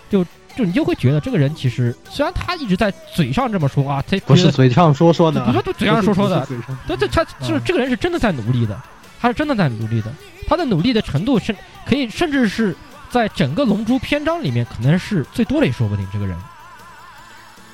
[0.08, 0.24] 就。
[0.56, 8.80] 就你就会觉得这个人其实虽然他一直在嘴上这么说啊，他不是嘴上说说的啊，不是就嘴上说说的不是嘴上但这他就是这个人是真的在努力的，
[9.20, 10.12] 他是真的在努力的，
[10.46, 11.54] 他的努力的程度是
[11.86, 12.76] 可以，甚至是
[13.10, 16.06] 在整个《龙珠》篇章里面可能是最多的，也说不定。
[16.12, 16.36] 这个人，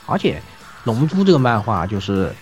[0.06, 0.38] 而且
[0.84, 2.34] 《龙珠》这个漫画就是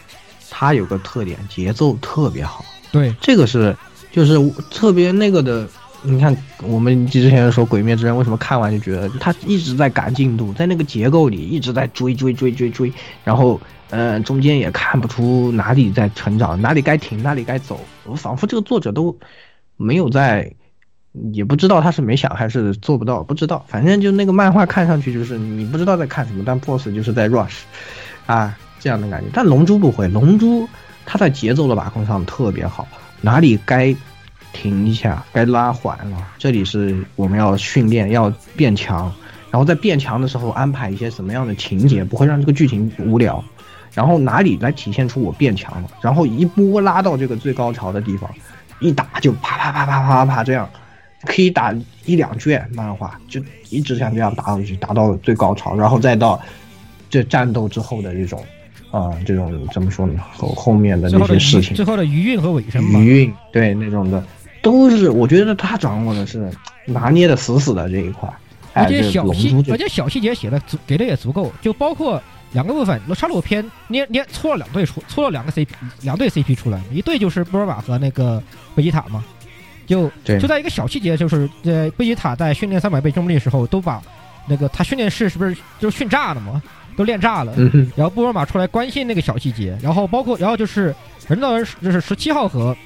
[0.51, 2.65] 它有个特点，节奏特别好。
[2.93, 3.77] 对，这个是
[4.13, 4.39] 就是
[4.71, 5.69] 特别那个的。
[6.03, 12.93] 你看，我们之前说《鬼灭之刃》，为什么看完就觉得他一直在赶进度，在那个结构里一直在追追追追追，
[13.25, 13.61] 然后
[13.91, 19.15] 呃中间也看不出哪里在成长，哪里该停，哪里该走，我仿佛这个作者都
[19.77, 20.49] 没有在，
[21.33, 27.63] 也不知道他是没想还是做不到，不知道，反正就那个漫画看上去就是你不知道在看什么，但 BOSS 就是在 rush，
[28.27, 29.29] 啊这样的感觉。
[29.33, 30.69] 但龙珠不会，龙珠
[31.05, 32.87] 它在节奏的把控上特别好，
[33.21, 33.95] 哪里该。
[34.61, 36.27] 停一下，该拉缓了。
[36.37, 39.13] 这里是我们要训练，要变强，
[39.53, 43.43] 然后在变强的时候安排一些什么样的情节，不会让这个剧情无聊。
[43.95, 45.89] 然后哪里来体现出我变强了？
[46.03, 48.29] 然后一波拉到这个最高潮的地方，
[48.81, 50.69] 一打就啪啪啪啪啪啪啪这样，
[51.23, 51.73] 可以打
[52.05, 53.41] 一两卷漫画，就
[53.71, 56.41] 一直像这样打上去，打到最高潮，然后再到
[57.09, 58.45] 这战斗之后的这种
[58.91, 60.21] 啊，这种怎么说呢？
[60.33, 62.99] 后后面的那些事情，最后的余韵和尾声嘛。
[62.99, 64.21] 余韵对那种的。
[64.61, 66.51] 都是我觉得他掌握的是
[66.85, 68.29] 拿捏的死死的这一块，
[68.73, 72.21] 而且小细而且小细节写的足给的也足够，就包括
[72.53, 75.69] 两个部分，沙鲁篇捏捏搓了两对出搓了两个 CP
[76.03, 78.43] 两对 CP 出来，一对就是波尔玛和那个
[78.75, 79.25] 贝吉塔嘛，
[79.87, 84.03] 就就在一个小细节，就是呃贝吉塔在训练三百倍重力的时候，都把
[84.47, 86.61] 那个他训练室是不是就训炸了嘛，
[86.97, 87.55] 都练炸了，
[87.95, 90.95] 然后波尔玛出来关心那个小细节，然后包括然后就是
[91.29, 92.77] 人造人就是十七号和。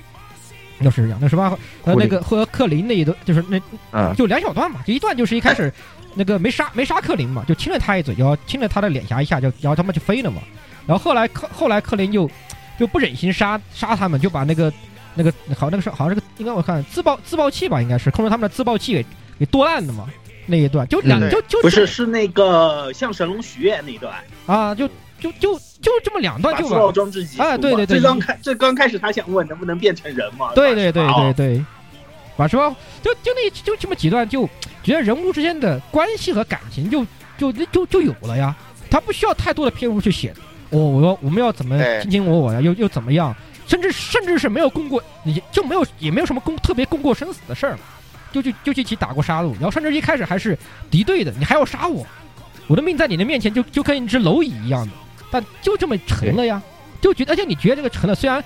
[0.82, 5.72] 又是两那十八号，呃，那个和克林那一段，就是那，就两小段嘛，就一段就是一开始，
[6.14, 10.42] 那个没杀没杀克林嘛，就亲了他一嘴，然后亲了他的脸颊一下，就然后他们就飞了嘛。
[10.86, 12.30] 然后后来克后来克林就
[12.78, 14.72] 就不忍心杀杀他们，就把那个
[15.14, 19.06] 那个好那个是好像是个应该我看自爆自爆器吧，应该是控制他们的自爆器给
[19.38, 20.08] 给剁烂的嘛。
[20.46, 24.14] 那一段就两就就不是是那个向神龙许愿那一段
[24.46, 24.88] 啊，就。
[25.22, 31.64] 就就就这么两段就把装置啊，对对对，最刚开最刚开始他想问能不能变成人嘛，对对对对对，
[32.36, 34.48] 把什么就就那就这么几段就
[34.82, 37.04] 觉得人物之间的关系和感情就
[37.36, 38.54] 就就就有了呀，
[38.88, 40.32] 他不需要太多的篇幅去写，
[40.70, 43.34] 哦，我要我们要怎么卿卿我我呀，又又怎么样，
[43.66, 47.80] 甚至甚至是没有共过，你就没有也没有什么共特别共过生死的事儿嘛，
[48.30, 50.56] 就就就一起打过杀戮，然后甚至一开始还是
[50.90, 52.06] 敌对的，你还要杀我，
[52.68, 54.92] 我的命在你的面前就就跟一只蝼蚁一样的。
[55.32, 56.62] 但就这么成了呀，
[57.00, 58.44] 就觉得，而且你觉得这个成了，虽然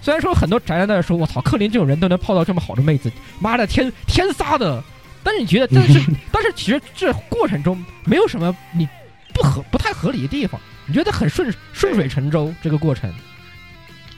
[0.00, 3.10] 虽然说很多宅男在那说，我操，克林这种人都能泡到这么好的妹子，
[3.40, 4.80] 妈的天天杀的，
[5.24, 6.00] 但是你觉得， 但是
[6.30, 8.86] 但是其实这过程中没有什么你
[9.32, 13.12] 不合不太合理的地方，你觉得很顺顺水成舟这个过程，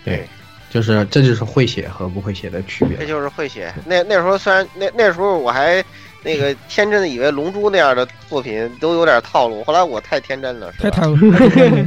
[0.05, 0.27] 对，
[0.71, 3.73] 就是这就是会写和不会写的区别，这就是会写。
[3.85, 5.85] 那那时候虽然那那时候我还。
[6.25, 11.31] 那个 天真的以为《龙珠》那样的作品都有点套路，后来我太天真了，太套路。
[11.39, 11.71] 就是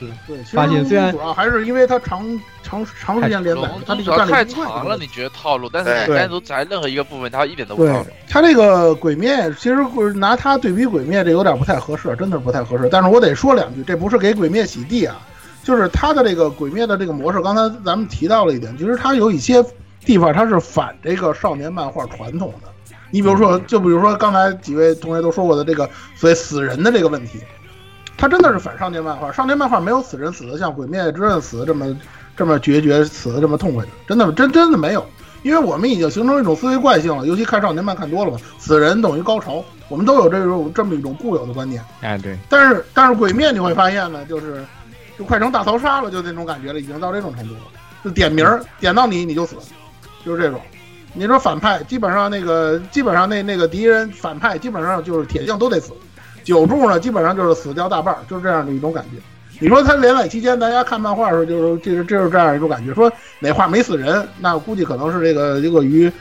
[0.00, 2.26] 是，对，发现虽然主要还是因为它长
[2.62, 5.68] 长长时间连载，它主要太长了，你觉得套路？
[5.70, 8.06] 但是单独在任何一个部分，它一点都不套路。
[8.26, 9.76] 它这个《鬼灭》其实
[10.14, 12.88] 拿它对比《鬼灭》这有点不太合适，真的不太合适。
[12.90, 15.20] 但是我得说两句，这不是给《鬼灭》洗地啊，
[15.68, 17.42] 就是它的这个《鬼灭》的这个模式。
[17.42, 19.62] 刚才咱们提到了一点，其实它有一些
[20.00, 22.70] 地方它是反这个少年漫画传统的。
[23.10, 25.86] 你比如说，就比如说刚才几位同学都说过的这个
[26.16, 27.40] 所谓死人的这个问题，
[28.16, 29.30] 它真的是反少年漫画。
[29.30, 31.94] 少年漫画没有死人死的像《鬼灭之刃》死的这么
[32.34, 35.04] 这么决绝，死的这么痛快的，真的真真的没有。
[35.42, 41.84] 因为我们已经形成一种思维惯性了，尤其看少年漫看多了嘛，死人等于高潮，我们都有这种这么一种固有的观念。
[42.00, 42.38] 哎，对。
[42.48, 44.64] 但是但是《鬼灭》你会发现呢，就是
[45.18, 47.60] 就快成大逃杀了，就那种感觉了，已经到这种程度了，
[48.04, 48.46] 就点名
[48.78, 49.56] 点到你你就死，
[50.24, 50.60] 就是这种。
[51.14, 55.92] 你说反派基本上那个基本上那那个敌人反派基本上就是铁匠都得死，
[56.44, 59.18] 九柱呢基本上就是死掉大半，就是这样的一种感觉。
[59.60, 66.12] 你说他连载期间大家看漫画的时候，就是这是这是这样一种感觉，说哪话没死人，那估计可能是这个鳄鱼，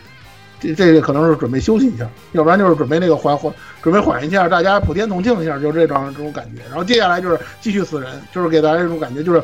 [0.59, 6.61] 这这个可能是准备休息一下，要不然就是准备那个缓缓准备缓一下，大家普天同庆一下，就这种这种感觉。
[6.69, 9.41] 然后接下来就是继续死人，就是给大家这种感觉，就是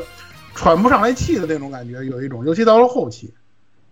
[0.56, 3.34] 喘不上来气的那种感觉，有一种，尤其到了后期。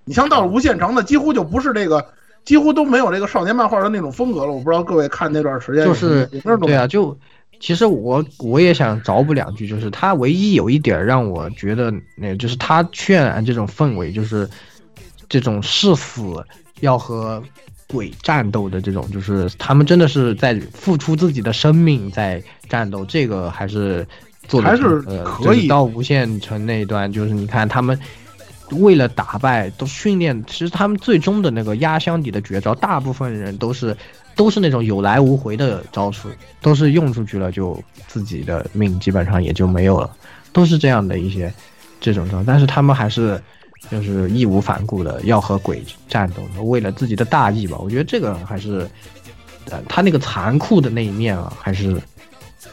[0.04, 2.04] 你像到了无限城的，几乎就不是这个，
[2.44, 4.52] 几乎都没有这个少年漫画的那种风格了。
[4.52, 6.28] 我不知道各位看那段时间就是
[6.60, 7.16] 对啊，就
[7.60, 14.50] 其实我我也想找补两句，就是他唯一有一点让我觉得，那就是他渲染这种氛围，就是
[15.30, 16.44] 这种誓死
[16.82, 17.42] 要和
[17.88, 24.06] 鬼战斗的这种，就是他们真的是在付出自己的生命在战斗，这个还是
[24.48, 25.68] 做的还是可以。
[25.68, 27.98] 到无限城那一段，就是你看他们。
[28.80, 30.42] 为了打败，都训练。
[30.48, 33.94] 其实他们最终的那个压箱底的绝招，大部分人都是
[34.34, 36.30] 都是那种有来无回的招数，
[36.62, 37.78] 都是用出去了就
[38.08, 40.10] 自己的命基本上也就没有了，
[40.54, 41.54] 都是这样的一些
[42.00, 43.44] 这种招，但是他们还是
[43.90, 47.78] 就是义无反顾的要和鬼战斗，为了自己的大义吧。
[47.80, 48.88] 我觉得这个还是，
[49.70, 52.00] 呃，他那个残酷的那一面啊，还是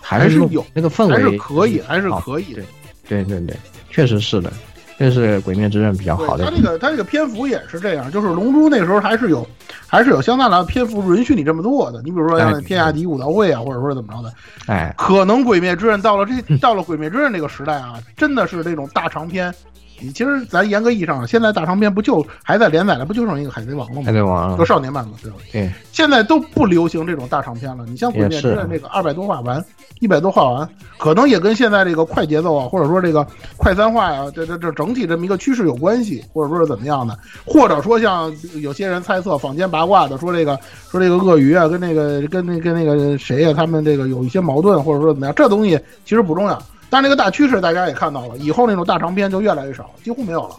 [0.00, 2.62] 还是有那个氛围还是可以，还是可以的。
[3.08, 3.56] 对对对，
[3.90, 4.52] 确实是的，
[4.98, 9.44] 这是《鬼灭之刃》比较好，的他这个他这个篇幅也是这样，就是《龙珠》那时候还是有，
[9.86, 12.02] 还是有相当的篇幅允许你这么做的。
[12.02, 14.32] 你比如说像哎天下第一武道会啊，或者说怎么着的，
[14.66, 19.52] 哎，可能《鬼灭之刃》到了这 到了《鬼灭之刃》这个时代啊，真的是这种大长篇。
[20.00, 24.02] 你其实咱严格意义上，现在大长篇不就还在连载了，不就剩一个《海贼王》了吗？
[24.06, 25.36] 海贼王和少年漫嘛，对吧？
[25.52, 27.84] 对，现在都不流行这种大长篇了。
[27.86, 29.64] 你像《鬼灭之刃》这个二百多话完，
[30.00, 30.68] 一百多话完，
[30.98, 33.26] 可能也跟现在这个快节奏啊，或者说这个
[33.56, 40.58] 快餐化呀、这这这整体这么一个趋势有关系，或者说是怎么样的，或者说像有些人猜测、坊间八卦的说这个
[40.90, 46.62] 说这个鳄鱼啊，跟那个跟那跟那个谁呀、他们这个有一些矛盾，或者说怎么样，这东西其实不重要。
[46.90, 50.56] 但这个大趋势大家也看到了，以后那种大长篇就越来越少，几乎没有了。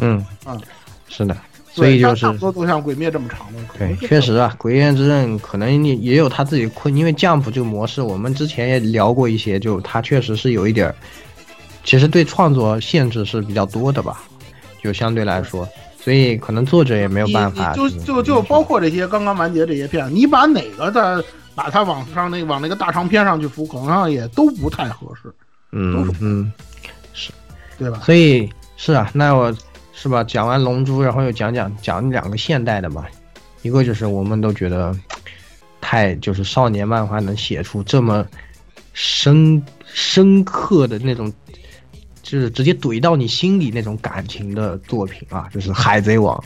[0.00, 0.60] 嗯嗯，
[1.08, 1.36] 是的，
[1.72, 3.58] 所以就是差不多都像《鬼灭》这么长的。
[3.78, 10.94] 对，确实啊，《鬼灭之刃》可能也也有他自己困，因为 Jump 这个模式，我们之前也聊过一些，就它确实是有一点儿，
[11.84, 14.22] 其实对创作限制是比较多的吧，
[14.82, 15.68] 就相对来说，
[16.00, 17.72] 所以可能作者也没有办法。
[17.74, 21.24] 就就就包括这些刚刚完结这些片，你把哪个的
[21.54, 25.32] 把它往上那往那个大长篇上去扶，可能上也都不太合适，
[25.76, 26.52] 嗯嗯，
[27.12, 27.32] 是
[27.76, 28.00] 对吧？
[28.04, 29.52] 所以是啊，那我
[29.92, 30.22] 是吧？
[30.22, 33.04] 讲完《龙珠》，然后又讲讲讲两个现代的嘛，
[33.62, 34.96] 一个就是我们都觉得
[35.80, 38.24] 太就是少年漫画能写出这么
[38.92, 41.32] 深深刻的那种，
[42.22, 46.36] 就是直接怼到你心里那种感情的作品啊，就是《海贼王》。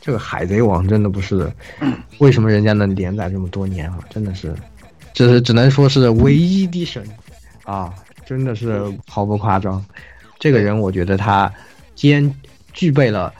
[0.00, 1.52] 这个《海贼王》真的不是
[2.18, 3.98] 为什么人家能连载这么多年啊？
[4.08, 4.54] 真的是，
[5.12, 7.04] 这是只能说是唯一的神
[7.64, 7.92] 啊！
[8.26, 9.82] 真的是 毫不夸张。
[10.38, 11.50] 这个人，我觉得他
[11.94, 12.34] 兼
[12.74, 13.32] 具备了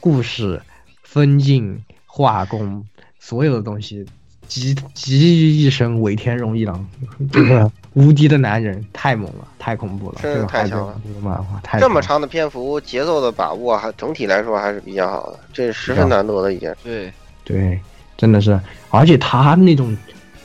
[0.00, 0.60] 故事、
[1.02, 2.82] 分镜、画工
[3.18, 4.06] 所有的东西，
[4.46, 6.00] 集集于一身。
[6.00, 6.88] 尾田荣一郎，
[7.30, 10.20] 这 个无敌的男人，太猛了，太恐怖了。
[10.46, 16.76] 太强了这个漫画太强了这么长的篇幅，节奏的把握还整体来说还是比较好的，这是十分难得的一件事。
[16.84, 17.12] 对，
[17.44, 17.80] 对，
[18.16, 18.58] 真的是，
[18.88, 19.94] 而且他那种，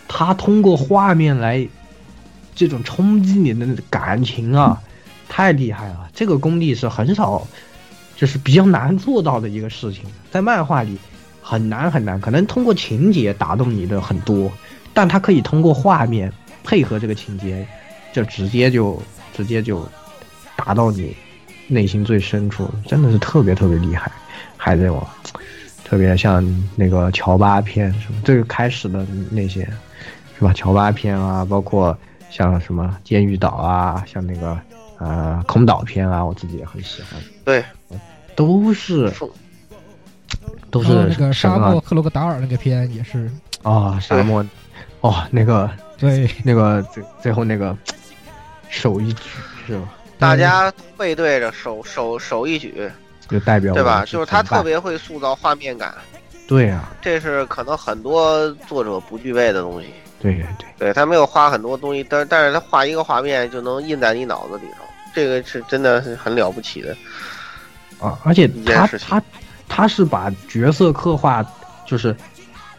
[0.10, 1.66] 他通过画面来
[2.56, 4.82] 这种冲击你的感情啊，
[5.28, 6.10] 太厉害了。
[6.14, 7.46] 这个功力是很少，
[8.16, 10.98] 就是比较难做到的一个事情，在漫画里
[11.42, 14.52] 很难很难，可能通过情节打动你的很多，
[14.94, 16.32] 但他可以通过画面
[16.64, 17.68] 配合这个情节，
[18.12, 19.02] 就直接就
[19.36, 19.88] 直接就
[20.56, 21.16] 打到你
[21.68, 24.12] 内心最深处，真的是特别特别厉害。
[24.58, 25.06] 海贼王。
[25.86, 26.44] 特别像
[26.76, 29.62] 那个乔巴篇什么最开始的那些，
[30.40, 30.52] 是吧？
[30.54, 31.96] 乔巴篇啊，包括
[32.34, 34.60] 像什么监狱岛啊，像那个
[34.98, 37.22] 呃空岛篇啊，我自己也很喜欢。
[37.46, 37.64] 对，
[38.36, 39.14] 都是
[40.72, 43.30] 都是那个沙漠克罗克达尔那个片也是，
[43.62, 44.44] 啊，沙漠
[45.02, 47.78] 哦，那个对那个最最后那个
[48.68, 49.30] 手一举
[49.68, 49.94] 是吧？
[50.18, 52.90] 大家背对着手手手一举，
[53.30, 54.04] 就代表对吧？
[54.08, 55.94] 就是他特别会塑造画面感，
[56.48, 59.90] 对啊，这是可能很多作者不具备的东西。
[60.24, 66.96] 对对对，对他没有画很多东西，但但是他画一个画面就能印在你脑子里头，这个是真的是很了不起的。
[68.00, 69.22] 啊，而且他他
[69.68, 71.46] 他是把角色刻画
[71.86, 72.16] 就是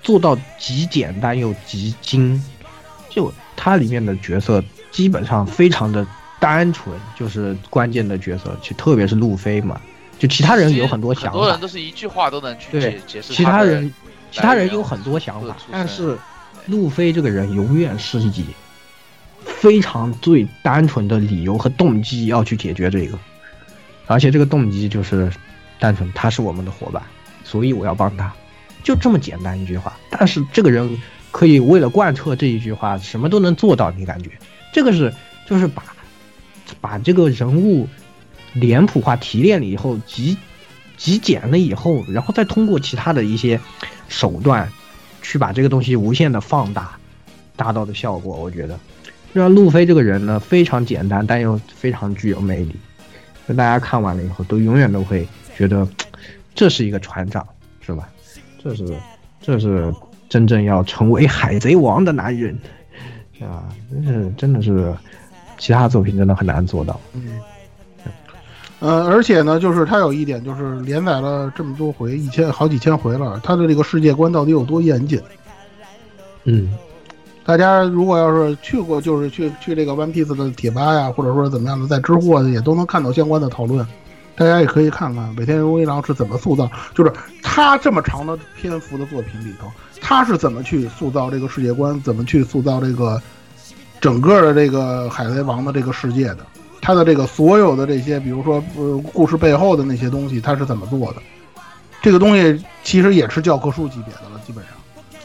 [0.03, 2.43] 做到极简单又极精，
[3.11, 6.07] 就他里面的角色基本上非常的
[6.41, 9.81] 单纯，就是关键的角色，就特别是路飞嘛，
[10.19, 13.93] 就其他人有很多想法很多人，都是一句话都能去解解释其他人
[14.31, 16.19] 其他人有很多想法但是
[16.67, 18.45] 路飞这个人永远是以
[19.45, 23.19] 非常最单纯的理由和动机要去解决这个，
[24.07, 25.31] 而且这个动机就是
[25.79, 27.03] 单纯，他是我们的伙伴，
[27.45, 28.33] 所以我要帮他，
[28.83, 29.97] 就这么简单一句话。
[30.11, 30.99] 但是这个人
[31.31, 34.31] 可以为了贯彻这一句话，什么都能做到，你感觉
[34.73, 35.13] 这个是
[35.47, 35.83] 就是把
[36.81, 37.89] 把这个人物
[38.55, 40.37] 脸谱化提炼了以后，极
[40.97, 43.61] 极简了以后，然后再通过其他的一些
[44.09, 44.71] 手段
[45.25, 46.97] 去把这个东西无限的放大，
[47.57, 48.79] 达到的效果，我觉得
[49.33, 52.77] 让路飞这个人呢非常简单，但又非常具有魅力。
[53.49, 55.27] 大家看完了以后，都永远都会
[55.57, 55.89] 觉得
[56.55, 57.45] 这是一个船长，
[57.81, 58.09] 是吧？
[58.63, 58.97] 这是
[59.41, 59.93] 这是
[60.29, 62.57] 真正要成为海贼王的男人
[63.41, 63.69] 啊！
[63.91, 64.95] 真是真的是，
[65.59, 67.01] 其他作品真的很难做到。
[67.13, 67.41] 嗯，
[68.81, 75.21] 呃，而且呢，就是它有一点，就是连载了这么多回，一千好几千回了，它的这个世界观到底有多严谨？
[76.45, 76.77] 嗯，
[77.45, 83.87] 大家如果要是去过，就是去去这个 One Piece 的贴吧呀，或者说怎么样的，在知乎啊也都能看到相关的讨论。
[84.37, 89.71] 大家也可以看看尾田荣一郎是怎么塑造，就是他这么长的篇幅的作品里头，
[90.01, 93.23] 他是怎么去塑造这个世界观，怎么去塑造这个
[94.01, 96.39] 整个的这个海贼王的这个世界的，
[96.85, 101.17] 他的这个所有的这些，比如说呃故事背后的那些东西，他是怎么做的？
[102.03, 104.75] 这个东西其实也是教科书级别的了，基本上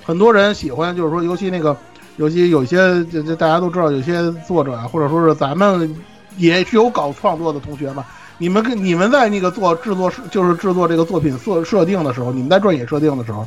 [0.05, 1.75] 很多人喜欢，就是说，尤其那个，
[2.15, 2.77] 尤其有些
[3.11, 5.93] 这这大家都知道，有些作者啊，或者说是咱们
[6.37, 8.05] 也是有搞创作的同学嘛。
[8.37, 13.45] 你们跟你们在那个做制作就是制作这个作品设设定的时候，你们在撰写设定的时候，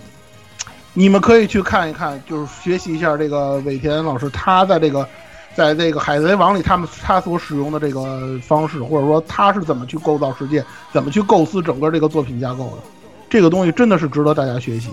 [0.93, 5.09] 你们可以去看一看，就是学习一下这个尾田老师他在这个，
[5.55, 12.83] 在这个海贼王里他们他所使用的这个方式，或者说他是怎么去构造世界，怎么去构思整个这个作品架构的，
[13.29, 14.91] 这个东西真的是值得大家学习。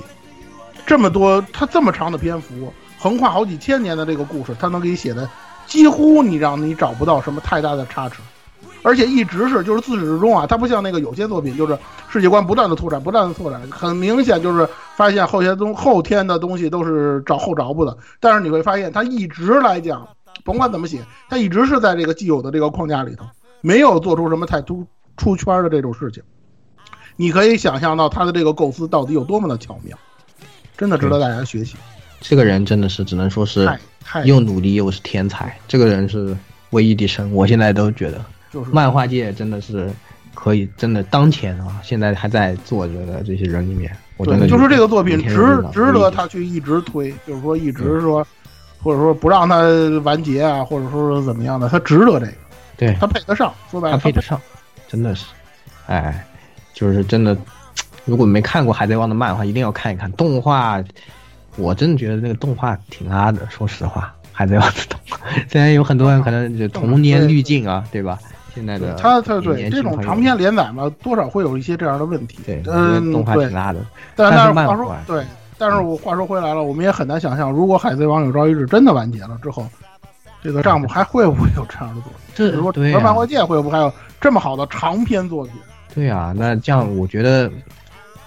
[0.85, 5.29] 这么多他这么长的篇幅，横跨好几千年的这个故事，他能给你写的
[5.65, 8.17] 几乎你让你找不到什么太大的差池。
[8.81, 11.77] 而且一直是就是自始至终啊，它不像那个有些作品，就是
[12.07, 17.95] 世界观不断的拓展，不断的拓展，很明显就是发现后些东后天的东西都是找后着不的。
[18.21, 20.07] 但是你会发现，它一直来讲，
[20.43, 23.25] 甭管怎么写，他一直是在这个既有的这个框架里头，
[23.61, 24.85] 没有做出什么太突
[25.17, 26.21] 出圈的这种事情。
[27.15, 29.97] 你可以想象到他的这个构思到底有多么的巧妙，
[30.77, 31.75] 真的值得大家学习。
[32.21, 33.69] 这个人真的是只能说是
[34.25, 36.35] 又努力又是天才，这个人是
[36.71, 38.23] 唯一的神，我现在都觉得。
[38.51, 39.91] 就是漫画界真的是
[40.33, 48.25] 可以，真的当前啊，现在还在做着的这些人里面，我真的就是这个作品值值得他去一直推，就是说一直说，
[48.81, 49.57] 或者说不让他
[50.03, 52.33] 完结啊，或者说怎么样的，他值得这个，
[52.77, 52.95] 对。
[52.99, 54.39] 他配得上，说白了他配得上，
[54.87, 55.25] 真的是，
[55.87, 56.25] 哎，
[56.73, 57.35] 就是真的，
[58.05, 60.11] 如果没看过海贼王的漫画，一定要看一看。
[60.13, 60.81] 动画，
[61.57, 65.19] 我真的觉得那个动画挺拉的，说实话，海贼王的动画，
[65.49, 68.17] 虽然有很多人可能就童年滤镜啊，对吧？
[68.55, 72.39] 现在的他他对这种长篇连载嘛，多少会有一些这样的问题。
[72.45, 73.79] 对，嗯，动画挺拉的。
[74.15, 75.23] 但但是漫画，对，
[75.59, 79.67] 但是我话说回来了，我们也很难想象，如果《海贼王》有朝一日真的完结了之后，
[80.41, 82.21] 这个账目还会不会有这样的作品？
[82.33, 85.53] 这如果对漫画界会不会还有这么好的长篇作品？
[85.93, 87.51] 对啊，那这样我觉得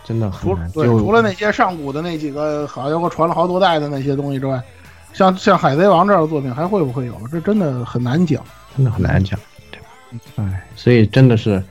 [0.04, 0.70] 真的很难。
[0.72, 4.60] 对，除了那些上古的那几个，好家伙，传了好多代的那些东西之外，
[5.14, 7.14] 像像《海贼王》这样的作品还会不会有？
[7.30, 8.44] 这真的很难讲，
[8.76, 9.38] 真的很难讲。
[9.70, 9.86] 对吧
[10.36, 11.62] 哎，所以真的是，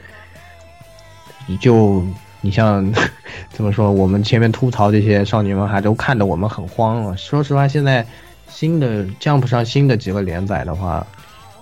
[1.59, 2.03] 就
[2.41, 2.91] 你像
[3.53, 7.15] 怎么说，我们前面吐槽这些少女们还都看得我们很慌了。
[7.15, 8.05] 说实话，现在
[8.49, 11.05] 新的 Jump 上新的几个连载的话，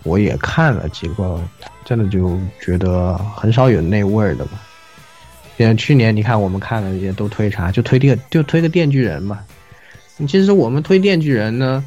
[0.03, 1.41] 我也看了几个，
[1.85, 4.51] 真的就觉得很少有那味儿的吧。
[5.57, 9.39] 像去年你看我们看的那些都推啥，就推电就推个电锯人嘛。
[10.27, 11.83] 其实我们推电锯人呢，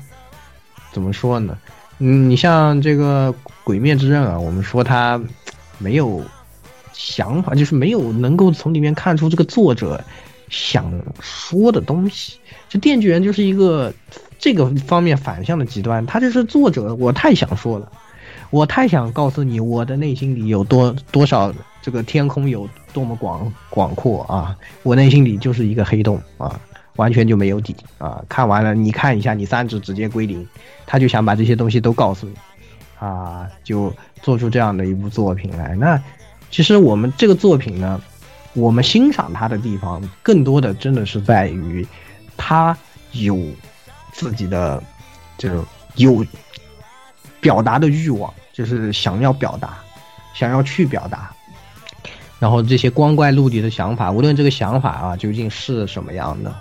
[0.92, 1.56] 怎么说呢？
[1.98, 3.32] 嗯，你像这个
[3.64, 5.20] 《鬼灭之刃》啊，我们说他
[5.78, 6.22] 没有
[6.92, 10.02] 想法，就是没有能够从里面看出这个作者
[10.48, 12.38] 想说的东西。
[12.68, 13.92] 这《电锯人》就是一个
[14.38, 17.90] 这个方面反向的极端，他就是作者，我太想说了，
[18.50, 26.60] 我太想告诉你，我的内心里有多多少这个天空有多么广广阔啊，我内心里就是一个黑洞啊。
[26.96, 28.22] 完全就没有底啊！
[28.28, 30.46] 看完了，你看一下，你三指直接归零，
[30.84, 32.34] 他就想把这些东西都告诉你，
[32.98, 33.90] 啊，就
[34.20, 35.74] 做出这样的一部作品来。
[35.74, 35.98] 那
[36.52, 38.00] 其实我们这个作品呢，
[38.52, 41.84] 我们欣赏它的地方，更多的真的是在于，
[42.36, 42.76] 他
[43.10, 43.36] 有
[44.12, 44.80] 自己的
[45.36, 45.64] 这种
[45.96, 46.24] 有
[47.40, 49.78] 表达的欲望，就是想要表达，
[50.34, 51.32] 想要去表达。
[52.38, 56.54] 然后这些光怪陆离的想法，无论这个想法啊究竟是什么样的。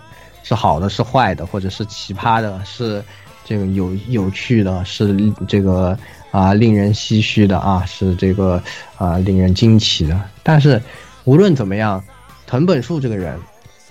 [0.43, 3.03] 是好的，是坏的，或者是奇葩的，是
[3.45, 5.15] 这个有有趣的，是
[5.47, 5.97] 这个
[6.31, 8.61] 啊令人唏嘘的啊，是这个
[8.97, 10.19] 啊令人惊奇的。
[10.41, 10.81] 但是
[11.25, 12.03] 无论怎么样，
[12.47, 13.37] 藤本树这个人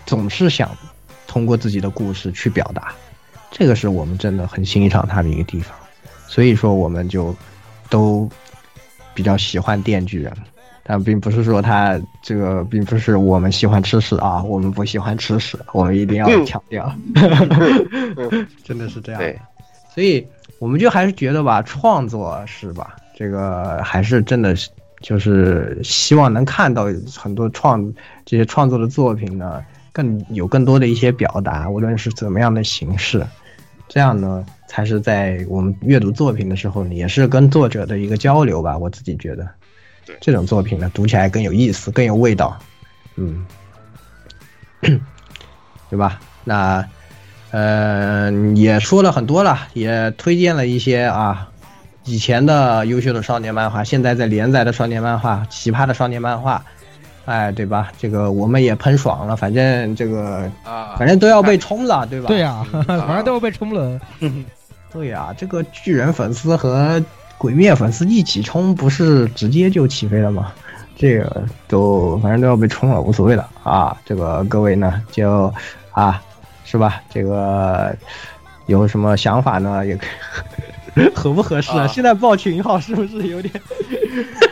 [0.06, 0.70] 总是想
[1.26, 2.92] 通过自己的故事去表达，
[3.50, 5.76] 这个是我们真的很欣赏他的一个地方。
[6.26, 7.34] 所以说，我们就
[7.88, 8.28] 都
[9.14, 10.32] 比较喜欢《电锯人》。
[10.82, 16.92] 但并不是说他这个，并不是我们喜欢吃屎啊，我们不喜欢吃屎，我们一定要强调，
[18.64, 19.22] 真的是这样。
[19.94, 20.26] 所以
[20.60, 24.68] 我们就还是觉得吧，创作是吧，这个还是真的是，
[25.00, 26.84] 就是希望能看到
[27.16, 27.82] 很多创
[28.26, 33.26] 这些创作的作品呢，更有更多的一些表达，无论是怎么样的形式，
[33.88, 39.48] 这样呢，才是在我们阅读作品的时候，也是跟作者的一个交流吧，我自己觉得。
[40.20, 42.58] 这种作品呢，读起来更有意思，更有味道，
[43.16, 43.46] 嗯，
[45.88, 46.20] 对吧？
[46.44, 46.86] 那
[47.50, 51.48] 呃，也说了很多了，也推荐了一些啊，
[52.04, 56.62] 以前的优秀的少年漫画，现在在连载的少年漫画，奇葩的少年漫画，
[57.24, 57.90] 哎，对吧？
[57.98, 62.28] 这个我们也喷爽了，反正这个啊，反正都要被冲了，对吧？
[62.28, 64.00] 对呀、 反正都要被冲了。
[64.92, 67.00] 对呀、这个巨人粉丝和
[67.38, 70.52] 鬼灭粉丝一起冲，不是直接就起飞了吗？
[70.96, 73.96] 这个都反正都要被冲了，无所谓的啊。
[74.04, 75.52] 这个各位呢，就
[75.92, 76.20] 啊，
[76.70, 77.02] 是吧？
[77.12, 77.92] 这个
[78.66, 79.84] 有什么想法呢？
[79.84, 80.06] 也可
[81.02, 81.80] 以 合不合适啊？
[81.80, 83.52] 啊现在报群号是不是有点？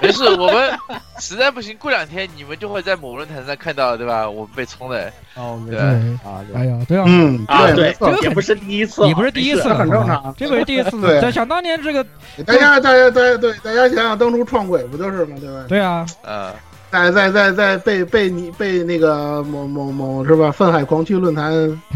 [0.01, 0.73] 没事，我们
[1.19, 4.29] 实在不行，过两天你们就会在某论坛上看到，对吧？
[4.29, 11.01] 我们被冲的，哦，没对啊，哎呀，对啊，嗯，啊，对，这个，也不是第一次了，也不是第一次，很正常这个是第一次。
[11.01, 12.05] 对想想当年这个，
[12.47, 15.37] 大家大家大家对大家想想当初创鬼不就是吗？
[15.41, 15.65] 对吧？
[15.69, 16.53] 对啊，嗯，
[16.91, 20.51] 在在在在被被你被那个某某某是吧？
[20.51, 21.53] 愤海狂区论坛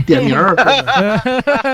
[0.06, 1.20] 点名儿，对吧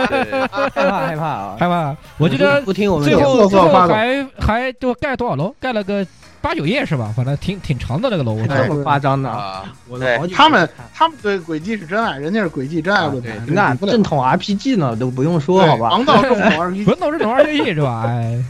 [0.08, 1.56] 对， 害怕害怕啊！
[1.58, 1.96] 害怕。
[2.16, 5.54] 我记得不听我们最后最后还还就盖多少楼？
[5.60, 6.06] 盖了个
[6.40, 7.12] 八九页是吧？
[7.16, 8.34] 反正挺挺长的那个楼。
[8.34, 9.64] 我这么夸张的，啊，
[9.98, 15.90] 对我的他们他们对轨迹是真爱，人家是轨迹真爱论坛，那正统 RPG 呢都不用说，好吧？
[15.90, 18.04] 王道正统 RPG，文斗这种 RPG 是吧？
[18.06, 18.40] 哎，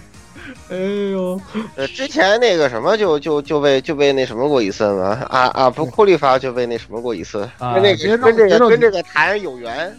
[0.71, 0.77] 哎
[1.13, 1.41] 呦，
[1.77, 9.97] 呃，之前那个什么就就就被就被那什么过一次嘛，啊啊，不库里法就被那什么过一次，啊跟那别着个跟这别着急个跟这个坛有缘，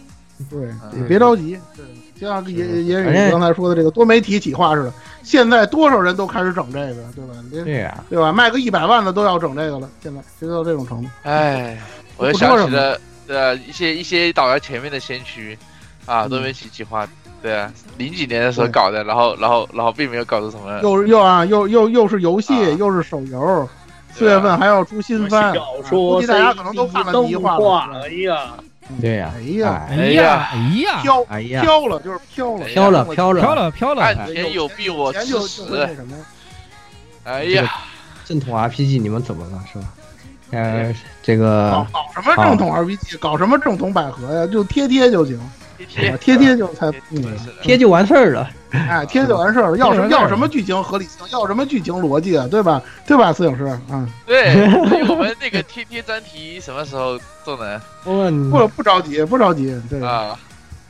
[0.48, 0.68] 对，
[1.08, 1.84] 别着急，对，
[2.20, 4.92] 就像也也反正也刚才说的这个多媒体企划似的，
[5.22, 7.34] 现在多少人都开始整这个，对吧？
[7.50, 8.32] 连对呀，对吧？
[8.32, 11.08] 卖个一百万的都要整这个了，现在就到这种程度。
[11.24, 11.78] 哎，
[12.16, 15.58] 我就想起了呃一些一些倒在前面的先驱
[16.06, 17.08] 啊，多媒体企划，
[17.42, 22.76] 对啊，零几年的时候搞的，然后然后然后并没有搞出什么，又又啊又又又是游戏，啊。
[22.78, 23.68] 又是手游，
[24.12, 24.34] 四啊。
[24.34, 28.52] 月份还要出新番，小估说、计大家可能都看了迷动画画，了，哎呀，
[29.00, 36.16] 对呀，哎呀哎呀，哎呀，飘哎呀，飘了，就是飘了，飘了飘飘了，飘了，看前有必我之以前就就会时那，什么，
[37.24, 37.72] 哎呀，
[38.24, 39.84] 正统 RPG 你们怎么了是吧？
[40.50, 40.92] 呃，
[41.22, 44.46] 这个搞搞什么正统 RPG，搞什么正统百合呀？
[44.46, 45.38] 就贴贴就行，
[45.86, 47.24] 贴贴贴贴就才嗯，
[47.62, 48.50] 贴就完事儿了。
[48.70, 49.76] 哎，贴就完事儿了。
[49.76, 52.80] 要什么要什么剧情合理性，要什么剧情逻辑啊，对吧？
[53.06, 54.08] 对吧，摄影师啊？
[54.26, 54.52] 对，
[54.88, 57.80] 所以我们那个贴贴专题什么时候做呢？
[58.04, 60.38] 问不不着急，不着急，对啊，啊，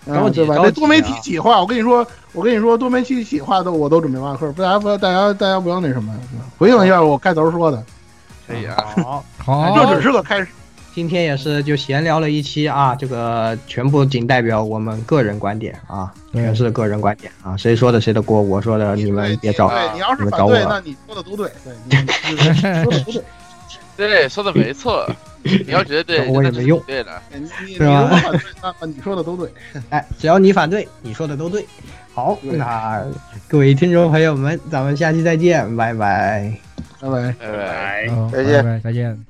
[0.05, 0.21] 对吧？
[0.21, 6.13] 着急着急这多媒体啊企划，我跟你说，我跟你说，多媒体企划都我都准备挖坑，不大家不要大家大家不要那什么，
[6.59, 7.83] 回应一下我开头说的，
[8.47, 10.49] 可以啊，好，好，这只是个开始。
[10.95, 21.97] 今天也是就闲聊了一期啊，这个全部仅代表我们个人观点啊，对全是个人观点啊，谁说的谁的锅，我说的你们别找，对你要是你们找我反对，那你说的都对， 对，你
[22.35, 23.23] 你说的都对。
[23.97, 25.07] 对，说的没错，
[25.43, 27.21] 你要觉得对， 我也没用对的，
[27.67, 28.11] 是吧
[28.63, 29.51] 那那你说的都对。
[29.91, 31.67] 哎，只要你反对，你说的都对。
[32.15, 33.05] 好，那
[33.47, 36.51] 各位听众朋友们，咱们下期再见，拜拜。
[36.99, 37.35] 拜拜。
[37.39, 38.09] 拜拜。
[38.33, 39.30] 再见拜拜再见。